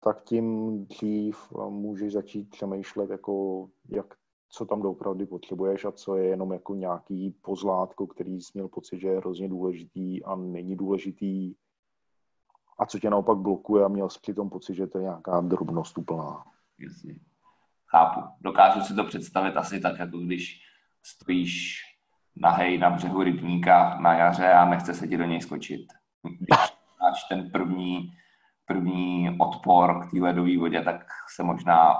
tak 0.00 0.22
tím 0.22 0.78
dřív 0.86 1.52
můžeš 1.68 2.12
začít 2.12 2.50
přemýšlet, 2.50 3.10
jako 3.10 3.66
jak, 3.88 4.14
co 4.48 4.66
tam 4.66 4.82
doopravdy 4.82 5.26
potřebuješ 5.26 5.84
a 5.84 5.92
co 5.92 6.16
je 6.16 6.24
jenom 6.24 6.52
jako 6.52 6.74
nějaký 6.74 7.30
pozlátko, 7.30 8.06
který 8.06 8.40
jsi 8.40 8.50
měl 8.54 8.68
pocit, 8.68 9.00
že 9.00 9.08
je 9.08 9.18
hrozně 9.18 9.48
důležitý 9.48 10.24
a 10.24 10.36
není 10.36 10.76
důležitý 10.76 11.54
a 12.78 12.86
co 12.86 12.98
tě 12.98 13.10
naopak 13.10 13.38
blokuje 13.38 13.84
a 13.84 13.88
měl 13.88 14.08
jsi 14.08 14.18
při 14.22 14.34
tom 14.34 14.50
pocit, 14.50 14.74
že 14.74 14.86
to 14.86 14.98
je 14.98 15.04
nějaká 15.04 15.40
drobnost 15.40 15.98
úplná. 15.98 16.44
Jasně. 16.78 17.14
Chápu. 17.86 18.20
Dokážu 18.40 18.80
si 18.80 18.94
to 18.94 19.04
představit 19.04 19.56
asi 19.56 19.80
tak, 19.80 19.98
jako 19.98 20.18
když 20.18 20.60
stojíš 21.02 21.76
nahej 22.36 22.78
na 22.78 22.90
břehu 22.90 23.22
rybníka 23.22 23.98
na 24.00 24.18
jaře 24.18 24.52
a 24.52 24.64
nechce 24.64 24.94
se 24.94 25.08
ti 25.08 25.16
do 25.16 25.24
něj 25.24 25.40
skočit. 25.40 25.99
Když 26.22 26.58
máš 27.00 27.24
ten 27.28 27.50
první 27.50 28.12
první 28.70 29.36
odpor 29.40 30.06
k 30.06 30.10
té 30.10 30.20
ledové 30.20 30.58
vodě, 30.58 30.82
tak 30.82 31.06
se 31.34 31.42
možná 31.42 31.94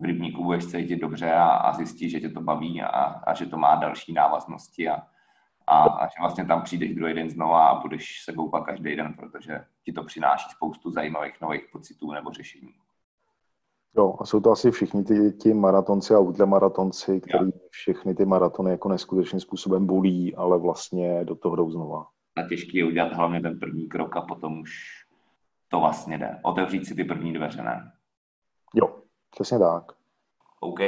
v 0.00 0.04
rybníku 0.04 0.44
budeš 0.44 0.66
cítit 0.66 0.96
dobře 0.96 1.32
a, 1.32 1.46
a 1.46 1.72
zjistíš, 1.72 2.12
že 2.12 2.20
tě 2.20 2.28
to 2.28 2.40
baví 2.40 2.82
a, 2.82 2.88
a 3.00 3.34
že 3.34 3.46
to 3.46 3.56
má 3.56 3.74
další 3.74 4.12
návaznosti 4.12 4.88
a, 4.88 5.02
a, 5.66 5.82
a 5.82 6.06
že 6.06 6.14
vlastně 6.20 6.44
tam 6.44 6.62
přijdeš 6.62 6.94
druhý 6.94 7.14
den 7.14 7.30
znova 7.30 7.68
a 7.68 7.80
budeš 7.80 8.24
se 8.24 8.32
koupat 8.32 8.64
každý 8.64 8.96
den, 8.96 9.14
protože 9.14 9.64
ti 9.84 9.92
to 9.92 10.04
přináší 10.04 10.50
spoustu 10.50 10.90
zajímavých 10.90 11.40
nových 11.40 11.64
pocitů 11.72 12.12
nebo 12.12 12.30
řešení. 12.30 12.74
Jo, 13.96 14.16
a 14.20 14.24
jsou 14.24 14.40
to 14.40 14.50
asi 14.50 14.70
všichni 14.70 15.04
ty, 15.04 15.32
ti 15.32 15.54
maratonci 15.54 16.14
a 16.14 16.18
ultramaratonci, 16.18 17.20
kteří 17.20 17.52
všechny 17.70 18.14
ty 18.14 18.24
maratony 18.24 18.70
jako 18.70 18.88
neskutečným 18.88 19.40
způsobem 19.40 19.86
bolí, 19.86 20.34
ale 20.34 20.58
vlastně 20.58 21.24
do 21.24 21.34
toho 21.34 21.56
jdou 21.56 21.70
znova. 21.70 22.06
A 22.40 22.48
těžký 22.48 22.78
je 22.78 22.84
udělat 22.84 23.12
hlavně 23.12 23.40
ten 23.40 23.58
první 23.58 23.88
krok 23.88 24.16
a 24.16 24.20
potom 24.20 24.60
už 24.60 25.04
to 25.68 25.80
vlastně 25.80 26.18
jde. 26.18 26.38
Otevřít 26.42 26.86
si 26.86 26.94
ty 26.94 27.04
první 27.04 27.32
dveře, 27.32 27.62
ne? 27.62 27.92
Jo, 28.74 29.02
přesně 29.30 29.58
tak. 29.58 29.84
OK. 30.60 30.80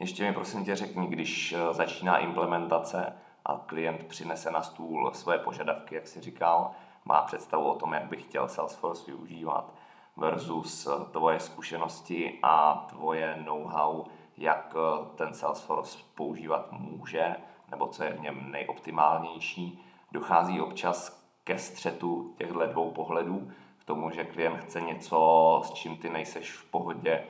Ještě 0.00 0.24
mi 0.24 0.32
prosím 0.32 0.64
tě 0.64 0.76
řekni, 0.76 1.06
když 1.06 1.52
eh, 1.52 1.74
začíná 1.74 2.18
implementace 2.18 3.12
a 3.44 3.56
klient 3.66 4.04
přinese 4.06 4.50
na 4.50 4.62
stůl 4.62 5.10
své 5.14 5.38
požadavky, 5.38 5.94
jak 5.94 6.08
si 6.08 6.20
říkal, 6.20 6.70
má 7.04 7.22
představu 7.22 7.64
o 7.64 7.78
tom, 7.78 7.92
jak 7.92 8.04
by 8.04 8.16
chtěl 8.16 8.48
Salesforce 8.48 9.10
využívat 9.10 9.74
versus 10.16 10.86
eh, 10.86 11.04
tvoje 11.12 11.40
zkušenosti 11.40 12.38
a 12.42 12.86
tvoje 12.88 13.42
know-how, 13.44 14.04
jak 14.36 14.74
eh, 14.76 15.16
ten 15.16 15.34
Salesforce 15.34 15.98
používat 16.14 16.72
může, 16.72 17.36
nebo 17.70 17.86
co 17.86 18.04
je 18.04 18.12
v 18.12 18.20
něm 18.20 18.50
nejoptimálnější. 18.50 19.84
Dochází 20.12 20.60
občas 20.60 21.24
ke 21.44 21.58
střetu 21.58 22.34
těchto 22.38 22.66
dvou 22.66 22.90
pohledů, 22.90 23.50
tomu, 23.90 24.10
že 24.10 24.24
klient 24.24 24.56
chce 24.56 24.80
něco, 24.80 25.16
s 25.64 25.70
čím 25.70 25.96
ty 25.96 26.10
nejseš 26.10 26.56
v 26.56 26.70
pohodě, 26.70 27.24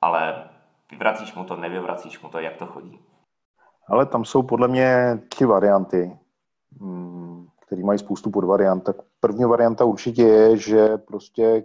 ale 0.00 0.50
vyvracíš 0.90 1.34
mu 1.34 1.44
to, 1.44 1.56
nevyvracíš 1.56 2.20
mu 2.22 2.28
to, 2.28 2.38
jak 2.38 2.56
to 2.56 2.66
chodí? 2.66 3.00
Ale 3.88 4.06
tam 4.06 4.24
jsou 4.24 4.42
podle 4.42 4.68
mě 4.68 5.20
tři 5.28 5.44
varianty, 5.44 6.18
mm, 6.80 7.46
které 7.66 7.84
mají 7.84 7.98
spoustu 7.98 8.30
podvariant. 8.30 8.84
Tak 8.84 8.96
první 9.20 9.44
varianta 9.44 9.84
určitě 9.84 10.22
je, 10.22 10.56
že 10.56 10.98
prostě 10.98 11.64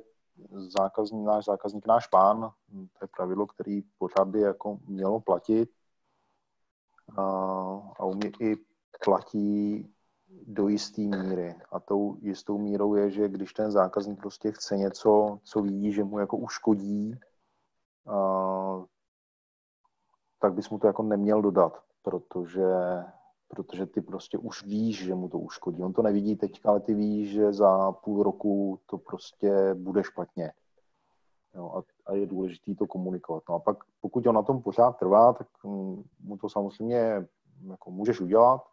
zákazník, 0.80 1.26
náš 1.26 1.46
zákazník, 1.46 1.88
náš 1.88 2.08
pán, 2.08 2.52
to 2.72 3.06
je 3.06 3.08
pravidlo, 3.18 3.48
který 3.48 3.82
pořád 3.98 4.28
by 4.28 4.42
jako 4.42 4.78
mělo 4.88 5.20
platit 5.20 5.70
a, 7.18 7.24
a 8.00 8.06
u 8.06 8.14
mě 8.14 8.32
i 8.40 8.56
platí 9.06 9.93
do 10.48 10.68
jisté 10.68 11.02
míry. 11.02 11.56
A 11.72 11.80
tou 11.80 12.18
jistou 12.22 12.58
mírou 12.58 12.96
je, 12.96 13.10
že 13.10 13.30
když 13.30 13.54
ten 13.54 13.72
zákazník 13.72 14.20
prostě 14.20 14.52
chce 14.52 14.78
něco, 14.78 15.40
co 15.44 15.62
vidí, 15.62 15.92
že 15.92 16.04
mu 16.04 16.20
jako 16.20 16.38
uškodí, 16.38 17.20
a, 18.08 18.84
tak 20.40 20.54
bys 20.54 20.70
mu 20.70 20.80
to 20.80 20.88
jako 20.88 21.04
neměl 21.04 21.42
dodat, 21.42 21.84
protože, 22.02 22.66
protože 23.48 23.86
ty 23.86 24.02
prostě 24.02 24.38
už 24.38 24.64
víš, 24.64 25.06
že 25.06 25.16
mu 25.16 25.30
to 25.30 25.40
uškodí. 25.40 25.84
On 25.84 25.94
to 25.94 26.02
nevidí 26.02 26.36
teď, 26.36 26.60
ale 26.66 26.80
ty 26.80 26.94
víš, 26.94 27.32
že 27.32 27.54
za 27.54 27.92
půl 27.92 28.24
roku 28.24 28.80
to 28.86 28.98
prostě 28.98 29.74
bude 29.74 30.04
špatně. 30.04 30.52
Jo, 31.56 31.72
a, 31.76 32.12
a 32.12 32.14
je 32.14 32.26
důležité 32.28 32.76
to 32.76 32.88
komunikovat. 32.88 33.44
No 33.50 33.56
a 33.56 33.60
pak, 33.60 33.78
pokud 34.02 34.28
on 34.28 34.36
na 34.36 34.42
tom 34.42 34.62
pořád 34.62 34.98
trvá, 34.98 35.34
tak 35.34 35.48
mm, 35.64 36.04
mu 36.20 36.38
to 36.38 36.50
samozřejmě 36.50 37.28
jako 37.70 37.92
můžeš 37.92 38.22
udělat, 38.22 38.73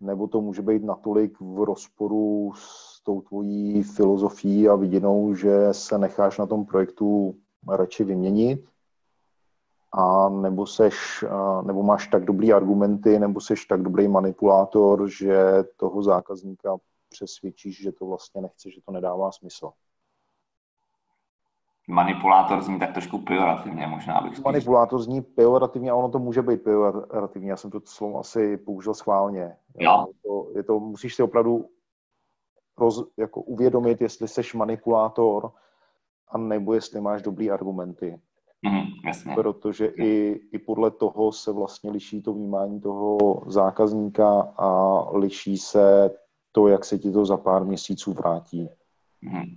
nebo 0.00 0.26
to 0.28 0.40
může 0.40 0.62
být 0.62 0.84
natolik 0.84 1.40
v 1.40 1.64
rozporu 1.64 2.52
s 2.56 3.02
tou 3.04 3.20
tvojí 3.20 3.82
filozofií 3.82 4.68
a 4.68 4.74
vidinou, 4.74 5.34
že 5.34 5.68
se 5.72 5.98
necháš 5.98 6.38
na 6.38 6.46
tom 6.46 6.66
projektu 6.66 7.34
radši 7.68 8.04
vyměnit, 8.04 8.64
a 9.92 10.28
nebo, 10.28 10.66
seš, 10.66 11.24
nebo 11.62 11.82
máš 11.82 12.08
tak 12.08 12.24
dobrý 12.24 12.52
argumenty, 12.52 13.18
nebo 13.18 13.40
seš 13.40 13.64
tak 13.64 13.82
dobrý 13.82 14.08
manipulátor, 14.08 15.08
že 15.08 15.64
toho 15.76 16.02
zákazníka 16.02 16.76
přesvědčíš, 17.08 17.82
že 17.82 17.92
to 17.92 18.06
vlastně 18.06 18.40
nechce, 18.40 18.70
že 18.70 18.80
to 18.86 18.92
nedává 18.92 19.32
smysl. 19.32 19.70
Manipulátor 21.90 22.62
zní 22.62 22.78
tak 22.78 22.92
trošku 22.92 23.18
pejorativně, 23.18 23.86
možná 23.86 24.20
bych 24.20 24.32
spíš... 24.32 24.44
Manipulátor 24.44 25.02
zní 25.02 25.22
pejorativně 25.22 25.90
a 25.90 25.94
ono 25.94 26.08
to 26.08 26.18
může 26.18 26.42
být 26.42 26.62
pejorativně. 26.62 27.50
Já 27.50 27.56
jsem 27.56 27.70
to 27.70 27.80
slovo 27.84 28.18
asi 28.18 28.56
použil 28.56 28.94
schválně. 28.94 29.56
Jo. 29.78 30.06
Je 30.08 30.14
to, 30.22 30.46
je 30.56 30.62
to, 30.62 30.80
musíš 30.80 31.14
si 31.14 31.22
opravdu 31.22 31.66
roz, 32.78 33.04
jako 33.16 33.40
uvědomit, 33.40 34.00
jestli 34.00 34.28
seš 34.28 34.54
manipulátor, 34.54 35.52
a 36.28 36.38
nebo 36.38 36.74
jestli 36.74 37.00
máš 37.00 37.22
dobrý 37.22 37.50
argumenty. 37.50 38.20
Mm, 38.62 38.82
jasně. 39.06 39.34
Protože 39.34 39.86
i, 39.86 40.40
i 40.52 40.58
podle 40.58 40.90
toho 40.90 41.32
se 41.32 41.52
vlastně 41.52 41.90
liší 41.90 42.22
to 42.22 42.32
vnímání 42.32 42.80
toho 42.80 43.18
zákazníka 43.46 44.40
a 44.56 45.00
liší 45.16 45.58
se 45.58 46.10
to, 46.52 46.68
jak 46.68 46.84
se 46.84 46.98
ti 46.98 47.12
to 47.12 47.24
za 47.26 47.36
pár 47.36 47.64
měsíců 47.64 48.12
vrátí. 48.12 48.68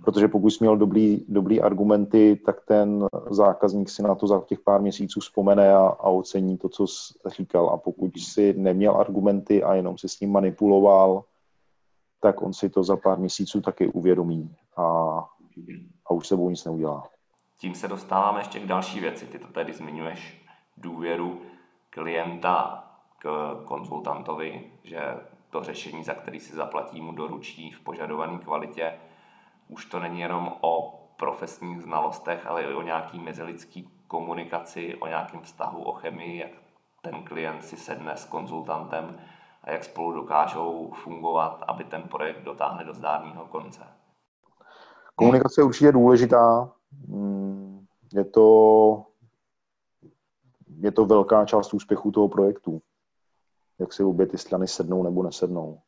Protože 0.04 0.28
pokud 0.28 0.50
jsi 0.50 0.64
měl 0.64 0.76
dobrý, 0.76 1.24
dobrý 1.28 1.60
argumenty, 1.60 2.40
tak 2.46 2.64
ten 2.64 3.06
zákazník 3.30 3.90
si 3.90 4.02
na 4.02 4.14
to 4.14 4.26
za 4.26 4.42
těch 4.46 4.60
pár 4.60 4.80
měsíců 4.80 5.20
vzpomene 5.20 5.74
a, 5.74 5.86
a 5.86 6.08
ocení 6.08 6.58
to, 6.58 6.68
co 6.68 6.86
jsi 6.86 7.14
říkal. 7.26 7.70
A 7.70 7.76
pokud 7.76 8.16
jsi 8.16 8.54
neměl 8.56 8.96
argumenty 8.96 9.62
a 9.62 9.74
jenom 9.74 9.98
si 9.98 10.08
s 10.08 10.20
ním 10.20 10.32
manipuloval, 10.32 11.24
tak 12.20 12.42
on 12.42 12.52
si 12.52 12.70
to 12.70 12.84
za 12.84 12.96
pár 12.96 13.18
měsíců 13.18 13.60
taky 13.60 13.88
uvědomí 13.88 14.56
a, 14.76 14.82
a 16.06 16.10
už 16.10 16.28
sebou 16.28 16.50
nic 16.50 16.64
neudělá. 16.64 17.08
Tím 17.58 17.74
se 17.74 17.88
dostáváme 17.88 18.40
ještě 18.40 18.60
k 18.60 18.66
další 18.66 19.00
věci. 19.00 19.26
Ty 19.26 19.38
to 19.38 19.46
tady 19.46 19.72
zmiňuješ 19.72 20.46
důvěru 20.76 21.40
klienta 21.90 22.84
k 23.18 23.54
konzultantovi, 23.64 24.70
že 24.84 25.00
to 25.50 25.64
řešení, 25.64 26.04
za 26.04 26.14
který 26.14 26.40
si 26.40 26.56
zaplatí, 26.56 27.00
mu 27.00 27.12
doručí 27.12 27.70
v 27.70 27.80
požadované 27.80 28.38
kvalitě. 28.38 28.92
Už 29.68 29.84
to 29.84 30.00
není 30.00 30.20
jenom 30.20 30.52
o 30.60 31.00
profesních 31.16 31.82
znalostech, 31.82 32.46
ale 32.46 32.62
i 32.62 32.74
o 32.74 32.82
nějaký 32.82 33.18
mezilidský 33.18 33.90
komunikaci, 34.08 34.96
o 34.96 35.06
nějakém 35.06 35.40
vztahu, 35.40 35.82
o 35.82 35.92
chemii, 35.92 36.38
jak 36.38 36.50
ten 37.02 37.22
klient 37.22 37.64
si 37.64 37.76
sedne 37.76 38.16
s 38.16 38.24
konzultantem 38.24 39.20
a 39.62 39.70
jak 39.70 39.84
spolu 39.84 40.12
dokážou 40.12 40.92
fungovat, 40.94 41.64
aby 41.68 41.84
ten 41.84 42.02
projekt 42.02 42.42
dotáhne 42.42 42.84
do 42.84 42.94
zdárného 42.94 43.46
konce. 43.46 43.86
Komunikace 45.14 45.60
je 45.60 45.64
určitě 45.64 45.92
důležitá. 45.92 46.72
Mm, 47.06 47.86
je 48.12 48.24
to, 48.24 49.06
je 50.80 50.92
to 50.92 51.04
velká 51.04 51.44
část 51.44 51.74
úspěchu 51.74 52.10
toho 52.10 52.28
projektu. 52.28 52.82
Jak 53.78 53.92
si 53.92 54.04
obě 54.04 54.26
ty 54.26 54.38
strany 54.38 54.68
sednou 54.68 55.02
nebo 55.02 55.22
nesednou. 55.22 55.80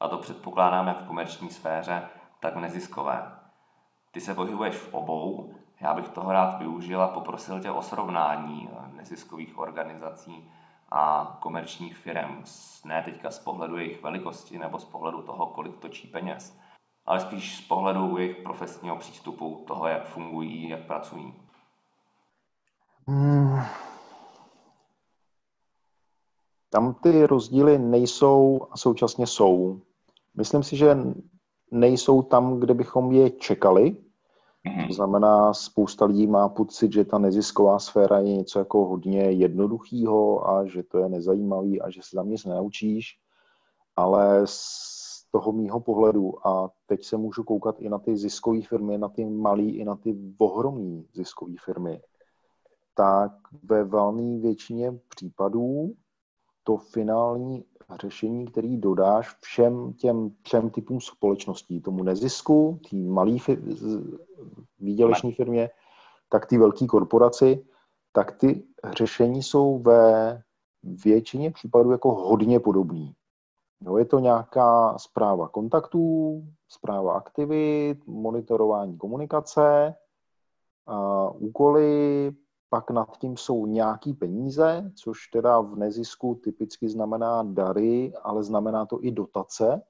A 0.00 0.08
to 0.08 0.18
předpokládám 0.18 0.86
jak 0.86 1.02
v 1.04 1.06
komerční 1.06 1.50
sféře, 1.50 2.08
tak 2.40 2.56
v 2.56 2.60
neziskové. 2.60 3.38
Ty 4.10 4.20
se 4.20 4.34
pohybuješ 4.34 4.76
v 4.76 4.94
obou, 4.94 5.54
já 5.80 5.94
bych 5.94 6.08
toho 6.08 6.32
rád 6.32 6.58
využil 6.58 7.02
a 7.02 7.08
poprosil 7.08 7.60
tě 7.60 7.70
o 7.70 7.82
srovnání 7.82 8.68
neziskových 8.92 9.58
organizací 9.58 10.50
a 10.90 11.36
komerčních 11.40 11.96
firm. 11.96 12.44
Ne 12.84 13.02
teďka 13.02 13.30
z 13.30 13.38
pohledu 13.38 13.76
jejich 13.76 14.02
velikosti 14.02 14.58
nebo 14.58 14.78
z 14.78 14.84
pohledu 14.84 15.22
toho, 15.22 15.46
kolik 15.46 15.76
točí 15.76 16.08
peněz, 16.08 16.58
ale 17.06 17.20
spíš 17.20 17.56
z 17.56 17.68
pohledu 17.68 18.18
jejich 18.18 18.36
profesního 18.36 18.96
přístupu, 18.96 19.64
toho, 19.66 19.88
jak 19.88 20.06
fungují, 20.06 20.68
jak 20.68 20.86
pracují. 20.86 21.34
Hmm. 23.06 23.60
Tam 26.70 26.94
ty 26.94 27.26
rozdíly 27.26 27.78
nejsou 27.78 28.60
a 28.70 28.76
současně 28.76 29.26
jsou. 29.26 29.80
Myslím 30.34 30.62
si, 30.62 30.76
že 30.76 30.96
nejsou 31.70 32.22
tam, 32.22 32.60
kde 32.60 32.74
bychom 32.74 33.12
je 33.12 33.30
čekali. 33.30 33.96
Mm-hmm. 34.66 34.86
To 34.86 34.94
znamená, 34.94 35.54
spousta 35.54 36.04
lidí 36.04 36.26
má 36.26 36.48
pocit, 36.48 36.92
že 36.92 37.04
ta 37.04 37.18
nezisková 37.18 37.78
sféra 37.78 38.18
je 38.18 38.36
něco 38.36 38.58
jako 38.58 38.84
hodně 38.84 39.22
jednoduchýho 39.22 40.50
a 40.50 40.66
že 40.66 40.82
to 40.82 40.98
je 40.98 41.08
nezajímavý 41.08 41.80
a 41.80 41.90
že 41.90 42.00
se 42.04 42.16
tam 42.16 42.28
nic 42.28 42.44
nenaučíš. 42.44 43.18
Ale 43.96 44.46
toho 45.30 45.52
mýho 45.52 45.80
pohledu, 45.80 46.46
a 46.46 46.70
teď 46.86 47.04
se 47.04 47.16
můžu 47.16 47.44
koukat 47.44 47.80
i 47.80 47.88
na 47.88 47.98
ty 47.98 48.16
ziskové 48.16 48.62
firmy, 48.62 48.98
na 48.98 49.08
ty 49.08 49.24
malé 49.24 49.62
i 49.62 49.84
na 49.84 49.96
ty 49.96 50.16
ohromné 50.38 51.02
ziskové 51.14 51.52
firmy, 51.64 52.00
tak 52.94 53.32
ve 53.62 53.84
velmi 53.84 54.38
většině 54.38 54.98
případů 55.08 55.94
to 56.68 56.76
finální 56.76 57.64
řešení, 58.00 58.46
který 58.46 58.76
dodáš 58.76 59.36
všem 59.40 59.92
těm 59.92 60.30
třem 60.42 60.70
typům 60.70 61.00
společností, 61.00 61.80
tomu 61.80 62.02
nezisku, 62.02 62.80
té 62.90 62.96
malé 62.96 63.36
výdělečné 64.78 65.32
firmě, 65.32 65.70
tak 66.28 66.46
ty 66.46 66.58
velké 66.58 66.86
korporaci, 66.86 67.64
tak 68.12 68.32
ty 68.32 68.64
řešení 68.96 69.42
jsou 69.42 69.78
ve 69.78 70.42
většině 70.82 71.50
případů 71.50 71.90
jako 71.90 72.14
hodně 72.14 72.60
podobný. 72.60 73.14
Jo, 73.80 73.96
je 73.96 74.04
to 74.04 74.18
nějaká 74.18 74.98
zpráva 74.98 75.48
kontaktů, 75.48 76.42
zpráva 76.68 77.12
aktivit, 77.12 78.06
monitorování 78.06 78.98
komunikace, 78.98 79.94
uh, 80.88 81.42
úkoly, 81.48 82.32
pak 82.70 82.90
nad 82.90 83.18
tím 83.18 83.36
jsou 83.36 83.66
nějaký 83.66 84.14
peníze, 84.14 84.92
což 84.94 85.26
teda 85.26 85.60
v 85.60 85.76
nezisku 85.76 86.34
typicky 86.34 86.88
znamená 86.88 87.42
dary, 87.42 88.12
ale 88.22 88.44
znamená 88.44 88.86
to 88.86 89.04
i 89.04 89.10
dotace. 89.10 89.82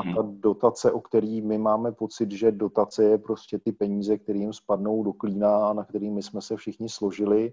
A 0.00 0.02
ta 0.14 0.22
mhm. 0.22 0.40
dotace, 0.40 0.92
o 0.92 1.00
který 1.00 1.40
my 1.40 1.58
máme 1.58 1.92
pocit, 1.92 2.32
že 2.32 2.52
dotace 2.52 3.04
je 3.04 3.18
prostě 3.18 3.58
ty 3.58 3.72
peníze, 3.72 4.18
které 4.18 4.38
jim 4.38 4.52
spadnou 4.52 5.04
do 5.04 5.12
klína 5.12 5.68
a 5.68 5.72
na 5.72 5.84
kterými 5.84 6.22
jsme 6.22 6.42
se 6.42 6.56
všichni 6.56 6.88
složili, 6.88 7.52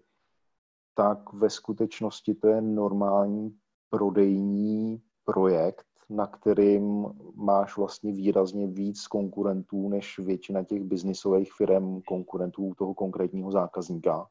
tak 0.93 1.33
ve 1.33 1.49
skutečnosti 1.49 2.35
to 2.35 2.47
je 2.47 2.61
normální 2.61 3.57
prodejní 3.89 5.01
projekt, 5.23 5.85
na 6.09 6.27
kterým 6.27 7.05
máš 7.35 7.77
vlastně 7.77 8.11
výrazně 8.11 8.67
víc 8.67 9.07
konkurentů 9.07 9.89
než 9.89 10.19
většina 10.19 10.63
těch 10.63 10.83
biznisových 10.83 11.53
firm 11.53 12.01
konkurentů 12.01 12.73
toho 12.77 12.93
konkrétního 12.93 13.51
zákazníka. 13.51 14.27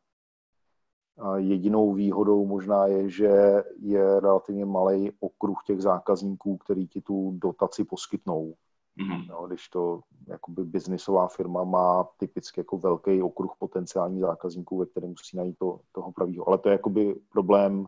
A 1.18 1.36
jedinou 1.36 1.92
výhodou 1.92 2.46
možná 2.46 2.86
je, 2.86 3.10
že 3.10 3.62
je 3.78 4.20
relativně 4.20 4.64
malý 4.64 5.12
okruh 5.20 5.58
těch 5.66 5.82
zákazníků, 5.82 6.56
který 6.56 6.88
ti 6.88 7.00
tu 7.00 7.30
dotaci 7.38 7.84
poskytnou. 7.84 8.54
Mm-hmm. 8.98 9.26
No, 9.28 9.46
když 9.46 9.68
to 9.68 10.00
jakoby 10.28 10.64
biznisová 10.64 11.28
firma 11.28 11.64
má 11.64 12.08
typicky 12.16 12.60
jako 12.60 12.78
velký 12.78 13.22
okruh 13.22 13.54
potenciálních 13.58 14.20
zákazníků, 14.20 14.78
ve 14.78 14.86
kterém 14.86 15.10
musí 15.10 15.36
najít 15.36 15.58
to, 15.58 15.80
toho 15.92 16.12
pravého. 16.12 16.48
Ale 16.48 16.58
to 16.58 16.68
je 16.68 16.72
jakoby 16.72 17.14
problém 17.32 17.86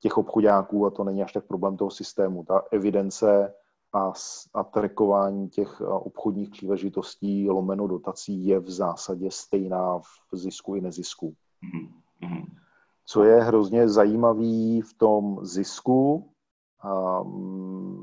těch 0.00 0.18
obchodáků 0.18 0.86
a 0.86 0.90
to 0.90 1.04
není 1.04 1.22
až 1.22 1.32
tak 1.32 1.46
problém 1.46 1.76
toho 1.76 1.90
systému. 1.90 2.44
Ta 2.44 2.62
evidence 2.72 3.54
a, 3.92 4.12
a 4.54 4.64
trackování 4.64 5.48
těch 5.48 5.80
obchodních 5.80 6.50
příležitostí 6.50 7.50
lomeno 7.50 7.86
dotací 7.86 8.46
je 8.46 8.58
v 8.60 8.70
zásadě 8.70 9.30
stejná 9.30 9.98
v 9.98 10.36
zisku 10.36 10.74
i 10.74 10.80
nezisku. 10.80 11.34
Mm-hmm. 12.22 12.44
Co 13.06 13.24
je 13.24 13.42
hrozně 13.42 13.88
zajímavý 13.88 14.80
v 14.80 14.94
tom 14.94 15.38
zisku, 15.42 16.28
a 16.82 17.22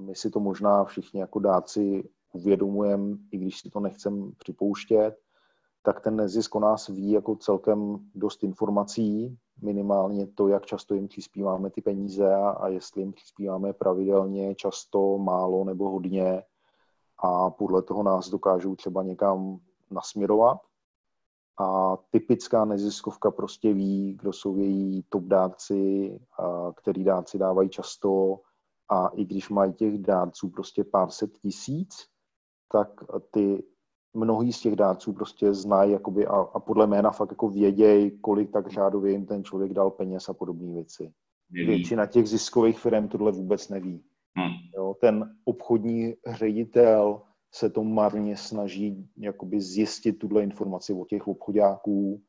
my 0.05 0.15
si 0.15 0.29
to 0.29 0.39
možná 0.39 0.83
všichni 0.83 1.19
jako 1.19 1.39
dáci 1.39 2.09
uvědomujeme, 2.33 3.17
i 3.31 3.37
když 3.37 3.59
si 3.59 3.69
to 3.69 3.79
nechcem 3.79 4.31
připouštět, 4.37 5.17
tak 5.83 6.01
ten 6.01 6.15
nezisk 6.15 6.55
o 6.55 6.59
nás 6.59 6.87
ví 6.87 7.11
jako 7.11 7.35
celkem 7.35 7.99
dost 8.15 8.43
informací, 8.43 9.37
minimálně 9.62 10.28
to, 10.28 10.47
jak 10.47 10.66
často 10.66 10.93
jim 10.93 11.07
přispíváme 11.07 11.70
ty 11.70 11.82
peníze 11.82 12.36
a, 12.36 12.49
a 12.49 12.68
jestli 12.68 13.01
jim 13.01 13.12
přispíváme 13.12 13.74
pravidelně, 13.74 14.55
často, 14.55 15.18
málo 15.18 15.64
nebo 15.64 15.89
hodně 15.89 16.43
a 17.18 17.49
podle 17.49 17.82
toho 17.82 18.03
nás 18.03 18.30
dokážou 18.30 18.76
třeba 18.76 19.03
někam 19.03 19.60
nasměrovat. 19.91 20.57
A 21.62 21.97
typická 22.10 22.66
neziskovka 22.66 23.32
prostě 23.32 23.74
ví, 23.74 24.14
kdo 24.14 24.34
jsou 24.34 24.57
její 24.57 25.03
top 25.10 25.24
dárci, 25.24 26.20
který 26.76 27.03
dárci 27.03 27.38
dávají 27.38 27.70
často 27.70 28.39
a 28.89 29.07
i 29.07 29.26
když 29.26 29.49
mají 29.49 29.74
těch 29.74 29.97
dárců 29.97 30.49
prostě 30.49 30.84
pár 30.84 31.10
set 31.10 31.38
tisíc, 31.38 32.07
tak 32.72 33.03
ty 33.32 33.64
mnohý 34.14 34.53
z 34.53 34.60
těch 34.60 34.76
dárců 34.76 35.14
prostě 35.14 35.53
znají 35.53 35.91
jakoby 35.91 36.28
a, 36.28 36.36
a 36.36 36.60
podle 36.60 36.88
jména 36.88 37.12
fakt 37.12 37.32
jako 37.32 37.49
vědějí, 37.49 38.12
kolik 38.22 38.51
tak 38.51 38.68
řádově 38.72 39.12
jim 39.12 39.26
ten 39.26 39.43
člověk 39.43 39.74
dal 39.74 39.91
peněz 39.91 40.30
a 40.30 40.34
podobné 40.34 40.74
věci. 40.74 41.12
Neví. 41.51 41.68
Většina 41.68 42.05
těch 42.05 42.28
ziskových 42.28 42.80
firm 42.80 43.07
tohle 43.07 43.32
vůbec 43.32 43.70
neví. 43.70 44.03
Hmm. 44.36 44.53
Jo, 44.76 44.95
ten 45.01 45.36
obchodní 45.45 46.16
ředitel 46.28 47.22
se 47.51 47.70
to 47.70 47.84
marně 47.84 48.38
snaží 48.38 49.10
jakoby 49.18 49.62
zjistit 49.62 50.14
tuhle 50.14 50.43
informaci 50.43 50.93
od 50.93 51.07
těch 51.07 51.28
obchodáků 51.28 52.22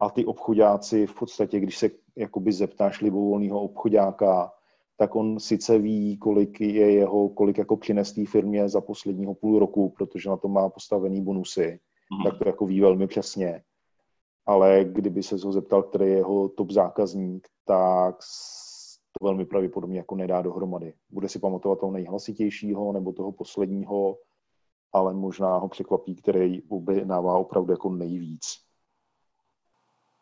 a 0.00 0.10
ty 0.10 0.24
obchodáci 0.24 1.06
v 1.06 1.14
podstatě, 1.14 1.60
když 1.60 1.78
se 1.78 1.90
jakoby 2.16 2.52
zeptáš 2.52 3.00
libovolného 3.00 3.60
obchodáka, 3.60 4.52
tak 4.96 5.16
on 5.16 5.40
sice 5.40 5.78
ví, 5.78 6.18
kolik 6.18 6.60
je 6.60 6.92
jeho, 6.92 7.28
kolik 7.28 7.58
jako 7.58 7.76
přines 7.76 8.12
té 8.12 8.26
firmě 8.26 8.68
za 8.68 8.80
posledního 8.80 9.34
půl 9.34 9.58
roku, 9.58 9.88
protože 9.96 10.28
na 10.28 10.36
to 10.36 10.48
má 10.48 10.68
postavený 10.68 11.22
bonusy, 11.22 11.80
mm. 12.18 12.24
tak 12.24 12.38
to 12.38 12.48
jako 12.48 12.66
ví 12.66 12.80
velmi 12.80 13.06
přesně. 13.06 13.62
Ale 14.46 14.84
kdyby 14.84 15.22
se 15.22 15.36
ho 15.44 15.52
zeptal, 15.52 15.82
který 15.82 16.04
je 16.04 16.16
jeho 16.16 16.48
top 16.48 16.70
zákazník, 16.70 17.48
tak 17.64 18.16
to 19.18 19.24
velmi 19.24 19.44
pravděpodobně 19.44 19.98
jako 19.98 20.16
nedá 20.16 20.42
dohromady. 20.42 20.94
Bude 21.10 21.28
si 21.28 21.38
pamatovat 21.38 21.78
toho 21.78 21.92
nejhlasitějšího 21.92 22.92
nebo 22.92 23.12
toho 23.12 23.32
posledního, 23.32 24.18
ale 24.92 25.14
možná 25.14 25.56
ho 25.56 25.68
překvapí, 25.68 26.14
který 26.14 26.62
objednává 26.62 27.38
opravdu 27.38 27.72
jako 27.72 27.90
nejvíc 27.90 28.63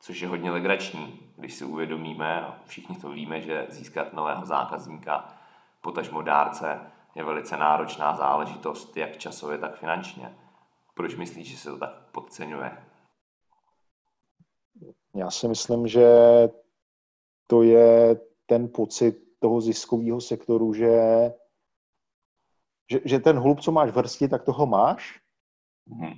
což 0.02 0.20
je 0.20 0.28
hodně 0.28 0.50
legrační, 0.50 1.20
když 1.36 1.54
si 1.54 1.64
uvědomíme, 1.64 2.40
a 2.40 2.58
všichni 2.66 2.96
to 2.96 3.10
víme, 3.10 3.40
že 3.40 3.66
získat 3.70 4.12
nového 4.12 4.46
zákazníka, 4.46 5.34
potažmo 5.80 6.22
dárce, 6.22 6.80
je 7.14 7.24
velice 7.24 7.56
náročná 7.56 8.16
záležitost, 8.16 8.96
jak 8.96 9.16
časově, 9.16 9.58
tak 9.58 9.76
finančně. 9.76 10.36
Proč 10.94 11.14
myslíš, 11.14 11.50
že 11.50 11.56
se 11.56 11.70
to 11.70 11.78
tak 11.78 11.90
podceňuje? 12.12 12.70
Já 15.14 15.30
si 15.30 15.48
myslím, 15.48 15.86
že 15.86 16.08
to 17.46 17.62
je 17.62 18.20
ten 18.46 18.68
pocit 18.68 19.16
toho 19.38 19.60
ziskového 19.60 20.20
sektoru, 20.20 20.74
že, 20.74 21.00
že, 22.90 23.00
že 23.04 23.18
ten 23.18 23.38
hlub, 23.38 23.60
co 23.60 23.72
máš 23.72 23.90
v 23.90 23.96
hrsti, 23.96 24.28
tak 24.28 24.42
toho 24.42 24.66
máš. 24.66 25.20
Hmm. 25.86 26.12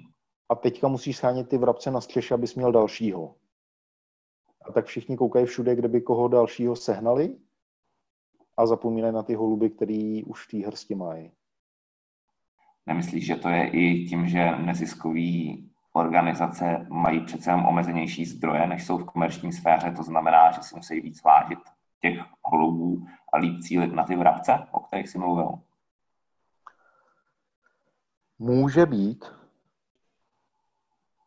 A 0.48 0.54
teďka 0.54 0.88
musíš 0.88 1.16
schánět 1.16 1.48
ty 1.48 1.58
vrabce 1.58 1.90
na 1.90 2.00
střeše, 2.00 2.34
abys 2.34 2.54
měl 2.54 2.72
dalšího. 2.72 3.34
A 4.64 4.72
tak 4.72 4.86
všichni 4.86 5.16
koukají 5.16 5.46
všude, 5.46 5.76
kde 5.76 5.88
by 5.88 6.00
koho 6.00 6.28
dalšího 6.28 6.76
sehnali 6.76 7.36
a 8.56 8.66
zapomínají 8.66 9.14
na 9.14 9.22
ty 9.22 9.34
holuby, 9.34 9.70
který 9.70 10.24
už 10.24 10.46
v 10.46 10.50
té 10.50 10.66
hrsti 10.66 10.94
mají. 10.94 11.32
Nemyslíš, 12.86 13.26
že 13.26 13.36
to 13.36 13.48
je 13.48 13.70
i 13.70 14.04
tím, 14.04 14.28
že 14.28 14.50
neziskový 14.50 15.70
organizace 15.92 16.86
mají 16.90 17.24
přece 17.24 17.50
jen 17.50 17.60
omezenější 17.60 18.24
zdroje, 18.24 18.66
než 18.66 18.86
jsou 18.86 18.98
v 18.98 19.04
komerční 19.04 19.52
sféře, 19.52 19.90
to 19.90 20.02
znamená, 20.02 20.50
že 20.50 20.62
si 20.62 20.76
musí 20.76 21.00
víc 21.00 21.22
vážit 21.22 21.58
těch 22.00 22.18
holubů 22.42 23.06
a 23.32 23.38
líp 23.38 23.60
cílit 23.62 23.92
na 23.92 24.04
ty 24.04 24.16
vrabce, 24.16 24.66
o 24.70 24.80
kterých 24.80 25.08
si 25.08 25.18
mluvil? 25.18 25.58
Může 28.38 28.86
být, 28.86 29.24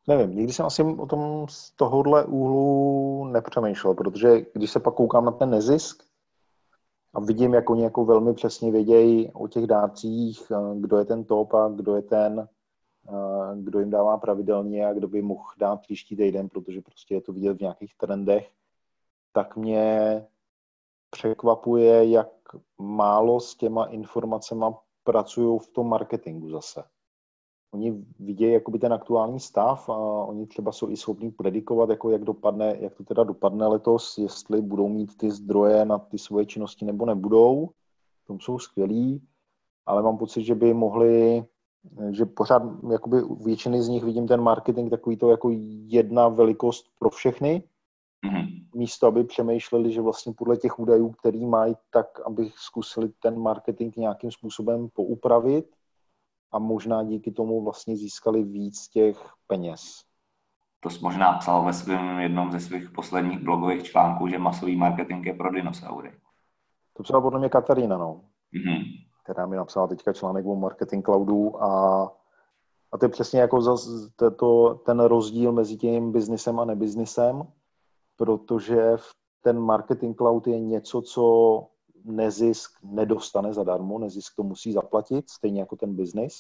Nevím, 0.08 0.36
nikdy 0.36 0.54
jsem 0.54 0.66
asi 0.66 0.84
o 0.84 1.06
tom 1.06 1.48
z 1.50 1.72
tohohle 1.72 2.26
úhlu 2.26 3.26
nepřemýšlel, 3.26 3.94
protože 3.94 4.46
když 4.54 4.72
se 4.72 4.80
pak 4.80 4.94
koukám 4.94 5.26
na 5.26 5.32
ten 5.32 5.50
nezisk 5.50 6.04
a 7.14 7.20
vidím, 7.20 7.54
jak 7.54 7.70
oni 7.70 7.84
jako 7.84 8.06
velmi 8.06 8.34
přesně 8.34 8.72
vědějí 8.72 9.32
o 9.34 9.48
těch 9.48 9.68
dárcích, 9.68 10.52
eh, 10.52 10.80
kdo 10.80 10.98
je 10.98 11.06
ten 11.06 11.26
top 11.26 11.54
a 11.54 11.70
kdo 11.70 11.96
je 11.96 12.02
ten, 12.02 12.50
eh, 13.10 13.56
kdo 13.56 13.80
jim 13.80 13.90
dává 13.90 14.18
pravidelně 14.18 14.88
a 14.88 14.94
kdo 14.94 15.08
by 15.08 15.22
mohl 15.22 15.50
dát 15.58 15.82
příští 15.82 16.16
týden, 16.16 16.50
protože 16.50 16.82
prostě 16.82 17.16
je 17.16 17.22
to 17.22 17.34
vidět 17.34 17.58
v 17.58 17.62
nějakých 17.62 17.98
trendech, 17.98 18.52
tak 19.34 19.58
mě 19.58 20.26
překvapuje, 21.10 22.10
jak 22.10 22.30
málo 22.78 23.40
s 23.40 23.56
těma 23.56 23.86
informacemi 23.86 24.66
pracují 25.04 25.60
v 25.60 25.68
tom 25.68 25.90
marketingu 25.90 26.50
zase 26.50 26.84
oni 27.72 28.06
vidějí 28.20 28.54
jakoby 28.54 28.80
ten 28.80 28.94
aktuální 28.94 29.40
stav 29.40 29.90
a 29.90 29.98
oni 30.26 30.48
třeba 30.48 30.72
jsou 30.72 30.90
i 30.90 30.98
schopní 30.98 31.32
predikovat, 31.32 31.90
jako 31.90 32.10
jak 32.10 32.24
dopadne, 32.24 32.78
jak 32.80 32.96
to 32.96 33.04
teda 33.04 33.24
dopadne 33.24 33.68
letos, 33.68 34.18
jestli 34.18 34.62
budou 34.62 34.88
mít 34.88 35.18
ty 35.18 35.32
zdroje 35.32 35.86
na 35.86 35.98
ty 35.98 36.18
svoje 36.18 36.46
činnosti 36.46 36.86
nebo 36.86 37.06
nebudou. 37.06 37.70
V 38.24 38.28
tom 38.28 38.40
jsou 38.40 38.60
skvělí, 38.60 39.22
ale 39.86 40.04
mám 40.04 40.18
pocit, 40.18 40.44
že 40.44 40.56
by 40.56 40.74
mohli, 40.74 41.46
že 42.12 42.26
pořád 42.26 42.64
jakoby 42.92 43.22
většiny 43.44 43.82
z 43.82 43.88
nich 43.88 44.04
vidím 44.04 44.28
ten 44.28 44.42
marketing 44.42 44.90
takový 44.90 45.18
to 45.18 45.30
jako 45.30 45.50
jedna 45.88 46.28
velikost 46.28 46.86
pro 47.00 47.10
všechny, 47.10 47.64
mm-hmm. 48.26 48.48
místo 48.76 49.08
aby 49.08 49.24
přemýšleli, 49.24 49.92
že 49.92 50.02
vlastně 50.02 50.34
podle 50.34 50.58
těch 50.58 50.80
údajů, 50.80 51.10
který 51.10 51.46
mají, 51.46 51.76
tak 51.90 52.20
aby 52.26 52.52
zkusili 52.56 53.10
ten 53.22 53.40
marketing 53.40 53.98
nějakým 53.98 54.32
způsobem 54.32 54.90
poupravit 54.94 55.66
a 56.52 56.60
možná 56.60 57.04
díky 57.04 57.32
tomu 57.32 57.64
vlastně 57.64 57.98
získali 57.98 58.44
víc 58.44 58.88
těch 58.88 59.34
peněz. 59.48 59.82
To 60.80 60.90
jsi 60.90 61.00
možná 61.02 61.34
psal 61.34 61.66
ve 61.66 61.74
svém 61.74 62.20
jednom 62.20 62.52
ze 62.52 62.60
svých 62.60 62.90
posledních 62.90 63.40
blogových 63.40 63.84
článků, 63.84 64.28
že 64.28 64.38
masový 64.38 64.76
marketing 64.76 65.26
je 65.26 65.34
pro 65.34 65.52
dinosaury. 65.52 66.14
To 66.94 67.04
psala 67.04 67.22
podle 67.22 67.40
mě 67.40 67.50
Katarína, 67.50 67.98
no. 67.98 68.22
Mm-hmm. 68.54 68.84
Která 69.24 69.46
mi 69.46 69.56
napsala 69.56 69.88
teďka 69.88 70.14
článek 70.14 70.46
o 70.46 70.56
marketing 70.56 71.06
cloudu 71.06 71.64
a, 71.64 72.04
a 72.92 72.98
to 72.98 73.06
je 73.06 73.10
přesně 73.10 73.40
jako 73.40 73.62
zas, 73.62 73.88
to, 74.16 74.32
to, 74.32 74.76
ten 74.76 75.00
rozdíl 75.00 75.52
mezi 75.52 75.78
tím 75.78 76.12
biznisem 76.12 76.60
a 76.60 76.66
nebiznisem, 76.66 77.44
protože 78.16 78.96
ten 79.42 79.60
marketing 79.60 80.18
cloud 80.18 80.48
je 80.48 80.60
něco, 80.60 81.02
co 81.02 81.68
nezisk 82.08 82.72
nedostane 82.84 83.54
zadarmo, 83.54 84.00
nezisk 84.00 84.36
to 84.36 84.44
musí 84.44 84.72
zaplatit, 84.72 85.30
stejně 85.30 85.60
jako 85.60 85.76
ten 85.76 85.96
biznis. 85.96 86.34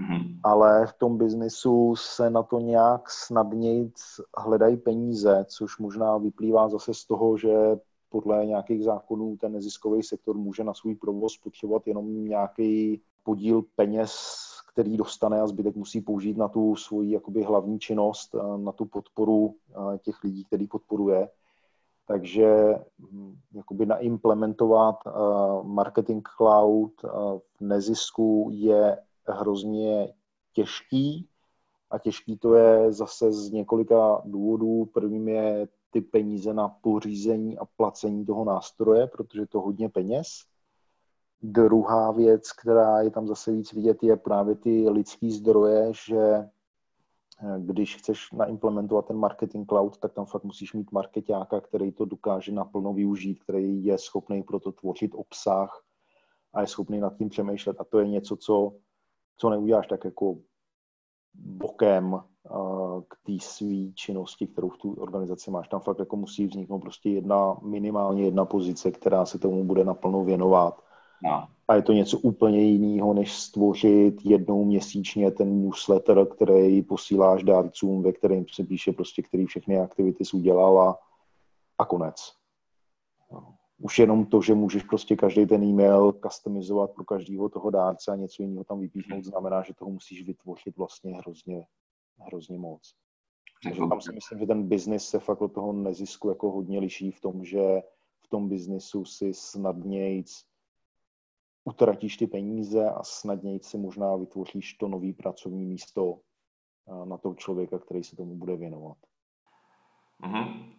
Mm-hmm. 0.00 0.40
Ale 0.44 0.86
v 0.86 0.92
tom 0.92 1.18
biznisu 1.18 1.96
se 1.96 2.30
na 2.30 2.42
to 2.42 2.58
nějak 2.58 3.10
snadněji 3.10 3.92
hledají 4.38 4.76
peníze, 4.76 5.44
což 5.48 5.78
možná 5.78 6.18
vyplývá 6.18 6.68
zase 6.68 6.94
z 6.94 7.04
toho, 7.04 7.36
že 7.36 7.76
podle 8.10 8.46
nějakých 8.46 8.84
zákonů 8.84 9.36
ten 9.36 9.52
neziskový 9.52 10.02
sektor 10.02 10.36
může 10.36 10.64
na 10.64 10.74
svůj 10.74 10.94
provoz 10.94 11.36
potřebovat 11.36 11.86
jenom 11.86 12.24
nějaký 12.24 13.00
podíl 13.24 13.62
peněz, 13.76 14.12
který 14.72 14.96
dostane 14.96 15.40
a 15.40 15.46
zbytek 15.46 15.76
musí 15.76 16.00
použít 16.00 16.36
na 16.36 16.48
tu 16.48 16.76
svoji 16.76 17.10
jakoby 17.10 17.42
hlavní 17.42 17.78
činnost, 17.78 18.34
na 18.56 18.72
tu 18.72 18.84
podporu 18.84 19.54
těch 20.02 20.24
lidí, 20.24 20.44
který 20.44 20.66
podporuje. 20.66 21.28
Takže 22.08 22.74
hm, 22.98 23.36
jakoby 23.54 23.86
naimplementovat 23.86 24.96
uh, 25.06 25.66
marketing 25.66 26.28
cloud 26.36 26.92
uh, 27.04 27.10
v 27.38 27.60
nezisku 27.60 28.48
je 28.52 28.98
hrozně 29.26 30.14
těžký 30.52 31.28
a 31.90 31.98
těžký 31.98 32.36
to 32.36 32.54
je 32.54 32.92
zase 32.92 33.32
z 33.32 33.50
několika 33.50 34.22
důvodů. 34.24 34.84
Prvním 34.84 35.28
je 35.28 35.68
ty 35.90 36.00
peníze 36.00 36.54
na 36.54 36.68
pořízení 36.68 37.58
a 37.58 37.64
placení 37.64 38.26
toho 38.26 38.44
nástroje, 38.44 39.06
protože 39.06 39.42
je 39.42 39.46
to 39.46 39.60
hodně 39.60 39.88
peněz. 39.88 40.26
Druhá 41.42 42.12
věc, 42.12 42.52
která 42.52 43.00
je 43.00 43.10
tam 43.10 43.26
zase 43.26 43.52
víc 43.52 43.72
vidět, 43.72 44.02
je 44.02 44.16
právě 44.16 44.54
ty 44.54 44.88
lidský 44.88 45.32
zdroje, 45.32 45.92
že 46.06 46.48
když 47.58 47.96
chceš 47.96 48.32
naimplementovat 48.32 49.06
ten 49.06 49.16
marketing 49.16 49.68
cloud, 49.68 49.98
tak 49.98 50.12
tam 50.12 50.26
fakt 50.26 50.44
musíš 50.44 50.72
mít 50.72 50.92
marketáka, 50.92 51.60
který 51.60 51.92
to 51.92 52.04
dokáže 52.04 52.52
naplno 52.52 52.92
využít, 52.92 53.42
který 53.42 53.84
je 53.84 53.98
schopný 53.98 54.42
pro 54.42 54.60
to 54.60 54.72
tvořit 54.72 55.10
obsah 55.14 55.82
a 56.54 56.60
je 56.60 56.66
schopný 56.66 57.00
nad 57.00 57.16
tím 57.16 57.28
přemýšlet. 57.28 57.80
A 57.80 57.84
to 57.84 57.98
je 57.98 58.08
něco, 58.08 58.36
co, 58.36 58.72
co 59.36 59.50
neuděláš 59.50 59.86
tak 59.86 60.04
jako 60.04 60.38
bokem 61.34 62.20
k 63.08 63.16
té 63.26 63.32
své 63.40 63.92
činnosti, 63.94 64.46
kterou 64.46 64.68
v 64.68 64.78
tu 64.78 64.94
organizaci 64.94 65.50
máš. 65.50 65.68
Tam 65.68 65.80
fakt 65.80 65.98
jako 65.98 66.16
musí 66.16 66.46
vzniknout 66.46 66.78
prostě 66.78 67.10
jedna, 67.10 67.56
minimálně 67.62 68.24
jedna 68.24 68.44
pozice, 68.44 68.90
která 68.90 69.26
se 69.26 69.38
tomu 69.38 69.64
bude 69.64 69.84
naplno 69.84 70.24
věnovat 70.24 70.87
No. 71.24 71.48
A 71.68 71.74
je 71.74 71.82
to 71.82 71.92
něco 71.92 72.18
úplně 72.18 72.60
jiného, 72.60 73.14
než 73.14 73.32
stvořit 73.32 74.26
jednou 74.26 74.64
měsíčně 74.64 75.30
ten 75.30 75.62
newsletter, 75.62 76.26
který 76.26 76.82
posíláš 76.82 77.42
dárcům, 77.42 78.02
ve 78.02 78.12
kterém 78.12 78.44
se 78.52 78.64
píše 78.64 78.92
prostě, 78.92 79.22
který 79.22 79.46
všechny 79.46 79.78
aktivity 79.78 80.24
udělal 80.34 80.80
a, 80.80 80.98
a 81.78 81.84
konec. 81.84 82.32
No. 83.32 83.54
Už 83.78 83.98
jenom 83.98 84.26
to, 84.26 84.42
že 84.42 84.54
můžeš 84.54 84.82
prostě 84.82 85.16
každý 85.16 85.46
ten 85.46 85.62
e-mail 85.62 86.12
customizovat 86.12 86.90
pro 86.90 87.04
každého 87.04 87.48
toho 87.48 87.70
dárce 87.70 88.12
a 88.12 88.16
něco 88.16 88.42
jiného 88.42 88.64
tam 88.64 88.80
vypíchnout, 88.80 89.24
znamená, 89.24 89.62
že 89.62 89.74
toho 89.74 89.90
musíš 89.90 90.26
vytvořit 90.26 90.76
vlastně 90.76 91.16
hrozně, 91.16 91.66
hrozně 92.18 92.58
moc. 92.58 92.94
Takže 93.62 93.80
tam 93.88 94.00
si 94.00 94.12
myslím, 94.12 94.38
že 94.38 94.46
ten 94.46 94.68
biznis 94.68 95.04
se 95.08 95.18
fakt 95.18 95.42
od 95.42 95.52
toho 95.52 95.72
nezisku 95.72 96.28
jako 96.28 96.50
hodně 96.50 96.78
liší 96.78 97.10
v 97.10 97.20
tom, 97.20 97.44
že 97.44 97.82
v 98.20 98.28
tom 98.28 98.48
biznisu 98.48 99.04
si 99.04 99.34
snadnějc 99.34 100.44
utratíš 101.68 102.16
ty 102.16 102.26
peníze 102.26 102.90
a 102.90 103.02
snadněji 103.02 103.60
si 103.62 103.78
možná 103.78 104.16
vytvoříš 104.16 104.74
to 104.74 104.88
nový 104.88 105.12
pracovní 105.12 105.64
místo 105.64 106.18
na 107.04 107.16
toho 107.18 107.34
člověka, 107.34 107.78
který 107.78 108.04
se 108.04 108.16
tomu 108.16 108.36
bude 108.36 108.56
věnovat. 108.56 108.96
Mm-hmm. 110.22 110.72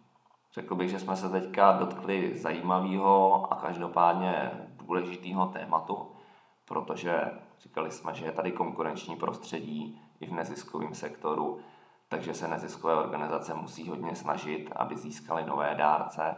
Řekl 0.54 0.74
bych, 0.74 0.90
že 0.90 0.98
jsme 0.98 1.16
se 1.16 1.28
teďka 1.28 1.72
dotkli 1.72 2.38
zajímavého 2.38 3.52
a 3.52 3.56
každopádně 3.56 4.50
důležitého 4.76 5.46
tématu, 5.46 6.12
protože 6.64 7.20
říkali 7.60 7.90
jsme, 7.90 8.14
že 8.14 8.24
je 8.24 8.32
tady 8.32 8.52
konkurenční 8.52 9.16
prostředí 9.16 10.00
i 10.20 10.26
v 10.26 10.32
neziskovém 10.32 10.94
sektoru, 10.94 11.58
takže 12.08 12.34
se 12.34 12.48
neziskové 12.48 12.94
organizace 12.94 13.54
musí 13.54 13.88
hodně 13.88 14.16
snažit, 14.16 14.70
aby 14.76 14.96
získali 14.96 15.46
nové 15.46 15.74
dárce 15.74 16.34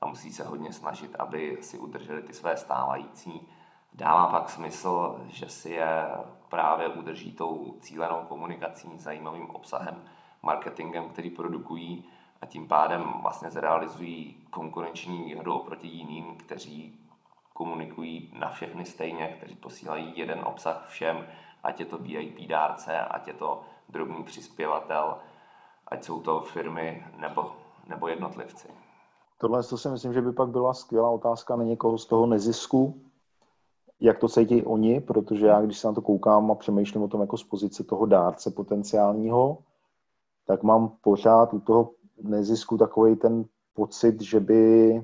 a 0.00 0.06
musí 0.06 0.32
se 0.32 0.44
hodně 0.44 0.72
snažit, 0.72 1.16
aby 1.18 1.58
si 1.60 1.78
udrželi 1.78 2.22
ty 2.22 2.32
své 2.32 2.56
stávající. 2.56 3.48
Dává 3.94 4.26
pak 4.26 4.50
smysl, 4.50 5.20
že 5.28 5.48
si 5.48 5.70
je 5.70 6.10
právě 6.48 6.88
udrží 6.88 7.32
tou 7.32 7.74
cílenou 7.80 8.20
komunikací, 8.28 8.88
zajímavým 8.98 9.50
obsahem, 9.50 10.02
marketingem, 10.42 11.08
který 11.08 11.30
produkují 11.30 12.04
a 12.40 12.46
tím 12.46 12.68
pádem 12.68 13.04
vlastně 13.22 13.50
zrealizují 13.50 14.46
konkurenční 14.50 15.24
výhodu 15.24 15.54
oproti 15.54 15.88
jiným, 15.88 16.36
kteří 16.36 17.00
komunikují 17.52 18.30
na 18.38 18.48
všechny 18.48 18.84
stejně, 18.84 19.28
kteří 19.28 19.56
posílají 19.56 20.12
jeden 20.16 20.40
obsah 20.44 20.88
všem, 20.88 21.26
ať 21.62 21.80
je 21.80 21.86
to 21.86 21.98
VIP 21.98 22.48
dárce, 22.48 22.98
ať 22.98 23.28
je 23.28 23.34
to 23.34 23.62
drobný 23.88 24.24
přispěvatel, 24.24 25.18
ať 25.88 26.04
jsou 26.04 26.20
to 26.20 26.40
firmy 26.40 27.06
nebo, 27.16 27.52
nebo 27.86 28.08
jednotlivci. 28.08 28.68
Tohle 29.38 29.62
to 29.62 29.78
si 29.78 29.88
myslím, 29.88 30.12
že 30.12 30.22
by 30.22 30.32
pak 30.32 30.48
byla 30.48 30.74
skvělá 30.74 31.10
otázka 31.10 31.56
na 31.56 31.64
někoho 31.64 31.98
z 31.98 32.06
toho 32.06 32.26
nezisku, 32.26 33.00
jak 34.04 34.18
to 34.18 34.28
cítí 34.28 34.62
oni, 34.62 35.00
protože 35.00 35.46
já, 35.46 35.62
když 35.62 35.78
se 35.78 35.86
na 35.86 35.92
to 35.92 36.02
koukám 36.02 36.50
a 36.50 36.54
přemýšlím 36.54 37.02
o 37.02 37.08
tom 37.08 37.20
jako 37.20 37.36
z 37.36 37.44
pozice 37.44 37.84
toho 37.84 38.06
dárce 38.06 38.50
potenciálního, 38.50 39.58
tak 40.46 40.62
mám 40.62 40.92
pořád 41.00 41.54
u 41.54 41.60
toho 41.60 41.90
nezisku 42.22 42.78
takový 42.78 43.16
ten 43.16 43.44
pocit, 43.74 44.20
že 44.20 44.40
by 44.40 45.02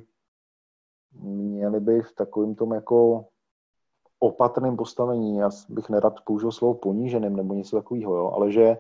měli 1.23 1.81
by 1.81 2.03
v 2.03 2.13
takovém 2.13 2.55
tom 2.55 2.73
jako 2.73 3.25
opatrném 4.19 4.77
postavení, 4.77 5.37
já 5.37 5.51
bych 5.69 5.89
nerad 5.89 6.21
použil 6.25 6.53
slovo 6.53 6.75
poníženým 6.75 7.37
nebo 7.37 7.55
něco 7.55 7.77
takového, 7.77 8.17
jo, 8.17 8.33
ale 8.35 8.53
že 8.53 8.79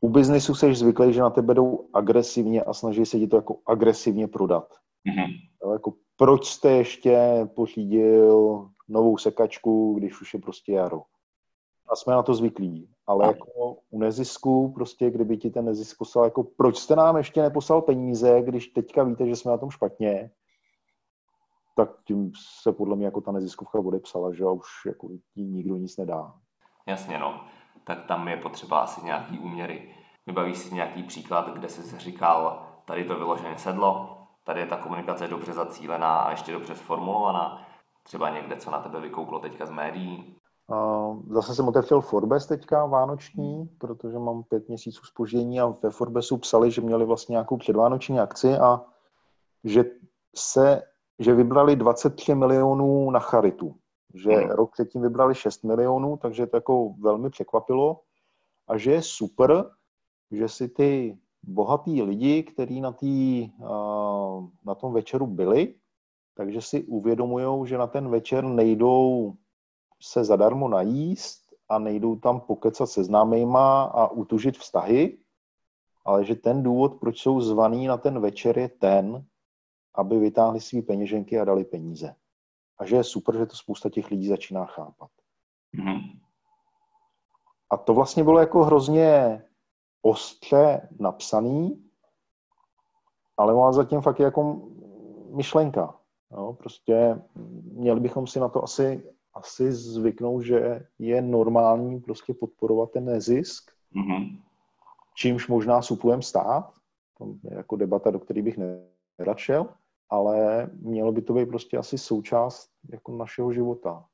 u 0.00 0.08
biznesu 0.08 0.54
jsi 0.54 0.74
zvyklý, 0.74 1.12
že 1.12 1.20
na 1.20 1.30
tebe 1.30 1.54
jdou 1.54 1.88
agresivně 1.92 2.62
a 2.62 2.72
snaží 2.72 3.06
se 3.06 3.18
ti 3.18 3.26
to 3.26 3.36
jako 3.36 3.58
agresivně 3.66 4.28
prodat. 4.28 4.68
Mm-hmm. 5.08 5.28
Jo, 5.64 5.72
jako 5.72 5.92
proč 6.16 6.46
jste 6.46 6.70
ještě 6.70 7.48
pořídil 7.54 8.68
novou 8.88 9.18
sekačku, 9.18 9.94
když 9.98 10.20
už 10.20 10.34
je 10.34 10.40
prostě 10.40 10.72
jaro. 10.72 11.02
A 11.88 11.96
jsme 11.96 12.14
na 12.14 12.22
to 12.22 12.34
zvyklí. 12.34 12.90
Ale 13.06 13.26
jako 13.26 13.76
u 13.90 13.98
nezisku, 13.98 14.72
prostě 14.72 15.10
kdyby 15.10 15.36
ti 15.36 15.50
ten 15.50 15.64
nezisk 15.64 15.98
poslal, 15.98 16.24
jako 16.24 16.44
proč 16.44 16.76
jste 16.76 16.96
nám 16.96 17.16
ještě 17.16 17.42
neposlal 17.42 17.82
peníze, 17.82 18.42
když 18.42 18.68
teďka 18.68 19.04
víte, 19.04 19.26
že 19.26 19.36
jsme 19.36 19.50
na 19.50 19.58
tom 19.58 19.70
špatně, 19.70 20.30
tak 21.76 21.90
tím 22.04 22.32
se 22.62 22.72
podle 22.72 22.96
mě 22.96 23.04
jako 23.04 23.20
ta 23.20 23.32
neziskovka 23.32 23.78
odepsala, 23.78 24.32
že 24.32 24.46
už 24.46 24.66
jako 24.86 25.08
nikdo 25.36 25.76
nic 25.76 25.96
nedá. 25.96 26.34
Jasně, 26.86 27.18
no. 27.18 27.44
Tak 27.84 28.06
tam 28.06 28.28
je 28.28 28.36
potřeba 28.36 28.80
asi 28.80 29.04
nějaký 29.04 29.38
úměry. 29.38 29.94
Vybavíš 30.26 30.58
si 30.58 30.74
nějaký 30.74 31.02
příklad, 31.02 31.54
kde 31.54 31.68
jsi 31.68 31.98
říkal, 31.98 32.66
tady 32.84 33.04
to 33.04 33.14
vyloženě 33.14 33.58
sedlo, 33.58 34.18
tady 34.44 34.60
je 34.60 34.66
ta 34.66 34.76
komunikace 34.76 35.28
dobře 35.28 35.52
zacílená 35.52 36.18
a 36.18 36.30
ještě 36.30 36.52
dobře 36.52 36.74
sformulovaná. 36.74 37.66
Třeba 38.04 38.30
někde, 38.30 38.56
co 38.56 38.70
na 38.70 38.82
tebe 38.82 39.00
vykouklo 39.00 39.40
teďka 39.40 39.66
z 39.66 39.70
médií. 39.70 40.36
Zase 41.28 41.54
jsem 41.54 41.68
otevřel 41.68 42.00
Forbes 42.00 42.46
teďka 42.46 42.86
vánoční, 42.86 43.66
protože 43.78 44.18
mám 44.18 44.42
pět 44.42 44.68
měsíců 44.68 45.04
spoždění 45.04 45.60
a 45.60 45.66
ve 45.66 45.90
Forbesu 45.90 46.38
psali, 46.38 46.70
že 46.70 46.80
měli 46.80 47.04
vlastně 47.04 47.32
nějakou 47.32 47.56
předvánoční 47.56 48.20
akci 48.20 48.58
a 48.58 48.84
že 49.64 49.84
se 50.36 50.82
že 51.18 51.34
vybrali 51.34 51.76
23 51.76 52.34
milionů 52.34 53.10
na 53.10 53.20
charitu. 53.20 53.74
Že 54.14 54.30
hmm. 54.30 54.50
rok 54.50 54.72
předtím 54.72 55.02
vybrali 55.02 55.34
6 55.34 55.64
milionů, 55.64 56.16
takže 56.16 56.46
to 56.46 56.56
jako 56.56 56.94
velmi 57.00 57.30
překvapilo. 57.30 58.00
A 58.68 58.78
že 58.78 58.92
je 58.92 59.02
super, 59.02 59.70
že 60.30 60.48
si 60.48 60.68
ty 60.68 61.18
bohatý 61.42 62.02
lidi, 62.02 62.42
kteří 62.42 62.80
na, 62.80 62.92
tý, 62.92 63.50
na 64.64 64.74
tom 64.74 64.92
večeru 64.92 65.26
byli, 65.26 65.74
takže 66.34 66.62
si 66.62 66.84
uvědomují, 66.84 67.66
že 67.66 67.78
na 67.78 67.86
ten 67.86 68.08
večer 68.08 68.44
nejdou 68.44 69.34
se 70.02 70.24
zadarmo 70.24 70.68
najíst 70.68 71.40
a 71.68 71.78
nejdou 71.78 72.16
tam 72.16 72.40
pokecat 72.40 72.90
se 72.90 73.04
známejma 73.04 73.82
a 73.82 74.08
utužit 74.08 74.58
vztahy, 74.58 75.18
ale 76.04 76.24
že 76.24 76.34
ten 76.34 76.62
důvod, 76.62 77.00
proč 77.00 77.18
jsou 77.18 77.40
zvaný 77.40 77.86
na 77.86 77.96
ten 77.96 78.20
večer, 78.20 78.58
je 78.58 78.68
ten, 78.68 79.26
aby 79.94 80.18
vytáhli 80.18 80.60
své 80.60 80.82
peněženky 80.82 81.40
a 81.40 81.44
dali 81.44 81.64
peníze. 81.64 82.14
A 82.78 82.86
že 82.86 82.96
je 82.96 83.04
super, 83.04 83.38
že 83.38 83.46
to 83.46 83.56
spousta 83.56 83.90
těch 83.90 84.10
lidí 84.10 84.28
začíná 84.28 84.66
chápat. 84.66 85.10
Mm-hmm. 85.78 86.20
A 87.70 87.76
to 87.76 87.94
vlastně 87.94 88.24
bylo 88.24 88.40
jako 88.40 88.64
hrozně 88.64 89.42
ostře 90.02 90.88
napsaný, 91.00 91.90
ale 93.36 93.54
má 93.54 93.72
zatím 93.72 94.00
fakt 94.00 94.20
jako 94.20 94.68
myšlenka. 95.34 96.00
Jo, 96.34 96.52
prostě 96.52 97.20
měli 97.72 98.00
bychom 98.00 98.26
si 98.26 98.40
na 98.40 98.48
to 98.48 98.64
asi, 98.64 99.02
asi 99.34 99.72
zvyknout, 99.72 100.42
že 100.42 100.86
je 100.98 101.22
normální 101.22 102.00
prostě 102.00 102.34
podporovat 102.34 102.90
ten 102.90 103.04
nezisk, 103.04 103.70
mm-hmm. 103.96 104.38
čímž 105.16 105.48
možná 105.48 105.82
suplujeme 105.82 106.22
stát. 106.22 106.72
To 107.18 107.34
je 107.50 107.56
jako 107.56 107.76
debata, 107.76 108.10
do 108.10 108.18
které 108.18 108.42
bych 108.42 108.58
nerad 109.18 109.38
šel 109.38 109.68
ale 110.14 110.70
mělo 110.72 111.12
by 111.12 111.22
to 111.22 111.34
být 111.34 111.48
prostě 111.48 111.78
asi 111.78 111.98
součást 111.98 112.70
jako 112.92 113.16
našeho 113.16 113.52
života. 113.52 114.04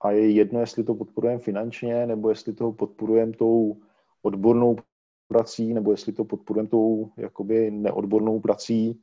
A 0.00 0.10
je 0.10 0.30
jedno, 0.30 0.60
jestli 0.60 0.84
to 0.84 0.94
podporujeme 0.94 1.38
finančně, 1.38 2.06
nebo 2.06 2.28
jestli 2.28 2.52
to 2.52 2.72
podporujeme 2.72 3.32
tou 3.32 3.80
odbornou 4.22 4.76
prací, 5.28 5.74
nebo 5.74 5.90
jestli 5.90 6.12
to 6.12 6.24
podporujeme 6.24 6.68
tou 6.68 7.10
jakoby 7.16 7.70
neodbornou 7.70 8.40
prací, 8.40 9.02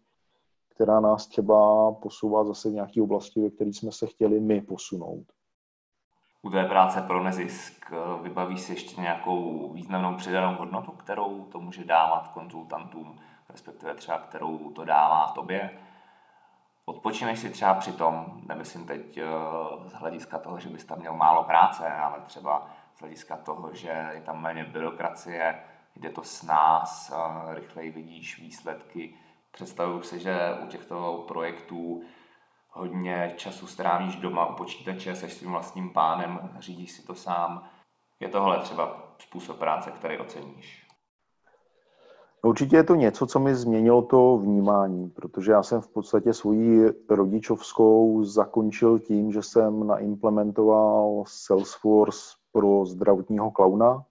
která 0.77 0.99
nás 0.99 1.27
třeba 1.27 1.91
posouvá 1.91 2.43
zase 2.43 2.69
v 2.69 2.73
nějaké 2.73 3.01
oblasti, 3.01 3.41
ve 3.41 3.49
které 3.49 3.69
jsme 3.69 3.91
se 3.91 4.07
chtěli 4.07 4.39
my 4.39 4.61
posunout. 4.61 5.25
U 6.41 6.49
té 6.49 6.65
práce 6.65 7.01
pro 7.01 7.23
nezisk 7.23 7.91
vybaví 8.21 8.57
si 8.57 8.71
ještě 8.71 9.01
nějakou 9.01 9.73
významnou 9.73 10.17
přidanou 10.17 10.57
hodnotu, 10.57 10.91
kterou 10.91 11.45
to 11.45 11.59
může 11.59 11.85
dávat 11.85 12.27
konzultantům, 12.27 13.19
respektive 13.49 13.95
třeba 13.95 14.17
kterou 14.17 14.71
to 14.71 14.85
dává 14.85 15.31
tobě? 15.35 15.69
Odpočineš 16.85 17.39
si 17.39 17.49
třeba 17.49 17.73
při 17.73 17.91
tom, 17.91 18.41
nemyslím 18.47 18.85
teď 18.85 19.17
eh, 19.17 19.25
z 19.85 19.93
hlediska 19.93 20.37
toho, 20.37 20.59
že 20.59 20.69
bys 20.69 20.85
tam 20.85 20.99
měl 20.99 21.13
málo 21.13 21.43
práce, 21.43 21.87
ale 21.91 22.21
třeba 22.25 22.67
z 22.95 22.99
hlediska 22.99 23.37
toho, 23.37 23.73
že 23.73 24.09
je 24.13 24.21
tam 24.21 24.41
méně 24.41 24.63
byrokracie, 24.63 25.63
jde 25.95 26.09
to 26.09 26.23
s 26.23 26.43
nás, 26.43 27.11
eh, 27.11 27.55
rychleji 27.55 27.91
vidíš 27.91 28.39
výsledky. 28.39 29.15
Představuju 29.57 30.01
si, 30.01 30.19
že 30.19 30.39
u 30.63 30.67
těchto 30.67 31.25
projektů 31.27 32.01
hodně 32.69 33.33
času 33.37 33.67
strávíš 33.67 34.15
doma 34.15 34.45
u 34.45 34.55
počítače, 34.55 35.15
seš 35.15 35.33
svým 35.33 35.51
vlastním 35.51 35.93
pánem, 35.93 36.49
řídíš 36.59 36.91
si 36.91 37.07
to 37.07 37.15
sám. 37.15 37.63
Je 38.19 38.29
tohle 38.29 38.59
třeba 38.59 39.15
způsob 39.19 39.57
práce, 39.57 39.91
který 39.91 40.17
oceníš? 40.17 40.87
Určitě 42.41 42.75
je 42.75 42.83
to 42.83 42.95
něco, 42.95 43.27
co 43.27 43.39
mi 43.39 43.55
změnilo 43.55 44.01
to 44.01 44.37
vnímání, 44.37 45.09
protože 45.09 45.51
já 45.51 45.63
jsem 45.63 45.81
v 45.81 45.87
podstatě 45.87 46.33
svoji 46.33 46.91
rodičovskou 47.09 48.23
zakončil 48.23 48.99
tím, 48.99 49.31
že 49.31 49.41
jsem 49.41 49.87
naimplementoval 49.87 51.23
Salesforce 51.27 52.19
pro 52.51 52.85
zdravotního 52.85 53.51
klauna. 53.51 54.03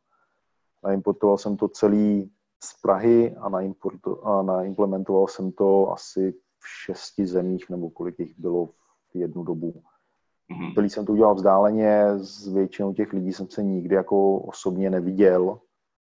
Naimportoval 0.84 1.38
jsem 1.38 1.56
to 1.56 1.68
celý 1.68 2.30
z 2.64 2.80
Prahy 2.82 3.36
a, 3.36 3.50
a 4.22 4.42
naimplementoval 4.42 5.28
jsem 5.28 5.52
to 5.52 5.92
asi 5.92 6.32
v 6.58 6.68
šesti 6.84 7.26
zemích, 7.26 7.70
nebo 7.70 7.90
kolik 7.90 8.18
jich 8.18 8.38
bylo 8.38 8.66
v 8.66 9.14
jednu 9.14 9.44
dobu. 9.44 9.82
Mm-hmm. 10.52 10.74
Celý 10.74 10.90
jsem 10.90 11.06
to 11.06 11.12
udělal 11.12 11.34
vzdáleně, 11.34 12.04
s 12.16 12.48
většinou 12.48 12.92
těch 12.92 13.12
lidí 13.12 13.32
jsem 13.32 13.50
se 13.50 13.62
nikdy 13.62 13.94
jako 13.94 14.38
osobně 14.38 14.90
neviděl, 14.90 15.60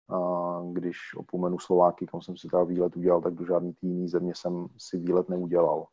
a 0.10 0.62
když 0.72 0.98
opomenu 1.18 1.60
Slováky, 1.60 2.06
kam 2.06 2.22
jsem 2.22 2.38
si 2.38 2.48
ta 2.48 2.64
výlet 2.64 2.98
udělal, 2.98 3.22
tak 3.22 3.34
do 3.34 3.46
žádný 3.46 3.76
jiný 3.82 4.08
země 4.08 4.34
jsem 4.36 4.68
si 4.78 4.98
výlet 4.98 5.30
neudělal. 5.30 5.88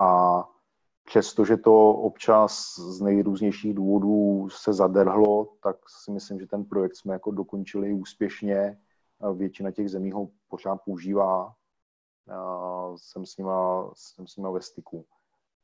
A 0.00 0.44
přestože 1.04 1.56
to 1.56 1.90
občas 1.90 2.74
z 2.78 3.00
nejrůznějších 3.00 3.74
důvodů 3.74 4.48
se 4.50 4.72
zadrhlo, 4.72 5.48
tak 5.62 5.76
si 6.04 6.10
myslím, 6.10 6.40
že 6.40 6.46
ten 6.46 6.64
projekt 6.64 6.96
jsme 6.96 7.12
jako 7.12 7.30
dokončili 7.30 7.92
úspěšně. 7.92 8.78
Většina 9.34 9.70
těch 9.70 9.90
zemí 9.90 10.12
ho 10.12 10.28
pořád 10.48 10.76
používá. 10.84 11.54
Jsem 12.96 13.26
s 13.26 13.36
nima, 13.36 13.90
jsem 13.94 14.26
s 14.26 14.36
nima 14.36 14.50
ve 14.50 14.62
styku. 14.62 15.04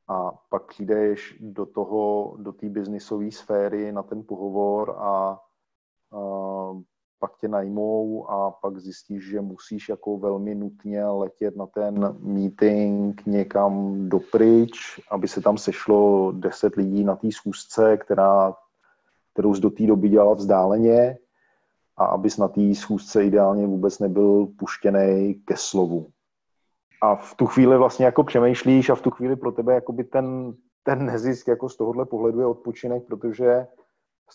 A 0.08 0.32
pak 0.50 0.66
přijdeš 0.66 1.36
do 1.40 1.66
toho, 1.66 2.34
do 2.38 2.52
té 2.52 2.68
biznisové 2.68 3.30
sféry 3.30 3.92
na 3.92 4.02
ten 4.02 4.24
pohovor 4.24 4.90
a, 4.98 5.02
a 5.02 5.38
pak 7.18 7.36
tě 7.36 7.48
najmou 7.48 8.30
a 8.30 8.50
pak 8.50 8.78
zjistíš, 8.78 9.24
že 9.24 9.40
musíš 9.40 9.88
jako 9.88 10.18
velmi 10.18 10.54
nutně 10.54 11.06
letět 11.06 11.56
na 11.56 11.66
ten 11.66 12.16
meeting 12.20 13.26
někam 13.26 14.08
dopryč, 14.08 15.00
aby 15.10 15.28
se 15.28 15.40
tam 15.40 15.58
sešlo 15.58 16.32
deset 16.32 16.76
lidí 16.76 17.04
na 17.04 17.16
té 17.16 17.32
schůzce, 17.32 17.96
která, 17.96 18.54
kterou 19.32 19.54
jsi 19.54 19.60
do 19.60 19.70
té 19.70 19.86
doby 19.86 20.08
dělal 20.08 20.34
vzdáleně 20.34 21.18
a 21.96 22.04
abys 22.04 22.38
na 22.38 22.48
té 22.48 22.74
schůzce 22.74 23.24
ideálně 23.24 23.66
vůbec 23.66 23.98
nebyl 23.98 24.46
puštěný 24.58 25.34
ke 25.44 25.54
slovu. 25.56 26.06
A 27.02 27.16
v 27.16 27.34
tu 27.34 27.46
chvíli 27.46 27.78
vlastně 27.78 28.04
jako 28.04 28.24
přemýšlíš 28.24 28.90
a 28.90 28.94
v 28.94 29.02
tu 29.02 29.10
chvíli 29.10 29.36
pro 29.36 29.52
tebe 29.52 29.74
jakoby 29.74 30.04
ten, 30.04 30.54
ten 30.82 31.06
nezisk 31.06 31.48
jako 31.48 31.68
z 31.68 31.76
tohohle 31.76 32.06
pohledu 32.06 32.40
je 32.40 32.46
odpočinek, 32.46 33.06
protože 33.06 33.66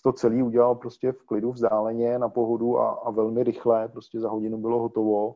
to 0.02 0.14
celý 0.14 0.44
udělal 0.44 0.76
prostě 0.76 1.12
v 1.12 1.24
klidu, 1.24 1.52
vzdáleně, 1.52 2.20
na 2.20 2.30
pohodu 2.30 2.80
a, 2.80 2.90
a 2.92 3.12
velmi 3.12 3.44
rychle, 3.44 3.88
prostě 3.88 4.20
za 4.20 4.30
hodinu 4.30 4.58
bylo 4.58 4.80
hotovo. 4.80 5.36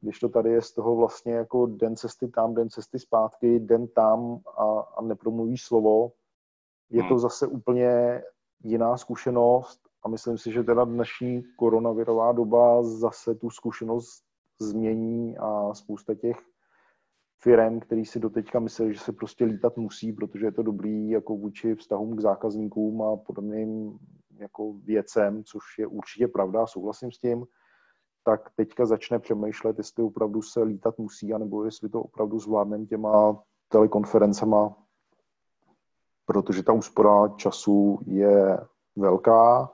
Když 0.00 0.18
to 0.18 0.28
tady 0.28 0.50
je 0.50 0.62
z 0.62 0.72
toho 0.72 0.96
vlastně 0.96 1.34
jako 1.34 1.66
den 1.66 1.96
cesty 1.96 2.28
tam, 2.28 2.54
den 2.54 2.70
cesty 2.70 2.98
zpátky, 2.98 3.60
den 3.60 3.88
tam 3.88 4.38
a, 4.56 4.80
a 4.96 5.02
nepromluvíš 5.02 5.64
slovo, 5.64 6.12
je 6.90 7.02
to 7.02 7.08
hmm. 7.08 7.18
zase 7.18 7.46
úplně 7.46 8.22
jiná 8.62 8.96
zkušenost 8.96 9.83
a 10.04 10.08
myslím 10.08 10.38
si, 10.38 10.52
že 10.52 10.62
teda 10.62 10.84
dnešní 10.84 11.42
koronavirová 11.56 12.32
doba 12.32 12.82
zase 12.82 13.34
tu 13.34 13.50
zkušenost 13.50 14.24
změní 14.60 15.38
a 15.38 15.74
spousta 15.74 16.14
těch 16.14 16.36
firm, 17.42 17.80
který 17.80 18.04
si 18.04 18.20
doteďka 18.20 18.60
mysleli, 18.60 18.94
že 18.94 19.00
se 19.00 19.12
prostě 19.12 19.44
lítat 19.44 19.76
musí, 19.76 20.12
protože 20.12 20.46
je 20.46 20.52
to 20.52 20.62
dobrý 20.62 21.10
jako 21.10 21.36
vůči 21.36 21.74
vztahům 21.74 22.16
k 22.16 22.20
zákazníkům 22.20 23.02
a 23.02 23.16
podobným 23.16 23.98
jako 24.38 24.72
věcem, 24.72 25.44
což 25.44 25.62
je 25.78 25.86
určitě 25.86 26.28
pravda, 26.28 26.66
souhlasím 26.66 27.12
s 27.12 27.18
tím, 27.18 27.46
tak 28.24 28.50
teďka 28.56 28.86
začne 28.86 29.18
přemýšlet, 29.18 29.78
jestli 29.78 30.02
opravdu 30.02 30.42
se 30.42 30.62
lítat 30.62 30.98
musí, 30.98 31.32
anebo 31.32 31.64
jestli 31.64 31.88
to 31.88 32.02
opravdu 32.02 32.38
zvládneme 32.38 32.86
těma 32.86 33.42
telekonferencema, 33.68 34.76
protože 36.26 36.62
ta 36.62 36.72
úspora 36.72 37.28
času 37.28 37.98
je 38.06 38.58
velká 38.96 39.70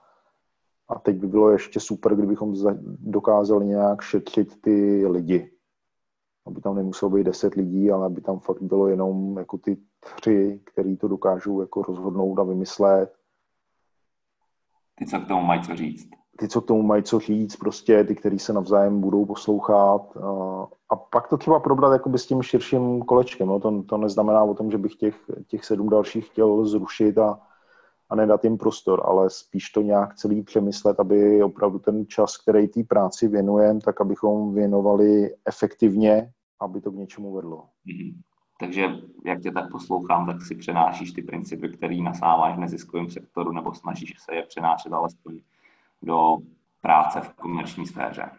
a 0.90 0.98
teď 0.98 1.16
by 1.16 1.26
bylo 1.26 1.50
ještě 1.50 1.80
super, 1.80 2.14
kdybychom 2.14 2.54
dokázali 2.98 3.66
nějak 3.66 4.02
šetřit 4.02 4.60
ty 4.60 5.06
lidi 5.06 5.50
aby 6.46 6.60
tam 6.60 6.74
nemuselo 6.74 7.10
být 7.10 7.24
deset 7.24 7.54
lidí, 7.54 7.90
ale 7.90 8.06
aby 8.06 8.20
tam 8.20 8.38
fakt 8.38 8.62
bylo 8.62 8.88
jenom 8.88 9.38
jako 9.38 9.58
ty 9.58 9.76
tři, 10.16 10.60
který 10.64 10.96
to 10.96 11.08
dokážou 11.08 11.60
jako 11.60 11.82
rozhodnout 11.82 12.38
a 12.38 12.42
vymyslet. 12.42 13.14
Ty, 14.94 15.06
co 15.06 15.20
k 15.20 15.28
tomu 15.28 15.42
mají 15.42 15.62
co 15.62 15.76
říct. 15.76 16.08
Ty, 16.38 16.48
co 16.48 16.60
k 16.60 16.66
tomu 16.66 16.82
mají 16.82 17.02
co 17.02 17.18
říct, 17.18 17.56
prostě 17.56 18.04
ty, 18.04 18.14
kteří 18.14 18.38
se 18.38 18.52
navzájem 18.52 19.00
budou 19.00 19.26
poslouchat 19.26 20.16
a 20.88 20.96
pak 20.96 21.28
to 21.28 21.36
třeba 21.36 21.60
probrat 21.60 21.92
jakoby 21.92 22.18
s 22.18 22.26
tím 22.26 22.42
širším 22.42 23.02
kolečkem. 23.02 23.48
No. 23.48 23.60
To, 23.60 23.82
to 23.82 23.96
neznamená 23.96 24.42
o 24.42 24.54
tom, 24.54 24.70
že 24.70 24.78
bych 24.78 24.94
těch, 24.94 25.16
těch 25.46 25.64
sedm 25.64 25.88
dalších 25.88 26.26
chtěl 26.26 26.64
zrušit 26.66 27.18
a, 27.18 27.40
a 28.10 28.16
nedat 28.16 28.44
jim 28.44 28.58
prostor, 28.58 29.02
ale 29.04 29.30
spíš 29.30 29.70
to 29.70 29.82
nějak 29.82 30.14
celý 30.14 30.42
přemyslet, 30.42 31.00
aby 31.00 31.42
opravdu 31.42 31.78
ten 31.78 32.06
čas, 32.06 32.36
který 32.36 32.68
té 32.68 32.84
práci 32.84 33.28
věnujeme, 33.28 33.80
tak 33.80 34.00
abychom 34.00 34.54
věnovali 34.54 35.34
efektivně 35.44 36.32
aby 36.60 36.80
to 36.80 36.90
k 36.90 36.94
něčemu 36.94 37.32
vedlo. 37.32 37.68
Mm-hmm. 37.86 38.14
Takže 38.60 38.86
jak 39.24 39.40
tě 39.40 39.50
tak 39.50 39.70
poslouchám, 39.70 40.26
tak 40.26 40.42
si 40.42 40.54
přenášíš 40.54 41.12
ty 41.12 41.22
principy, 41.22 41.68
které 41.68 41.96
nasáváš 41.96 42.56
v 42.56 42.60
neziskovém 42.60 43.10
sektoru, 43.10 43.52
nebo 43.52 43.74
snažíš 43.74 44.14
se 44.18 44.34
je 44.34 44.42
přenášet 44.42 44.92
alespoň 44.92 45.40
do 46.02 46.36
práce 46.80 47.20
v 47.20 47.32
komerční 47.34 47.86
sféře. 47.86 48.30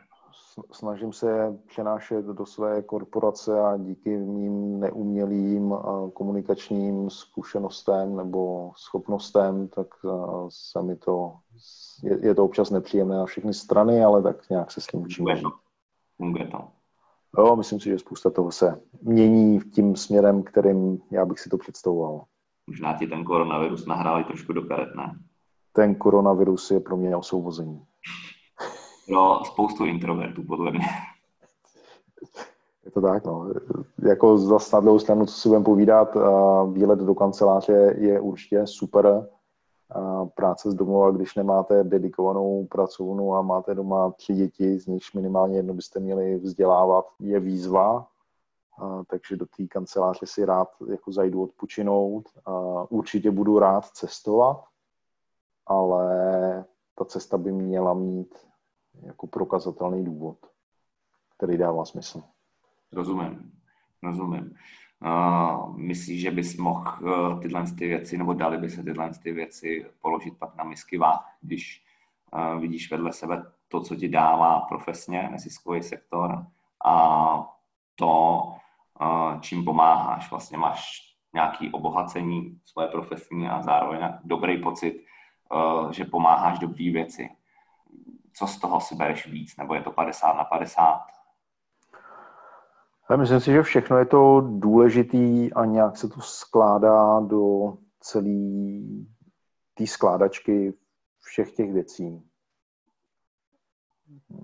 Snažím 0.71 1.13
se 1.13 1.57
přenášet 1.67 2.25
do 2.25 2.45
své 2.45 2.82
korporace 2.82 3.61
a 3.61 3.77
díky 3.77 4.17
mým 4.17 4.79
neumělým 4.79 5.75
komunikačním 6.13 7.09
zkušenostem 7.09 8.15
nebo 8.15 8.71
schopnostem, 8.75 9.67
tak 9.67 9.88
se 10.49 10.82
mi 10.82 10.95
to, 10.95 11.34
je, 12.03 12.25
je 12.25 12.36
to 12.36 12.45
občas 12.45 12.69
nepříjemné 12.69 13.17
na 13.17 13.25
všechny 13.25 13.53
strany, 13.53 14.03
ale 14.03 14.23
tak 14.23 14.49
nějak 14.49 14.71
se 14.71 14.82
s 14.82 14.88
tím 14.88 15.01
učím. 15.01 15.25
Funguje 16.17 16.47
to. 16.47 16.67
Jo, 17.38 17.55
myslím 17.55 17.79
si, 17.79 17.89
že 17.89 17.99
spousta 17.99 18.29
toho 18.29 18.51
se 18.51 18.82
mění 19.01 19.59
tím 19.59 19.95
směrem, 19.95 20.43
kterým 20.43 21.01
já 21.11 21.25
bych 21.25 21.39
si 21.39 21.49
to 21.49 21.57
představoval. 21.57 22.25
Možná 22.67 22.97
ti 22.97 23.07
ten 23.07 23.23
koronavirus 23.23 23.86
nahrál 23.86 24.23
trošku 24.23 24.53
do 24.53 24.61
karet, 24.61 24.95
ne? 24.95 25.19
Ten 25.73 25.95
koronavirus 25.95 26.71
je 26.71 26.79
pro 26.79 26.97
mě 26.97 27.15
osvobození. 27.15 27.86
No, 29.12 29.41
spoustu 29.45 29.86
introvertů, 29.86 30.43
podle 30.43 30.72
mě. 30.72 30.86
Je 32.86 32.91
to 32.91 33.01
tak, 33.01 33.26
no. 33.26 33.53
Jako 34.07 34.38
za 34.38 34.57
na 34.74 34.80
druhou 34.80 34.99
stranu, 34.99 35.26
co 35.26 35.34
si 35.34 35.49
budeme 35.49 35.66
povídat, 35.66 36.18
výlet 36.72 36.99
do 36.99 37.16
kanceláře 37.16 37.95
je 37.97 38.20
určitě 38.20 38.68
super 38.68 39.28
práce 40.36 40.72
z 40.72 40.74
domova, 40.74 41.12
když 41.12 41.36
nemáte 41.36 41.84
dedikovanou 41.84 42.66
pracovnu 42.66 43.36
a 43.36 43.41
máte 43.41 43.76
doma 43.76 44.12
tři 44.12 44.34
děti, 44.34 44.80
z 44.80 44.88
nichž 44.88 45.14
minimálně 45.14 45.57
jedno 45.57 45.74
byste 45.74 45.99
měli 45.99 46.38
vzdělávat, 46.38 47.05
je 47.20 47.39
výzva, 47.39 48.07
takže 49.07 49.36
do 49.36 49.45
té 49.45 49.68
kanceláře 49.68 50.26
si 50.26 50.45
rád 50.45 50.68
jako 50.88 51.12
zajdu 51.12 51.43
odpočinout. 51.43 52.30
Určitě 52.89 53.32
budu 53.32 53.59
rád 53.59 53.86
cestovat, 53.86 54.64
ale 55.68 56.05
ta 56.95 57.05
cesta 57.05 57.38
by 57.38 57.51
měla 57.51 57.93
mít 57.93 58.51
jako 59.02 59.28
prokazatelný 59.28 60.06
důvod, 60.06 60.38
který 61.38 61.58
dává 61.58 61.86
smysl. 61.86 62.24
Rozumím, 62.91 63.52
rozumím. 64.04 64.56
Uh, 65.06 65.78
myslíš, 65.78 66.22
že 66.22 66.32
bys 66.32 66.58
mohl 66.58 66.91
uh, 67.02 67.41
tyhle 67.41 67.64
ty 67.64 67.88
věci, 67.88 68.18
nebo 68.18 68.34
dali 68.34 68.58
by 68.58 68.70
se 68.70 68.84
tyhle 68.84 69.12
ty 69.24 69.32
věci 69.32 69.86
položit 70.02 70.38
pak 70.38 70.56
na 70.56 70.64
misky 70.64 70.97
váh, 70.97 71.38
když 71.41 71.84
uh, 72.34 72.62
vidíš 72.62 72.91
vedle 72.91 73.14
sebe 73.14 73.45
to, 73.68 73.82
co 73.82 73.95
ti 73.95 74.10
dává 74.10 74.60
profesně 74.60 75.30
neziskový 75.32 75.84
sektor 75.84 76.45
a 76.86 76.95
to, 77.95 78.43
uh, 79.02 79.39
čím 79.39 79.66
pomáháš. 79.66 80.32
Vlastně 80.32 80.58
máš 80.58 81.12
nějaký 81.34 81.72
obohacení 81.72 82.60
svoje 82.66 82.88
profesní 82.88 83.47
a 83.47 83.62
zároveň 83.62 83.99
dobrý 84.24 84.62
pocit, 84.62 85.06
že 85.91 86.06
pomáháš 86.06 86.60
dobrý 86.60 86.91
věci. 86.91 87.30
Co 88.34 88.47
z 88.47 88.59
toho 88.59 88.82
si 88.82 88.95
bereš 88.95 89.27
víc? 89.27 89.57
Nebo 89.57 89.73
je 89.73 89.82
to 89.82 89.91
50 89.91 90.34
na 90.34 90.43
50? 90.43 91.01
Já 93.09 93.17
myslím 93.17 93.39
si, 93.39 93.51
že 93.51 93.63
všechno 93.63 93.97
je 93.97 94.05
to 94.05 94.41
důležitý 94.41 95.53
a 95.53 95.65
nějak 95.65 95.97
se 95.97 96.09
to 96.09 96.21
skládá 96.21 97.19
do 97.19 97.73
celé 97.99 98.82
té 99.73 99.88
skládačky 99.88 100.73
všech 101.19 101.51
těch 101.51 101.73
věcí. 101.73 102.23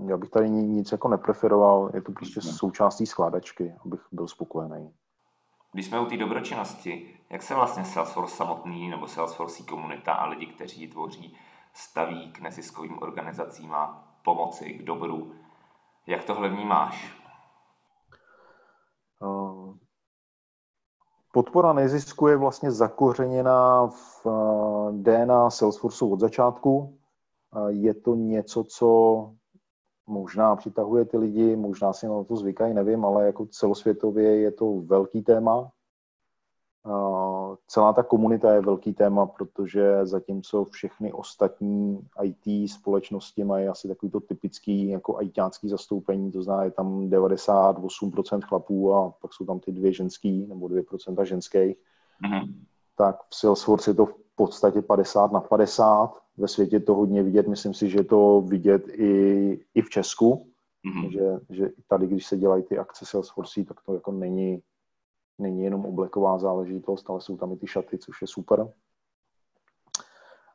Já 0.07 0.17
bych 0.17 0.29
tady 0.29 0.49
nic 0.49 0.91
jako 0.91 1.07
nepreferoval, 1.07 1.91
je 1.93 2.01
to 2.01 2.11
prostě 2.11 2.41
součástí 2.41 3.05
skládačky, 3.05 3.75
abych 3.85 4.01
byl 4.11 4.27
spokojený. 4.27 4.93
Když 5.71 5.85
jsme 5.85 5.99
u 5.99 6.05
té 6.05 6.17
dobročinnosti, 6.17 7.19
jak 7.29 7.43
se 7.43 7.55
vlastně 7.55 7.85
Salesforce 7.85 8.35
samotný 8.35 8.89
nebo 8.89 9.07
Salesforce 9.07 9.63
komunita 9.63 10.13
a 10.13 10.25
lidi, 10.25 10.45
kteří 10.45 10.81
ji 10.81 10.88
tvoří, 10.88 11.38
staví 11.78 12.32
k 12.32 12.39
neziskovým 12.39 13.01
organizacím 13.01 13.73
a 13.73 14.03
pomoci 14.23 14.73
k 14.73 14.84
dobru, 14.84 15.32
jak 16.07 16.23
tohle 16.23 16.49
vnímáš? 16.49 17.15
Eh, 19.23 19.73
podpora 21.34 21.73
nezisku 21.73 22.28
je 22.28 22.38
vlastně 22.38 22.71
zakořeněná 22.71 23.88
v 23.88 24.28
eh, 24.28 24.91
DNA 24.91 25.49
Salesforce 25.49 26.05
od 26.05 26.19
začátku. 26.19 26.97
Eh, 27.55 27.71
je 27.71 27.93
to 27.93 28.15
něco, 28.15 28.63
co 28.63 28.89
možná 30.07 30.55
přitahuje 30.55 31.05
ty 31.05 31.17
lidi, 31.17 31.55
možná 31.55 31.93
si 31.93 32.07
na 32.07 32.23
to 32.23 32.36
zvykají, 32.36 32.73
nevím, 32.73 33.05
ale 33.05 33.25
jako 33.25 33.45
celosvětově 33.45 34.41
je 34.41 34.51
to 34.51 34.82
velký 34.82 35.21
téma 35.21 35.71
celá 37.67 37.93
ta 37.93 38.03
komunita 38.03 38.53
je 38.53 38.61
velký 38.61 38.93
téma, 38.93 39.25
protože 39.25 40.05
zatímco 40.05 40.65
všechny 40.65 41.13
ostatní 41.13 42.07
IT 42.23 42.71
společnosti 42.71 43.43
mají 43.43 43.67
asi 43.67 43.88
takový 43.88 44.11
to 44.11 44.19
typický 44.19 44.89
jako 44.89 45.21
ITácký 45.21 45.69
zastoupení, 45.69 46.31
to 46.31 46.43
znamená, 46.43 46.63
je 46.63 46.71
tam 46.71 47.09
98% 47.09 48.41
chlapů 48.41 48.93
a 48.93 49.09
pak 49.21 49.33
jsou 49.33 49.45
tam 49.45 49.59
ty 49.59 49.71
dvě 49.71 49.93
ženský 49.93 50.47
nebo 50.47 50.67
2% 50.67 51.23
ženských, 51.23 51.75
mm-hmm. 52.23 52.53
tak 52.97 53.15
v 53.29 53.35
Salesforce 53.35 53.89
je 53.89 53.95
to 53.95 54.05
v 54.05 54.15
podstatě 54.35 54.81
50 54.81 55.31
na 55.31 55.39
50. 55.39 56.13
Ve 56.38 56.47
světě 56.47 56.79
to 56.79 56.95
hodně 56.95 57.23
vidět, 57.23 57.47
myslím 57.47 57.73
si, 57.73 57.89
že 57.89 57.99
je 57.99 58.03
to 58.03 58.43
vidět 58.47 58.88
i, 58.88 59.59
i 59.75 59.81
v 59.81 59.89
Česku, 59.89 60.47
mm-hmm. 60.85 61.09
že, 61.09 61.39
že 61.49 61.69
tady, 61.88 62.07
když 62.07 62.25
se 62.25 62.38
dělají 62.38 62.63
ty 62.63 62.77
akce 62.77 63.05
Salesforce, 63.05 63.63
tak 63.63 63.77
to 63.85 63.93
jako 63.93 64.11
není 64.11 64.61
není 65.39 65.63
jenom 65.63 65.85
obleková 65.85 66.38
záležitost, 66.38 67.09
ale 67.09 67.21
jsou 67.21 67.38
tam 67.38 67.51
i 67.51 67.57
ty 67.57 67.67
šaty, 67.67 67.97
což 67.97 68.21
je 68.21 68.27
super. 68.27 68.73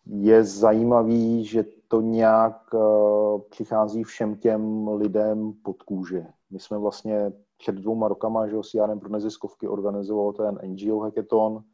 Je 0.07 0.45
zajímavý, 0.45 1.45
že 1.45 1.65
to 1.89 2.01
nějak 2.01 2.75
uh, 2.75 3.41
přichází 3.51 4.05
všem 4.05 4.37
těm 4.37 4.89
lidem 4.89 5.53
pod 5.53 5.83
kůži. 5.83 6.27
My 6.51 6.61
jsme 6.61 6.79
vlastně 6.79 7.33
před 7.59 7.75
dvouma 7.75 8.09
rokama, 8.09 8.49
že 8.49 8.57
CRM 8.63 9.01
pro 9.01 9.09
neziskovky 9.09 9.69
organizoval 9.69 10.33
ten 10.33 10.59
NGO 10.67 10.99
Hackathon, 10.99 11.65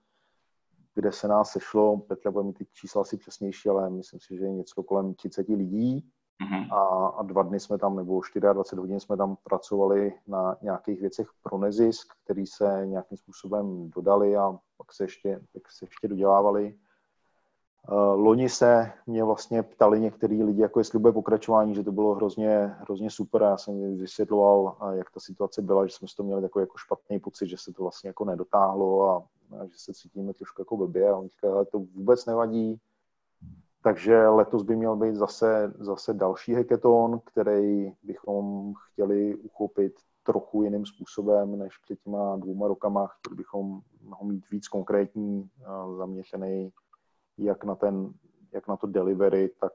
kde 0.95 1.13
se 1.13 1.29
nás 1.29 1.51
sešlo, 1.51 1.97
Petra 1.97 2.31
bude 2.31 2.45
mít 2.45 2.59
ty 2.59 2.67
čísla 2.73 3.03
asi 3.03 3.17
přesnější, 3.17 3.69
ale 3.69 3.91
myslím 3.91 4.21
si, 4.21 4.37
že 4.37 4.45
je 4.45 4.53
něco 4.53 4.83
kolem 4.83 5.15
30 5.15 5.49
lidí. 5.49 6.11
Mm-hmm. 6.43 6.75
A, 6.75 7.07
a 7.07 7.23
dva 7.23 7.43
dny 7.43 7.61
jsme 7.61 7.79
tam, 7.79 7.97
nebo 7.97 8.21
24 8.53 8.81
hodin 8.81 9.01
jsme 9.01 9.17
tam 9.17 9.37
pracovali 9.43 10.15
na 10.27 10.57
nějakých 10.63 11.01
věcech 11.01 11.29
pro 11.43 11.59
nezisk, 11.59 12.13
který 12.25 12.47
se 12.47 12.83
nějakým 12.85 13.19
způsobem 13.19 13.91
dodali 13.91 14.37
a 14.37 14.59
pak 14.77 14.93
se 14.93 15.05
ještě, 15.05 15.41
pak 15.53 15.73
se 15.73 15.85
ještě 15.85 16.09
dodělávali. 16.09 16.75
Uh, 17.91 18.21
loni 18.21 18.49
se 18.49 18.93
mě 19.07 19.25
vlastně 19.25 19.63
ptali 19.63 20.01
některý 20.01 20.43
lidi, 20.43 20.63
jako 20.63 20.81
jestli 20.81 20.99
bude 20.99 21.13
pokračování, 21.13 21.75
že 21.75 21.83
to 21.83 21.93
bylo 21.93 22.15
hrozně, 22.15 22.77
hrozně 22.79 23.11
super. 23.11 23.43
Já 23.43 23.57
jsem 23.57 23.99
vysvětloval, 23.99 24.77
jak 24.93 25.11
ta 25.11 25.21
situace 25.21 25.63
byla, 25.63 25.87
že 25.87 25.93
jsme 25.93 26.09
toho 26.17 26.27
měli 26.27 26.43
takový 26.43 26.63
jako 26.63 26.79
špatný 26.79 27.21
pocit, 27.21 27.49
že 27.49 27.57
se 27.59 27.73
to 27.73 27.83
vlastně 27.83 28.09
jako 28.09 28.25
nedotáhlo 28.25 29.11
a, 29.11 29.17
a 29.57 29.67
že 29.67 29.79
se 29.79 29.95
cítíme 29.95 30.35
trošku 30.35 30.61
jako 30.63 30.77
blbě. 30.77 31.11
A 31.11 31.17
on 31.17 31.29
říkal, 31.29 31.65
to 31.65 31.79
vůbec 31.79 32.27
nevadí, 32.27 32.81
takže 33.89 34.29
letos 34.29 34.63
by 34.63 34.77
měl 34.77 34.97
být 34.97 35.15
zase, 35.15 35.73
zase 35.79 36.15
další 36.15 36.55
hackathon, 36.55 37.21
který 37.25 37.93
bychom 38.03 38.73
chtěli 38.87 39.37
uchopit 39.37 39.93
trochu 40.23 40.63
jiným 40.63 40.87
způsobem 40.87 41.59
než 41.59 41.79
před 41.79 41.99
těma 42.05 42.37
dvouma 42.37 42.69
rokama. 42.69 43.07
Chtěli 43.07 43.37
bychom 43.37 43.81
ho 44.11 44.27
mít 44.27 44.51
víc 44.51 44.69
konkrétní, 44.69 45.51
zaměřený 45.97 46.73
jak 47.39 47.65
na, 47.65 47.75
ten, 47.75 48.13
jak 48.53 48.69
na 48.69 48.77
to 48.77 48.87
delivery, 48.87 49.51
tak 49.61 49.73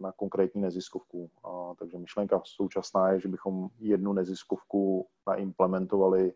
na 0.00 0.12
konkrétní 0.12 0.62
neziskovku. 0.62 1.30
A, 1.44 1.74
takže 1.78 1.98
myšlenka 1.98 2.40
současná 2.44 3.12
je, 3.12 3.20
že 3.20 3.28
bychom 3.28 3.68
jednu 3.78 4.12
neziskovku 4.12 5.06
naimplementovali 5.26 6.32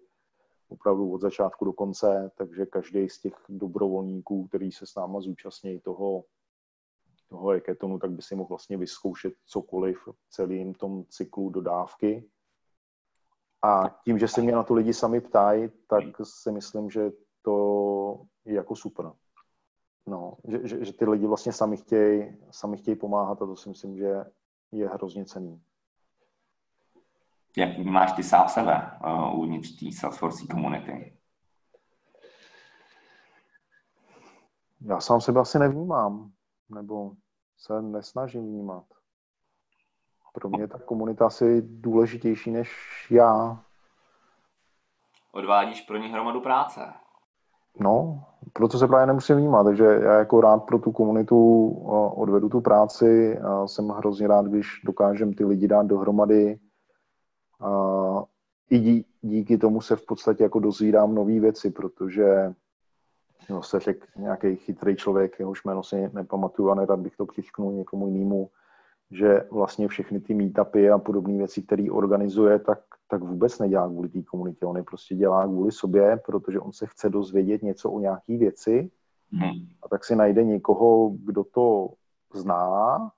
opravdu 0.69 1.13
od 1.13 1.21
začátku 1.21 1.65
do 1.65 1.73
konce, 1.73 2.31
takže 2.37 2.67
každý 2.67 3.09
z 3.09 3.21
těch 3.21 3.35
dobrovolníků, 3.49 4.47
který 4.47 4.73
se 4.73 4.87
s 4.87 4.95
náma 4.95 5.21
zúčastní 5.21 5.81
toho 5.81 6.25
toho 7.31 7.49
hackathonu, 7.49 7.99
tak 7.99 8.11
by 8.11 8.23
si 8.23 8.35
mohl 8.35 8.49
vlastně 8.49 8.77
vyzkoušet 8.77 9.35
cokoliv 9.47 9.99
v 10.07 10.31
celým 10.31 10.75
tom 10.75 11.05
cyklu 11.05 11.51
dodávky. 11.51 12.31
A 13.63 13.89
tím, 14.05 14.19
že 14.19 14.29
se 14.29 14.43
mě 14.43 14.53
na 14.53 14.63
to 14.63 14.75
lidi 14.75 14.95
sami 14.95 15.21
ptají, 15.21 15.69
tak 15.87 16.05
si 16.23 16.53
myslím, 16.53 16.91
že 16.91 17.11
to 17.43 18.27
je 18.45 18.55
jako 18.55 18.77
super. 18.77 19.13
No, 20.07 20.37
že, 20.49 20.69
že, 20.69 20.85
že 20.85 20.93
ty 20.93 21.05
lidi 21.05 21.27
vlastně 21.27 21.53
sami 21.53 21.77
chtějí, 21.77 22.37
sami 22.51 22.77
chtějí 22.77 22.97
pomáhat 22.97 23.43
a 23.43 23.47
to 23.47 23.57
si 23.57 23.69
myslím, 23.69 23.99
že 23.99 24.25
je 24.73 24.89
hrozně 24.89 25.25
cený. 25.25 25.63
Jak 27.57 27.79
vnímáš 27.79 28.13
ty 28.13 28.23
sám 28.23 28.49
sebe 28.49 28.99
uh, 29.05 29.39
uvnitř 29.39 29.81
té 29.81 29.87
Salesforce 29.93 30.47
komunity? 30.47 31.17
Já 34.81 35.01
sám 35.01 35.21
sebe 35.21 35.41
asi 35.41 35.59
nevnímám 35.59 36.33
nebo 36.71 37.13
se 37.59 37.83
nesnažím 37.83 38.43
vnímat. 38.43 38.85
Pro 40.35 40.49
mě 40.49 40.61
je 40.61 40.69
ta 40.69 40.79
komunita 40.79 41.27
asi 41.27 41.63
důležitější 41.63 42.51
než 42.51 42.71
já. 43.11 43.63
Odvádíš 45.33 45.81
pro 45.81 45.97
ní 45.97 46.09
hromadu 46.09 46.41
práce. 46.41 46.81
No, 47.81 48.25
proto 48.53 48.79
se 48.79 48.87
právě 48.87 49.07
nemusím 49.07 49.37
vnímat, 49.37 49.65
takže 49.65 49.85
já 49.85 50.19
jako 50.19 50.41
rád 50.41 50.59
pro 50.59 50.79
tu 50.79 50.93
komunitu 50.93 51.69
odvedu 52.15 52.49
tu 52.49 52.61
práci 52.61 53.39
a 53.39 53.67
jsem 53.67 53.89
hrozně 53.89 54.29
rád, 54.29 54.47
když 54.47 54.67
dokážem 54.85 55.35
ty 55.35 55.45
lidi 55.45 55.69
dát 55.69 55.87
dohromady. 55.87 56.59
A 57.61 57.71
I 58.71 59.05
díky 59.21 59.59
tomu 59.59 59.81
se 59.81 59.97
v 59.97 60.07
podstatě 60.07 60.43
jako 60.43 60.61
dozvídám 60.61 61.15
nové 61.15 61.41
věci, 61.41 61.71
protože 61.71 62.55
no, 63.51 63.63
se 63.63 63.81
řekl 63.81 64.07
nějaký 64.17 64.57
chytrý 64.57 64.97
člověk, 64.97 65.39
jehož 65.39 65.65
jméno 65.65 65.83
si 65.83 66.11
nepamatuju 66.13 66.71
a 66.71 66.75
nerad 66.75 67.01
bych 67.01 67.17
to 67.17 67.27
přičknul 67.27 67.73
někomu 67.73 68.07
jinému, 68.07 68.51
že 69.11 69.47
vlastně 69.51 69.89
všechny 69.89 70.21
ty 70.21 70.35
meetupy 70.35 70.91
a 70.91 70.99
podobné 70.99 71.37
věci, 71.39 71.63
které 71.63 71.91
organizuje, 71.91 72.59
tak, 72.59 72.79
tak 73.09 73.23
vůbec 73.23 73.59
nedělá 73.59 73.89
kvůli 73.89 74.09
té 74.09 74.23
komunitě. 74.23 74.67
On 74.67 74.77
je 74.77 74.83
prostě 74.83 75.15
dělá 75.15 75.47
kvůli 75.47 75.73
sobě, 75.73 76.21
protože 76.27 76.61
on 76.61 76.73
se 76.73 76.87
chce 76.87 77.11
dozvědět 77.11 77.63
něco 77.63 77.91
o 77.91 78.01
nějaký 78.01 78.37
věci 78.37 78.91
hmm. 79.33 79.67
a 79.83 79.89
tak 79.89 80.05
si 80.05 80.17
najde 80.17 80.45
někoho, 80.45 81.11
kdo 81.25 81.45
to 81.45 81.89
zná, 82.35 83.11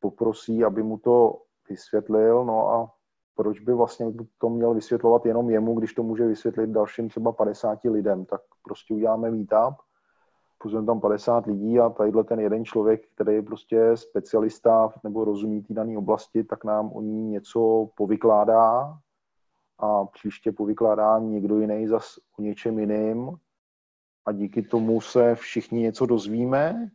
poprosí, 0.00 0.64
aby 0.64 0.82
mu 0.82 0.98
to 0.98 1.42
vysvětlil, 1.68 2.44
no 2.44 2.68
a 2.68 2.90
proč 3.34 3.60
by 3.60 3.74
vlastně 3.74 4.06
to 4.38 4.48
měl 4.48 4.74
vysvětlovat 4.74 5.26
jenom 5.26 5.50
jemu, 5.50 5.74
když 5.74 5.94
to 5.94 6.02
může 6.02 6.26
vysvětlit 6.26 6.70
dalším 6.70 7.08
třeba 7.08 7.32
50 7.32 7.78
lidem, 7.84 8.24
tak 8.24 8.40
prostě 8.62 8.94
uděláme 8.94 9.30
meetup, 9.30 9.76
pozveme 10.58 10.86
tam 10.86 11.00
50 11.00 11.46
lidí 11.46 11.80
a 11.80 11.88
tadyhle 11.88 12.24
ten 12.24 12.40
jeden 12.40 12.64
člověk, 12.64 13.08
který 13.14 13.34
je 13.34 13.42
prostě 13.42 13.96
specialista 13.96 14.92
nebo 15.04 15.24
rozumí 15.24 15.62
té 15.62 15.74
dané 15.74 15.98
oblasti, 15.98 16.44
tak 16.44 16.64
nám 16.64 16.92
o 16.92 17.02
ní 17.02 17.28
něco 17.30 17.88
povykládá 17.94 18.98
a 19.78 20.04
příště 20.04 20.52
povykládá 20.52 21.18
někdo 21.18 21.60
jiný 21.60 21.86
zas 21.88 22.18
o 22.38 22.42
něčem 22.42 22.78
jiným 22.78 23.36
a 24.26 24.32
díky 24.32 24.62
tomu 24.62 25.00
se 25.00 25.34
všichni 25.34 25.80
něco 25.80 26.06
dozvíme 26.06 26.90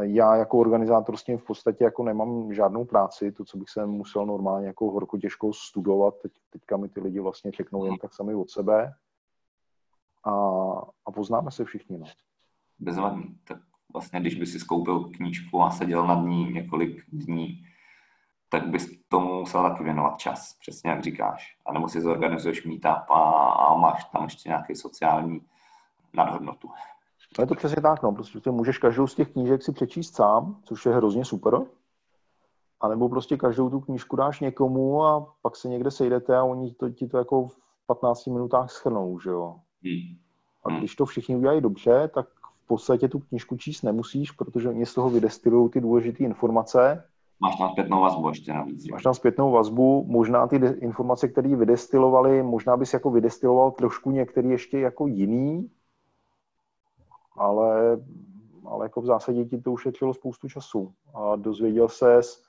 já 0.00 0.36
jako 0.36 0.58
organizátor 0.58 1.16
s 1.16 1.24
tím 1.24 1.38
v 1.38 1.44
podstatě 1.44 1.84
jako 1.84 2.02
nemám 2.02 2.52
žádnou 2.52 2.84
práci, 2.84 3.32
to, 3.32 3.44
co 3.44 3.58
bych 3.58 3.70
se 3.70 3.86
musel 3.86 4.26
normálně 4.26 4.66
jako 4.66 4.90
horko 4.90 5.18
těžko 5.18 5.52
studovat, 5.52 6.14
teď, 6.22 6.32
teďka 6.50 6.76
mi 6.76 6.88
ty 6.88 7.00
lidi 7.00 7.20
vlastně 7.20 7.50
řeknou 7.50 7.84
jen 7.84 7.96
tak 7.96 8.14
sami 8.14 8.34
od 8.34 8.50
sebe 8.50 8.94
a, 10.24 10.32
a 11.06 11.12
poznáme 11.14 11.50
se 11.50 11.64
všichni. 11.64 11.98
No. 11.98 12.06
Bezvadný. 12.78 13.38
Tak 13.44 13.58
vlastně, 13.92 14.20
když 14.20 14.34
by 14.34 14.46
si 14.46 14.60
skoupil 14.60 15.04
knížku 15.04 15.62
a 15.62 15.70
seděl 15.70 16.06
nad 16.06 16.24
ní 16.26 16.52
několik 16.52 17.04
dní, 17.12 17.64
tak 18.48 18.68
bys 18.68 19.00
tomu 19.08 19.40
musel 19.40 19.62
taky 19.62 19.84
věnovat 19.84 20.18
čas, 20.18 20.56
přesně 20.60 20.90
jak 20.90 21.02
říkáš. 21.02 21.56
A 21.66 21.72
nebo 21.72 21.88
si 21.88 22.00
zorganizuješ 22.00 22.64
meetup 22.64 23.10
a, 23.10 23.50
a 23.50 23.76
máš 23.76 24.04
tam 24.04 24.24
ještě 24.24 24.48
nějaký 24.48 24.74
sociální 24.74 25.40
nadhodnotu. 26.12 26.70
No 27.38 27.42
je 27.42 27.46
to 27.46 27.54
přesně 27.54 27.82
tak, 27.82 28.02
no. 28.02 28.12
Prostě 28.12 28.50
můžeš 28.50 28.78
každou 28.78 29.06
z 29.06 29.14
těch 29.14 29.32
knížek 29.32 29.62
si 29.62 29.72
přečíst 29.72 30.14
sám, 30.14 30.56
což 30.64 30.86
je 30.86 30.94
hrozně 30.94 31.24
super. 31.24 31.60
A 32.80 32.88
nebo 32.88 33.08
prostě 33.08 33.36
každou 33.36 33.70
tu 33.70 33.80
knížku 33.80 34.16
dáš 34.16 34.40
někomu 34.40 35.04
a 35.04 35.34
pak 35.42 35.56
se 35.56 35.68
někde 35.68 35.90
sejdete 35.90 36.36
a 36.36 36.44
oni 36.44 36.72
to, 36.72 36.90
ti 36.90 37.06
to 37.06 37.18
jako 37.18 37.46
v 37.46 37.56
15 37.86 38.26
minutách 38.26 38.70
schrnou, 38.70 39.20
že 39.20 39.30
jo. 39.30 39.56
Hmm. 39.84 40.16
A 40.64 40.70
hmm. 40.70 40.78
když 40.78 40.96
to 40.96 41.04
všichni 41.04 41.36
udělají 41.36 41.60
dobře, 41.60 42.10
tak 42.14 42.28
v 42.64 42.66
podstatě 42.66 43.08
tu 43.08 43.18
knížku 43.18 43.56
číst 43.56 43.82
nemusíš, 43.82 44.30
protože 44.30 44.68
oni 44.68 44.86
z 44.86 44.94
toho 44.94 45.10
vydestilují 45.10 45.70
ty 45.70 45.80
důležité 45.80 46.24
informace. 46.24 47.04
Máš 47.40 47.56
tam 47.56 47.70
zpětnou 47.70 48.00
vazbu 48.00 48.28
ještě 48.28 48.52
navíc. 48.52 48.88
Máš 48.88 49.02
tam 49.02 49.14
zpětnou 49.14 49.50
vazbu, 49.50 50.04
možná 50.08 50.46
ty 50.46 50.56
informace, 50.56 51.28
které 51.28 51.56
vydestilovali, 51.56 52.42
možná 52.42 52.76
bys 52.76 52.92
jako 52.92 53.10
vydestiloval 53.10 53.70
trošku 53.70 54.10
některý 54.10 54.48
ještě 54.50 54.78
jako 54.78 55.06
jiný, 55.06 55.70
ale, 57.36 57.98
ale 58.66 58.84
jako 58.84 59.00
v 59.00 59.06
zásadě 59.06 59.44
ti 59.44 59.60
to 59.60 59.72
ušetřilo 59.72 60.14
spoustu 60.14 60.48
času. 60.48 60.92
A 61.14 61.36
dozvěděl 61.36 61.88
ses, 61.88 62.42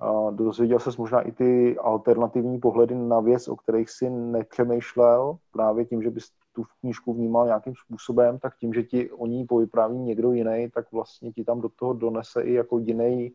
a 0.00 0.30
dozvěděl 0.30 0.78
ses 0.78 0.96
možná 0.96 1.20
i 1.20 1.32
ty 1.32 1.78
alternativní 1.78 2.60
pohledy 2.60 2.94
na 2.94 3.20
věc, 3.20 3.48
o 3.48 3.56
kterých 3.56 3.90
si 3.90 4.10
nepřemýšlel, 4.10 5.36
právě 5.52 5.84
tím, 5.84 6.02
že 6.02 6.10
bys 6.10 6.28
tu 6.52 6.64
knížku 6.80 7.14
vnímal 7.14 7.46
nějakým 7.46 7.74
způsobem, 7.74 8.38
tak 8.38 8.56
tím, 8.56 8.74
že 8.74 8.82
ti 8.82 9.10
o 9.10 9.26
ní 9.26 9.44
povypráví 9.44 9.98
někdo 9.98 10.32
jiný, 10.32 10.70
tak 10.74 10.92
vlastně 10.92 11.32
ti 11.32 11.44
tam 11.44 11.60
do 11.60 11.68
toho 11.68 11.92
donese 11.92 12.42
i 12.42 12.52
jako 12.52 12.78
jiný 12.78 13.32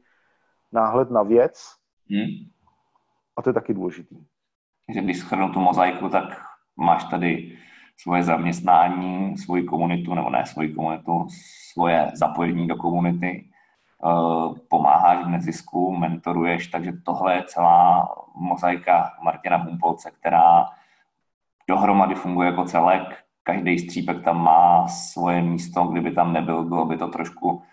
náhled 0.72 1.12
na 1.12 1.24
věc. 1.24 1.60
Hmm. 2.10 2.30
A 3.38 3.42
to 3.42 3.50
je 3.50 3.54
taky 3.54 3.74
důležitý. 3.74 4.18
Takže 4.88 5.02
když 5.02 5.20
schrnu 5.20 5.54
tu 5.54 5.60
mozaiku, 5.60 6.10
tak 6.10 6.24
máš 6.76 7.04
tady 7.04 7.58
svoje 7.98 8.24
zaměstnání, 8.24 9.38
svoji 9.38 9.64
komunitu, 9.64 10.14
nebo 10.14 10.30
ne 10.30 10.46
svoji 10.46 10.74
komunitu, 10.74 11.28
svoje 11.72 12.12
zapojení 12.14 12.68
do 12.68 12.76
komunity, 12.76 13.46
eh, 13.46 14.60
pomáháš 14.70 15.26
v 15.26 15.30
nezisku, 15.30 15.98
mentoruješ, 15.98 16.68
takže 16.68 16.92
tohle 17.06 17.36
je 17.36 17.44
celá 17.44 18.10
mozaika 18.36 19.12
Martina 19.22 19.58
Bumpolce, 19.58 20.12
která 20.12 20.70
dohromady 21.70 22.16
funguje 22.16 22.46
jako 22.46 22.66
celek. 22.66 23.24
Každý 23.44 23.80
střípek 23.80 24.24
tam 24.24 24.44
má 24.44 24.88
svoje 24.88 25.42
místo, 25.42 25.84
kdyby 25.84 26.12
tam 26.12 26.34
nebyl, 26.34 26.64
bylo 26.64 26.86
by 26.86 26.98
to 26.98 27.08
trošku 27.08 27.64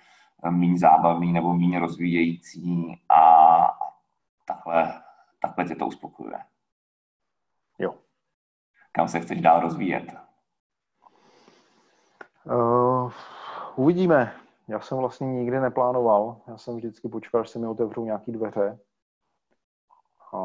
méně 0.51 0.79
zábavný 0.79 1.33
nebo 1.33 1.55
méně 1.55 1.79
rozvíjející 1.79 3.01
a 3.09 3.21
takhle, 4.47 5.03
takhle 5.41 5.65
tě 5.65 5.75
to 5.75 5.87
uspokojuje. 5.87 6.39
Jo, 7.79 7.95
kam 8.95 9.09
se 9.09 9.21
chceš 9.21 9.41
dál 9.41 9.61
rozvíjet? 9.61 10.05
Uh, 12.45 13.13
uvidíme. 13.77 14.35
já 14.69 14.81
jsem 14.81 14.99
vlastně 14.99 15.27
nikdy 15.27 15.61
neplánoval. 15.61 16.41
Já 16.47 16.57
jsem 16.57 16.77
vždycky 16.77 17.09
počkal, 17.09 17.41
až 17.41 17.51
se 17.51 17.59
mi 17.59 17.67
otevřou 17.67 18.05
nějaké 18.05 18.33
dveře. 18.33 18.79
A 20.33 20.39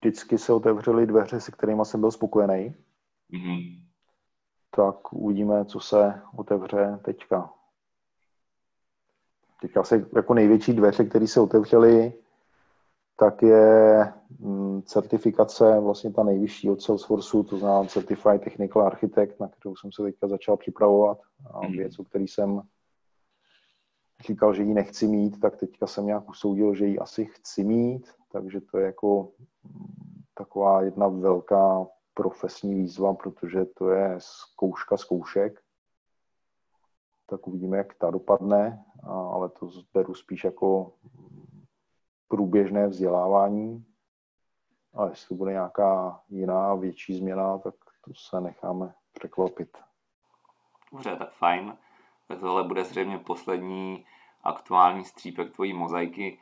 vždycky 0.00 0.38
se 0.38 0.52
otevřely 0.52 1.06
dveře, 1.06 1.40
se 1.40 1.52
kterými 1.52 1.84
jsem 1.84 2.00
byl 2.00 2.10
spokojený. 2.10 2.74
Mm-hmm. 3.32 3.80
Tak 4.76 5.12
uvidíme, 5.12 5.64
co 5.64 5.80
se 5.80 6.22
otevře 6.36 7.00
teďka. 7.04 7.50
Teďka 9.60 9.84
se 9.84 10.06
jako 10.16 10.34
největší 10.34 10.72
dveře, 10.72 11.04
které 11.04 11.26
se 11.26 11.40
otevřely, 11.40 12.12
tak 13.16 13.42
je 13.42 14.12
mm, 14.38 14.82
certifikace 14.82 15.80
vlastně 15.80 16.12
ta 16.12 16.22
nejvyšší 16.22 16.70
od 16.70 16.82
Salesforceu, 16.82 17.42
to 17.42 17.58
znamená 17.58 17.88
Certified 17.88 18.44
Technical 18.44 18.82
Architect, 18.82 19.40
na 19.40 19.48
kterou 19.48 19.76
jsem 19.76 19.92
se 19.92 20.02
teďka 20.02 20.28
začal 20.28 20.56
připravovat. 20.56 21.18
A 21.50 21.60
mhm. 21.60 21.72
věc, 21.72 21.98
o 21.98 22.04
který 22.04 22.28
jsem 22.28 22.62
říkal, 24.26 24.54
že 24.54 24.62
ji 24.62 24.74
nechci 24.74 25.06
mít, 25.06 25.40
tak 25.40 25.56
teďka 25.56 25.86
jsem 25.86 26.06
nějak 26.06 26.28
usoudil, 26.28 26.74
že 26.74 26.86
ji 26.86 26.98
asi 26.98 27.24
chci 27.24 27.64
mít, 27.64 28.12
takže 28.32 28.60
to 28.60 28.78
je 28.78 28.86
jako 28.86 29.28
mm, 29.64 30.22
taková 30.34 30.82
jedna 30.82 31.08
velká 31.08 31.86
profesní 32.14 32.74
výzva, 32.74 33.14
protože 33.14 33.64
to 33.64 33.90
je 33.90 34.14
zkouška 34.18 34.96
zkoušek. 34.96 35.60
Tak 37.26 37.48
uvidíme, 37.48 37.76
jak 37.76 37.94
ta 37.94 38.10
dopadne, 38.10 38.84
ale 39.02 39.48
to 39.48 39.70
beru 39.94 40.14
spíš 40.14 40.44
jako 40.44 40.92
průběžné 42.28 42.86
vzdělávání. 42.86 43.84
A 44.94 45.06
jestli 45.08 45.36
bude 45.36 45.52
nějaká 45.52 46.20
jiná 46.28 46.74
větší 46.74 47.14
změna, 47.14 47.58
tak 47.58 47.74
to 48.04 48.14
se 48.14 48.40
necháme 48.40 48.94
překvapit. 49.12 49.78
Dobře, 50.92 51.16
tak 51.16 51.32
fajn. 51.32 51.76
Tak 52.28 52.40
tohle 52.40 52.64
bude 52.64 52.84
zřejmě 52.84 53.18
poslední 53.18 54.04
aktuální 54.42 55.04
střípek 55.04 55.54
tvojí 55.54 55.72
mozaiky. 55.72 56.38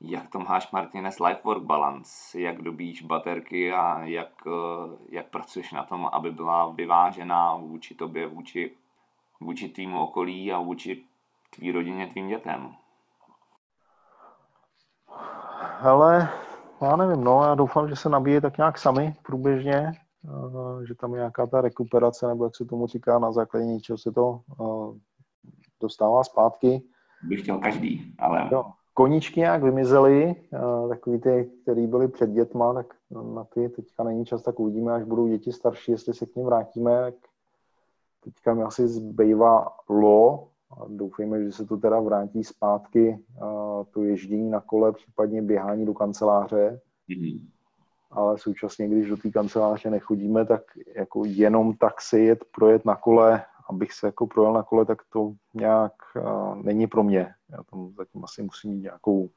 Jak 0.00 0.28
to 0.28 0.38
máš, 0.38 0.70
Martine, 0.70 1.12
s 1.12 1.18
life-work 1.18 1.62
balance? 1.62 2.40
Jak 2.40 2.62
dobíš 2.62 3.02
baterky 3.02 3.72
a 3.72 4.04
jak, 4.04 4.46
eh, 4.46 4.96
jak 5.08 5.30
pracuješ 5.30 5.72
na 5.72 5.82
tom, 5.84 6.08
aby 6.12 6.30
byla 6.30 6.70
vyvážená 6.70 7.56
vůči 7.56 7.94
tobě, 7.94 8.26
vůči, 8.26 8.76
vůči 9.40 9.68
tvýmu 9.68 10.00
okolí 10.00 10.52
a 10.52 10.58
vůči 10.58 11.04
tvý 11.50 11.72
rodině, 11.72 12.06
tvým 12.06 12.28
dětem? 12.28 12.76
Hele, 15.80 16.28
já 16.82 16.96
nevím, 16.96 17.24
no, 17.24 17.42
já 17.44 17.54
doufám, 17.54 17.88
že 17.88 17.96
se 17.96 18.08
nabíje 18.08 18.40
tak 18.40 18.58
nějak 18.58 18.78
sami 18.78 19.14
průběžně, 19.22 19.92
eh, 20.24 20.86
že 20.86 20.94
tam 20.94 21.14
je 21.14 21.18
nějaká 21.18 21.46
ta 21.46 21.60
rekuperace, 21.60 22.26
nebo 22.26 22.44
jak 22.44 22.56
se 22.56 22.64
tomu 22.64 22.86
říká, 22.86 23.18
na 23.18 23.32
základě 23.32 23.66
něčeho 23.66 23.98
se 23.98 24.12
to 24.12 24.40
eh, 24.60 24.98
dostává 25.80 26.24
zpátky. 26.24 26.82
Bych 27.22 27.42
chtěl 27.42 27.58
každý, 27.58 28.14
ale... 28.18 28.48
Jo. 28.52 28.64
Koníčky 28.96 29.40
nějak 29.40 29.62
vymizely, 29.62 30.36
eh, 30.54 30.88
takový 30.88 31.20
ty, 31.20 31.50
který 31.62 31.86
byli 31.86 32.08
před 32.08 32.30
dětma, 32.30 32.74
tak 32.74 32.86
na 33.34 33.44
ty 33.44 33.68
teďka 33.68 34.04
není 34.04 34.24
čas, 34.24 34.42
tak 34.42 34.60
uvidíme, 34.60 34.92
až 34.92 35.02
budou 35.02 35.28
děti 35.28 35.52
starší, 35.52 35.92
jestli 35.92 36.14
se 36.14 36.26
k 36.26 36.36
ním 36.36 36.46
vrátíme, 36.46 37.02
tak 37.02 37.14
teďka 38.24 38.54
mi 38.54 38.62
asi 38.62 38.88
zbývalo, 38.88 39.58
a 39.58 39.76
doufejme, 40.88 41.44
že 41.44 41.52
se 41.52 41.66
to 41.66 41.76
teda 41.76 42.00
vrátí 42.00 42.44
zpátky, 42.44 43.18
to 43.90 44.02
ježdění 44.02 44.50
na 44.50 44.60
kole, 44.60 44.92
případně 44.92 45.42
běhání 45.42 45.86
do 45.86 45.94
kanceláře. 45.94 46.80
Mm-hmm. 47.08 47.40
Ale 48.10 48.38
současně, 48.38 48.88
když 48.88 49.08
do 49.08 49.16
té 49.16 49.30
kanceláře 49.30 49.90
nechodíme, 49.90 50.46
tak 50.46 50.62
jako 50.96 51.22
jenom 51.24 51.76
tak 51.76 52.00
se 52.00 52.20
jet, 52.20 52.44
projet 52.54 52.84
na 52.84 52.96
kole, 52.96 53.44
abych 53.70 53.92
se 53.92 54.06
jako 54.06 54.26
projel 54.26 54.52
na 54.52 54.62
kole, 54.62 54.84
tak 54.84 54.98
to 55.12 55.32
nějak 55.54 55.92
není 56.54 56.86
pro 56.86 57.02
mě. 57.02 57.34
Já 57.50 57.62
tam 57.70 57.92
zatím 57.96 58.24
asi 58.24 58.42
musím 58.42 58.70
mít 58.70 58.82
nějakou, 58.82 59.30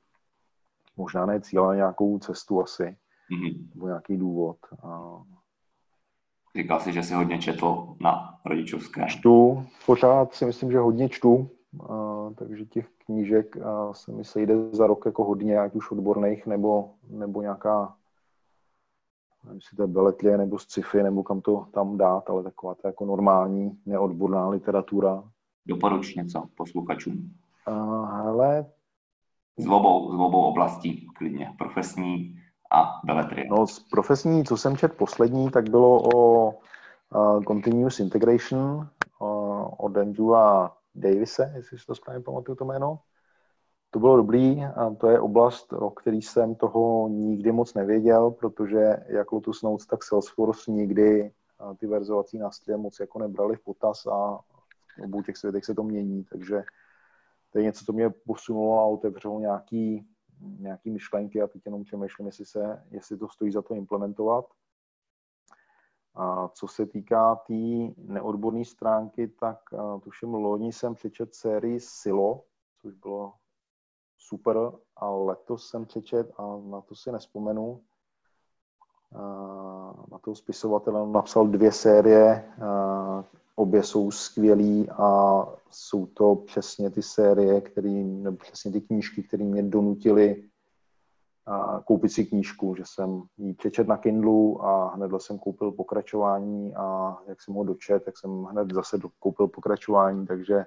možná 0.97 1.25
ne 1.25 1.41
cíl, 1.41 1.63
ale 1.63 1.75
nějakou 1.75 2.19
cestu 2.19 2.61
asi, 2.61 2.83
mm-hmm. 2.83 3.69
nebo 3.75 3.87
nějaký 3.87 4.17
důvod. 4.17 4.57
Uh, 4.83 5.21
Říkal 6.57 6.79
jsi, 6.79 6.93
že 6.93 7.03
jsi 7.03 7.13
hodně 7.13 7.39
četl 7.39 7.95
na 7.99 8.39
rodičovské. 8.45 9.05
Čtu, 9.07 9.63
pořád 9.85 10.33
si 10.33 10.45
myslím, 10.45 10.71
že 10.71 10.79
hodně 10.79 11.09
čtu, 11.09 11.49
a, 11.89 12.29
takže 12.35 12.65
těch 12.65 12.87
knížek 13.05 13.57
a, 13.57 13.93
se 13.93 14.11
mi 14.11 14.23
sejde 14.23 14.69
za 14.71 14.87
rok 14.87 15.05
jako 15.05 15.23
hodně, 15.23 15.59
ať 15.59 15.75
už 15.75 15.91
odborných, 15.91 16.45
nebo, 16.45 16.89
nebo 17.09 17.41
nějaká 17.41 17.95
nevím, 19.43 19.57
jestli 19.57 19.77
to 19.77 19.83
je 19.83 19.87
beletlie, 19.87 20.37
nebo 20.37 20.59
sci-fi, 20.59 21.03
nebo 21.03 21.23
kam 21.23 21.41
to 21.41 21.65
tam 21.73 21.97
dát, 21.97 22.29
ale 22.29 22.43
taková 22.43 22.75
to 22.75 22.87
jako 22.87 23.05
normální, 23.05 23.79
neodborná 23.85 24.49
literatura. 24.49 25.23
Doporuč 25.65 26.15
něco 26.15 26.43
posluchačům. 26.55 27.31
A, 27.65 28.05
hele, 28.05 28.65
z 29.57 29.67
obou, 29.67 30.11
z 30.11 30.19
obou 30.19 30.41
oblastí, 30.41 31.07
klidně, 31.17 31.55
profesní, 31.57 32.39
a 32.71 33.01
beletrie? 33.03 33.47
No, 33.49 33.67
z 33.67 33.79
profesní, 33.79 34.45
co 34.45 34.57
jsem 34.57 34.77
četl 34.77 34.95
poslední, 34.95 35.51
tak 35.51 35.69
bylo 35.69 36.01
o 36.01 36.49
uh, 37.15 37.43
Continuous 37.43 37.99
Integration 37.99 38.59
uh, 39.19 39.67
od 39.77 39.97
Andrewa 39.97 40.77
Davise, 40.95 41.53
jestli 41.55 41.79
si 41.79 41.85
to 41.85 41.95
správně 41.95 42.23
pamatuju 42.23 42.55
to 42.55 42.65
jméno. 42.65 42.99
To 43.91 43.99
bylo 43.99 44.17
dobrý 44.17 44.65
a 44.65 44.89
to 44.89 45.09
je 45.09 45.19
oblast, 45.19 45.73
o 45.73 45.89
který 45.89 46.21
jsem 46.21 46.55
toho 46.55 47.07
nikdy 47.07 47.51
moc 47.51 47.73
nevěděl, 47.73 48.31
protože 48.31 48.97
jak 49.07 49.31
Lotus 49.31 49.61
Notes, 49.61 49.87
tak 49.87 50.03
Salesforce 50.03 50.71
nikdy 50.71 51.31
ty 51.79 51.87
verzovací 51.87 52.37
nástroje 52.37 52.77
moc 52.77 52.99
jako 52.99 53.19
nebrali 53.19 53.55
v 53.55 53.63
potaz 53.63 54.05
a 54.05 54.39
v 54.97 55.03
obou 55.03 55.21
těch 55.21 55.37
světech 55.37 55.65
se 55.65 55.75
to 55.75 55.83
mění, 55.83 56.23
takže 56.23 56.63
to 57.51 57.59
je 57.59 57.63
něco, 57.63 57.85
co 57.85 57.93
mě 57.93 58.09
posunulo 58.09 58.79
a 58.79 58.85
otevřelo 58.85 59.39
nějaký 59.39 60.07
nějaký 60.41 60.89
myšlenky 60.89 61.41
a 61.41 61.47
teď 61.47 61.61
jenom 61.65 61.83
přemýšlím, 61.83 62.27
jestli, 62.27 62.45
se, 62.45 62.83
jestli 62.89 63.17
to 63.17 63.29
stojí 63.29 63.51
za 63.51 63.61
to 63.61 63.73
implementovat. 63.73 64.45
A 66.15 66.47
co 66.47 66.67
se 66.67 66.85
týká 66.85 67.35
té 67.35 67.43
tý 67.45 67.93
neodborné 67.97 68.65
stránky, 68.65 69.27
tak 69.27 69.59
tuším, 70.03 70.33
loni 70.33 70.73
jsem 70.73 70.95
přečet 70.95 71.35
sérii 71.35 71.79
Silo, 71.79 72.43
což 72.81 72.93
bylo 72.93 73.33
super, 74.17 74.71
a 74.95 75.09
letos 75.09 75.69
jsem 75.69 75.85
přečet, 75.85 76.31
a 76.37 76.57
na 76.57 76.81
to 76.81 76.95
si 76.95 77.11
nespomenu, 77.11 77.83
na 80.11 80.19
toho 80.21 80.35
spisovatele 80.35 81.07
napsal 81.07 81.47
dvě 81.47 81.71
série, 81.71 82.53
obě 83.59 83.83
jsou 83.83 84.11
skvělý 84.11 84.89
a 84.89 85.41
jsou 85.71 86.05
to 86.05 86.35
přesně 86.35 86.89
ty 86.89 87.01
série, 87.01 87.61
který, 87.61 88.03
nebo 88.03 88.37
přesně 88.37 88.71
ty 88.71 88.81
knížky, 88.81 89.23
které 89.23 89.43
mě 89.43 89.63
donutily 89.63 90.43
koupit 91.85 92.09
si 92.09 92.25
knížku, 92.25 92.75
že 92.75 92.83
jsem 92.85 93.23
ji 93.37 93.53
přečet 93.53 93.87
na 93.87 93.97
Kindlu 93.97 94.65
a 94.65 94.95
hned 94.95 95.11
jsem 95.17 95.39
koupil 95.39 95.71
pokračování 95.71 96.75
a 96.75 97.17
jak 97.27 97.41
jsem 97.41 97.53
ho 97.53 97.63
dočet, 97.63 98.03
tak 98.03 98.17
jsem 98.17 98.43
hned 98.43 98.73
zase 98.73 98.99
koupil 99.19 99.47
pokračování, 99.47 100.27
takže 100.27 100.65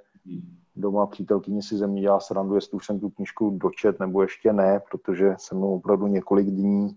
doma 0.77 1.07
přítelkyně 1.07 1.63
si 1.63 1.77
ze 1.77 1.87
mě 1.87 2.03
dělá 2.03 2.21
srandu, 2.21 2.55
jestli 2.55 2.77
už 2.77 2.87
jsem 2.87 3.01
tu 3.01 3.11
knížku 3.11 3.51
dočet 3.51 4.01
nebo 4.01 4.23
ještě 4.23 4.53
ne, 4.53 4.81
protože 4.91 5.35
jsem 5.39 5.59
mnou 5.59 5.75
opravdu 5.75 6.07
několik 6.07 6.47
dní 6.47 6.97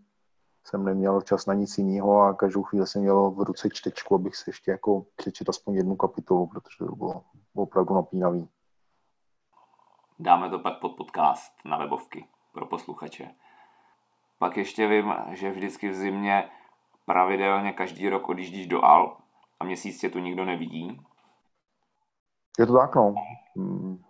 jsem 0.63 0.85
neměl 0.85 1.21
čas 1.21 1.45
na 1.45 1.53
nic 1.53 1.77
jiného 1.77 2.21
a 2.21 2.33
každou 2.33 2.63
chvíli 2.63 2.87
jsem 2.87 3.01
měl 3.01 3.31
v 3.31 3.39
ruce 3.39 3.69
čtečku, 3.69 4.15
abych 4.15 4.35
si 4.35 4.49
ještě 4.49 4.71
jako 4.71 5.05
přečet 5.15 5.49
aspoň 5.49 5.75
jednu 5.75 5.95
kapitolu, 5.95 6.47
protože 6.47 6.77
to 6.77 6.95
bylo 6.95 7.23
opravdu 7.55 7.95
napínavý. 7.95 8.49
Dáme 10.19 10.49
to 10.49 10.59
pak 10.59 10.79
pod 10.79 10.95
podcast 10.97 11.53
na 11.65 11.77
webovky 11.77 12.27
pro 12.53 12.65
posluchače. 12.65 13.29
Pak 14.39 14.57
ještě 14.57 14.87
vím, 14.87 15.13
že 15.31 15.51
vždycky 15.51 15.89
v 15.89 15.95
zimě 15.95 16.49
pravidelně 17.05 17.73
každý 17.73 18.09
rok 18.09 18.29
odjíždíš 18.29 18.67
do 18.67 18.85
Alp 18.85 19.17
a 19.59 19.65
měsíc 19.65 19.99
tě 19.99 20.09
tu 20.09 20.19
nikdo 20.19 20.45
nevidí. 20.45 21.01
Je 22.59 22.65
to 22.65 22.73
tak, 22.73 22.95
no. 22.95 23.15
Hmm. 23.55 24.03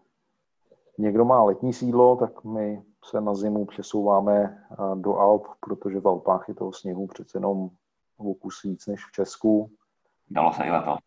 Někdo 0.97 1.25
má 1.25 1.43
letní 1.43 1.73
sídlo, 1.73 2.15
tak 2.15 2.43
my 2.43 2.84
se 3.03 3.21
na 3.21 3.35
zimu 3.35 3.65
přesouváme 3.65 4.65
do 4.95 5.17
Alp, 5.17 5.47
protože 5.59 5.99
v 5.99 6.07
Alpách 6.07 6.45
je 6.47 6.53
toho 6.53 6.73
sněhu 6.73 7.07
přece 7.07 7.38
jenom 7.38 7.69
o 8.17 8.34
kus 8.34 8.63
víc 8.63 8.88
než 8.88 9.05
v 9.05 9.11
Česku. 9.11 9.71
Dalo 10.30 10.53
se 10.53 10.63
i 10.63 10.71
letos. 10.71 10.97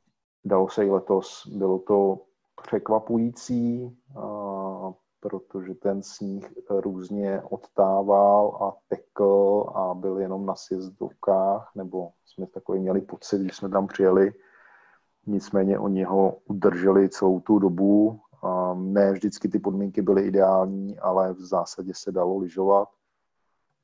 Dalo 0.45 0.69
se 0.69 0.87
i 0.87 0.91
letos. 0.91 1.47
Bylo 1.47 1.79
to 1.79 2.19
překvapující, 2.63 3.97
protože 5.21 5.75
ten 5.75 6.03
sníh 6.03 6.53
různě 6.71 7.43
odtával 7.43 8.59
a 8.61 8.77
tekl 8.89 9.65
a 9.75 9.95
byl 9.95 10.19
jenom 10.19 10.47
na 10.47 10.55
sjezdovkách, 10.55 11.71
nebo 11.75 12.11
jsme 12.27 12.47
takový 12.47 12.81
měli 12.81 13.01
pocit, 13.01 13.39
když 13.39 13.57
jsme 13.57 13.69
tam 13.69 13.87
přijeli. 13.87 14.33
Nicméně 15.27 15.79
oni 15.79 16.05
ho 16.05 16.37
udrželi 16.49 17.09
celou 17.09 17.41
tu 17.41 17.59
dobu 17.59 18.21
ne 18.77 19.13
vždycky 19.13 19.49
ty 19.49 19.59
podmínky 19.59 20.03
byly 20.03 20.23
ideální, 20.23 20.99
ale 20.99 21.33
v 21.33 21.41
zásadě 21.41 21.93
se 21.95 22.13
dalo 22.13 22.39
lyžovat. 22.39 22.89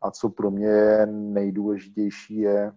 A 0.01 0.10
co 0.10 0.28
pro 0.28 0.51
mě 0.51 0.66
je 0.66 1.06
nejdůležitější 1.06 2.36
je, 2.36 2.73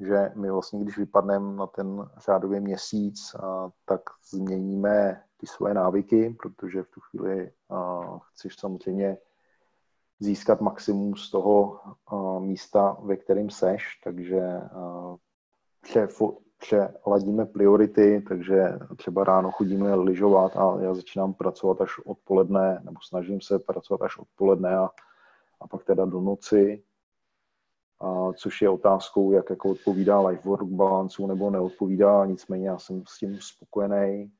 že 0.00 0.32
my 0.34 0.50
vlastně, 0.50 0.80
když 0.80 0.98
vypadneme 0.98 1.56
na 1.56 1.66
ten 1.66 2.08
řádový 2.16 2.60
měsíc, 2.60 3.36
tak 3.84 4.00
změníme 4.30 5.22
ty 5.36 5.46
svoje 5.46 5.74
návyky, 5.74 6.36
protože 6.42 6.82
v 6.82 6.88
tu 6.88 7.00
chvíli 7.00 7.52
chceš 8.32 8.56
samozřejmě 8.58 9.18
získat 10.20 10.60
maximum 10.60 11.16
z 11.16 11.30
toho 11.30 11.80
místa, 12.38 12.96
ve 13.02 13.16
kterém 13.16 13.50
seš, 13.50 14.00
takže 14.04 14.42
přeladíme 16.64 17.46
priority, 17.46 18.24
takže 18.28 18.78
třeba 18.96 19.24
ráno 19.24 19.50
chodíme 19.50 19.94
lyžovat 19.94 20.56
a 20.56 20.80
já 20.80 20.94
začínám 20.94 21.34
pracovat 21.34 21.80
až 21.80 21.90
odpoledne, 22.04 22.80
nebo 22.84 22.96
snažím 23.08 23.40
se 23.40 23.58
pracovat 23.58 24.02
až 24.02 24.18
odpoledne 24.18 24.76
a, 24.76 24.88
a 25.60 25.68
pak 25.68 25.84
teda 25.84 26.04
do 26.04 26.20
noci, 26.20 26.82
a 28.00 28.32
což 28.32 28.62
je 28.62 28.68
otázkou, 28.68 29.32
jak 29.32 29.50
jako 29.50 29.70
odpovídá 29.70 30.20
life 30.20 30.48
work 30.48 30.68
balance 30.68 31.22
nebo 31.22 31.50
neodpovídá, 31.50 32.26
nicméně 32.26 32.68
já 32.68 32.78
jsem 32.78 33.02
s 33.06 33.18
tím 33.18 33.38
spokojený. 33.40 34.32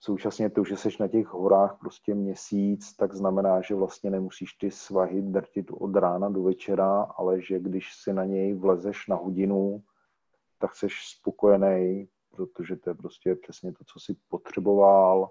Současně 0.00 0.50
to, 0.50 0.64
že 0.64 0.76
seš 0.76 0.98
na 0.98 1.08
těch 1.08 1.26
horách 1.26 1.76
prostě 1.80 2.14
měsíc, 2.14 2.96
tak 2.96 3.14
znamená, 3.14 3.60
že 3.60 3.74
vlastně 3.74 4.10
nemusíš 4.10 4.52
ty 4.52 4.70
svahy 4.70 5.22
drtit 5.22 5.66
od 5.70 5.96
rána 5.96 6.28
do 6.28 6.42
večera, 6.42 7.02
ale 7.16 7.40
že 7.40 7.58
když 7.58 7.94
si 8.02 8.12
na 8.12 8.24
něj 8.24 8.54
vlezeš 8.54 9.08
na 9.08 9.16
hodinu, 9.16 9.82
tak 10.64 10.76
jsi 10.76 10.86
spokojený, 11.18 12.08
protože 12.30 12.76
to 12.76 12.90
je 12.90 12.94
prostě 12.94 13.34
přesně 13.34 13.72
to, 13.72 13.84
co 13.84 14.00
si 14.00 14.16
potřeboval. 14.28 15.30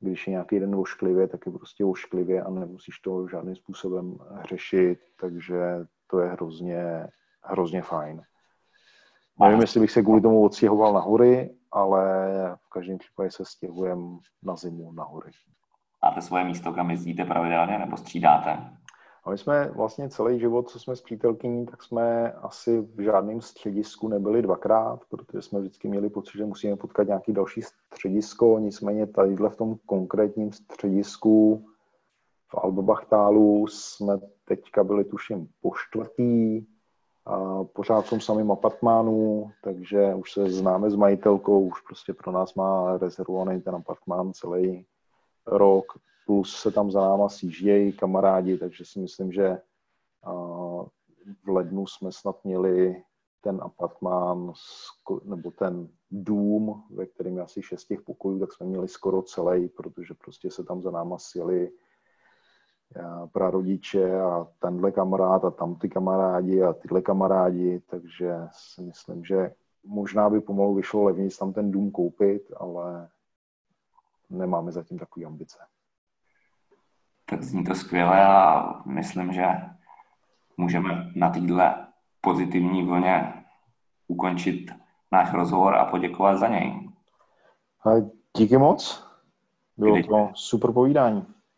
Když 0.00 0.26
je 0.26 0.30
nějaký 0.30 0.60
den 0.60 0.74
ošklivě, 0.74 1.28
tak 1.28 1.46
je 1.46 1.52
prostě 1.52 1.84
ošklivě 1.84 2.42
a 2.42 2.50
nemusíš 2.50 2.98
to 2.98 3.28
žádným 3.28 3.56
způsobem 3.56 4.18
řešit, 4.48 4.98
takže 5.20 5.56
to 6.06 6.20
je 6.20 6.28
hrozně, 6.28 7.06
hrozně 7.42 7.82
fajn. 7.82 8.22
Nevím, 9.40 9.60
jestli 9.60 9.80
bych 9.80 9.90
se 9.90 10.02
kvůli 10.02 10.20
tomu 10.20 10.44
odstěhoval 10.44 10.92
na 10.92 11.00
hory, 11.00 11.56
ale 11.72 12.04
v 12.56 12.68
každém 12.68 12.98
případě 12.98 13.30
se 13.30 13.44
stěhujem 13.44 14.18
na 14.42 14.56
zimu 14.56 14.92
na 14.92 15.04
hory. 15.04 15.30
Máte 16.02 16.22
svoje 16.22 16.44
místo, 16.44 16.72
kam 16.72 16.90
jezdíte 16.90 17.24
pravidelně 17.24 17.78
nebo 17.78 17.96
střídáte? 17.96 18.79
A 19.24 19.30
my 19.30 19.38
jsme 19.38 19.70
vlastně 19.76 20.08
celý 20.08 20.40
život, 20.40 20.70
co 20.70 20.78
jsme 20.78 20.96
s 20.96 21.00
přítelkyní, 21.00 21.66
tak 21.66 21.82
jsme 21.82 22.32
asi 22.32 22.80
v 22.80 23.00
žádném 23.00 23.40
středisku 23.40 24.08
nebyli 24.08 24.42
dvakrát, 24.42 25.00
protože 25.10 25.42
jsme 25.42 25.60
vždycky 25.60 25.88
měli 25.88 26.10
pocit, 26.10 26.38
že 26.38 26.44
musíme 26.44 26.76
potkat 26.76 27.06
nějaký 27.06 27.32
další 27.32 27.62
středisko. 27.62 28.58
Nicméně 28.58 29.06
tadyhle 29.06 29.50
v 29.50 29.56
tom 29.56 29.76
konkrétním 29.86 30.52
středisku 30.52 31.64
v 32.48 32.54
Albachtálu 32.54 33.66
jsme 33.66 34.18
teďka 34.44 34.84
byli 34.84 35.04
tuším 35.04 35.48
po 35.62 35.70
čtvrtý, 35.74 36.64
a 37.26 37.64
pořád 37.64 38.00
v 38.00 38.10
tom 38.10 38.20
samém 38.20 38.50
apartmánu, 38.50 39.50
takže 39.64 40.14
už 40.14 40.32
se 40.32 40.50
známe 40.50 40.90
s 40.90 40.96
majitelkou, 40.96 41.60
už 41.60 41.80
prostě 41.80 42.14
pro 42.14 42.32
nás 42.32 42.54
má 42.54 42.98
rezervovaný 42.98 43.60
ten 43.60 43.74
apartmán 43.74 44.32
celý 44.32 44.86
rok, 45.46 45.84
plus 46.26 46.56
se 46.56 46.70
tam 46.70 46.90
za 46.90 47.00
náma 47.00 47.28
sjíždějí 47.28 47.92
kamarádi, 47.92 48.58
takže 48.58 48.84
si 48.84 48.98
myslím, 48.98 49.32
že 49.32 49.58
v 51.44 51.48
lednu 51.48 51.86
jsme 51.86 52.12
snad 52.12 52.44
měli 52.44 53.02
ten 53.40 53.60
apartmán 53.62 54.52
nebo 55.24 55.50
ten 55.50 55.88
dům, 56.10 56.84
ve 56.90 57.06
kterém 57.06 57.36
je 57.36 57.42
asi 57.42 57.62
šest 57.62 57.84
těch 57.84 58.02
pokojů, 58.02 58.38
tak 58.40 58.52
jsme 58.52 58.66
měli 58.66 58.88
skoro 58.88 59.22
celý, 59.22 59.68
protože 59.68 60.14
prostě 60.14 60.50
se 60.50 60.64
tam 60.64 60.82
za 60.82 60.90
náma 60.90 61.18
sjeli 61.18 61.70
prarodiče 63.32 64.20
a 64.20 64.46
tenhle 64.58 64.92
kamarád 64.92 65.44
a 65.44 65.50
tam 65.50 65.74
ty 65.74 65.88
kamarádi 65.88 66.62
a 66.62 66.72
tyhle 66.72 67.02
kamarádi, 67.02 67.82
takže 67.90 68.34
si 68.52 68.82
myslím, 68.82 69.24
že 69.24 69.54
možná 69.84 70.30
by 70.30 70.40
pomalu 70.40 70.74
vyšlo 70.74 71.04
levněji 71.04 71.30
tam 71.38 71.52
ten 71.52 71.70
dům 71.70 71.90
koupit, 71.90 72.52
ale 72.56 73.08
nemáme 74.30 74.72
zatím 74.72 74.98
takové 74.98 75.26
ambice 75.26 75.58
tak 77.30 77.42
zní 77.42 77.64
to 77.64 77.74
skvěle 77.74 78.26
a 78.26 78.74
myslím, 78.86 79.32
že 79.32 79.46
můžeme 80.56 81.10
na 81.16 81.30
téhle 81.30 81.86
pozitivní 82.20 82.86
vlně 82.86 83.44
ukončit 84.08 84.70
náš 85.12 85.32
rozhovor 85.32 85.74
a 85.74 85.84
poděkovat 85.84 86.38
za 86.38 86.48
něj. 86.48 86.90
Díky 88.36 88.58
moc. 88.58 89.06
Bylo 89.76 90.02
to 90.02 90.30
super 90.34 90.72
povídání. 90.72 91.26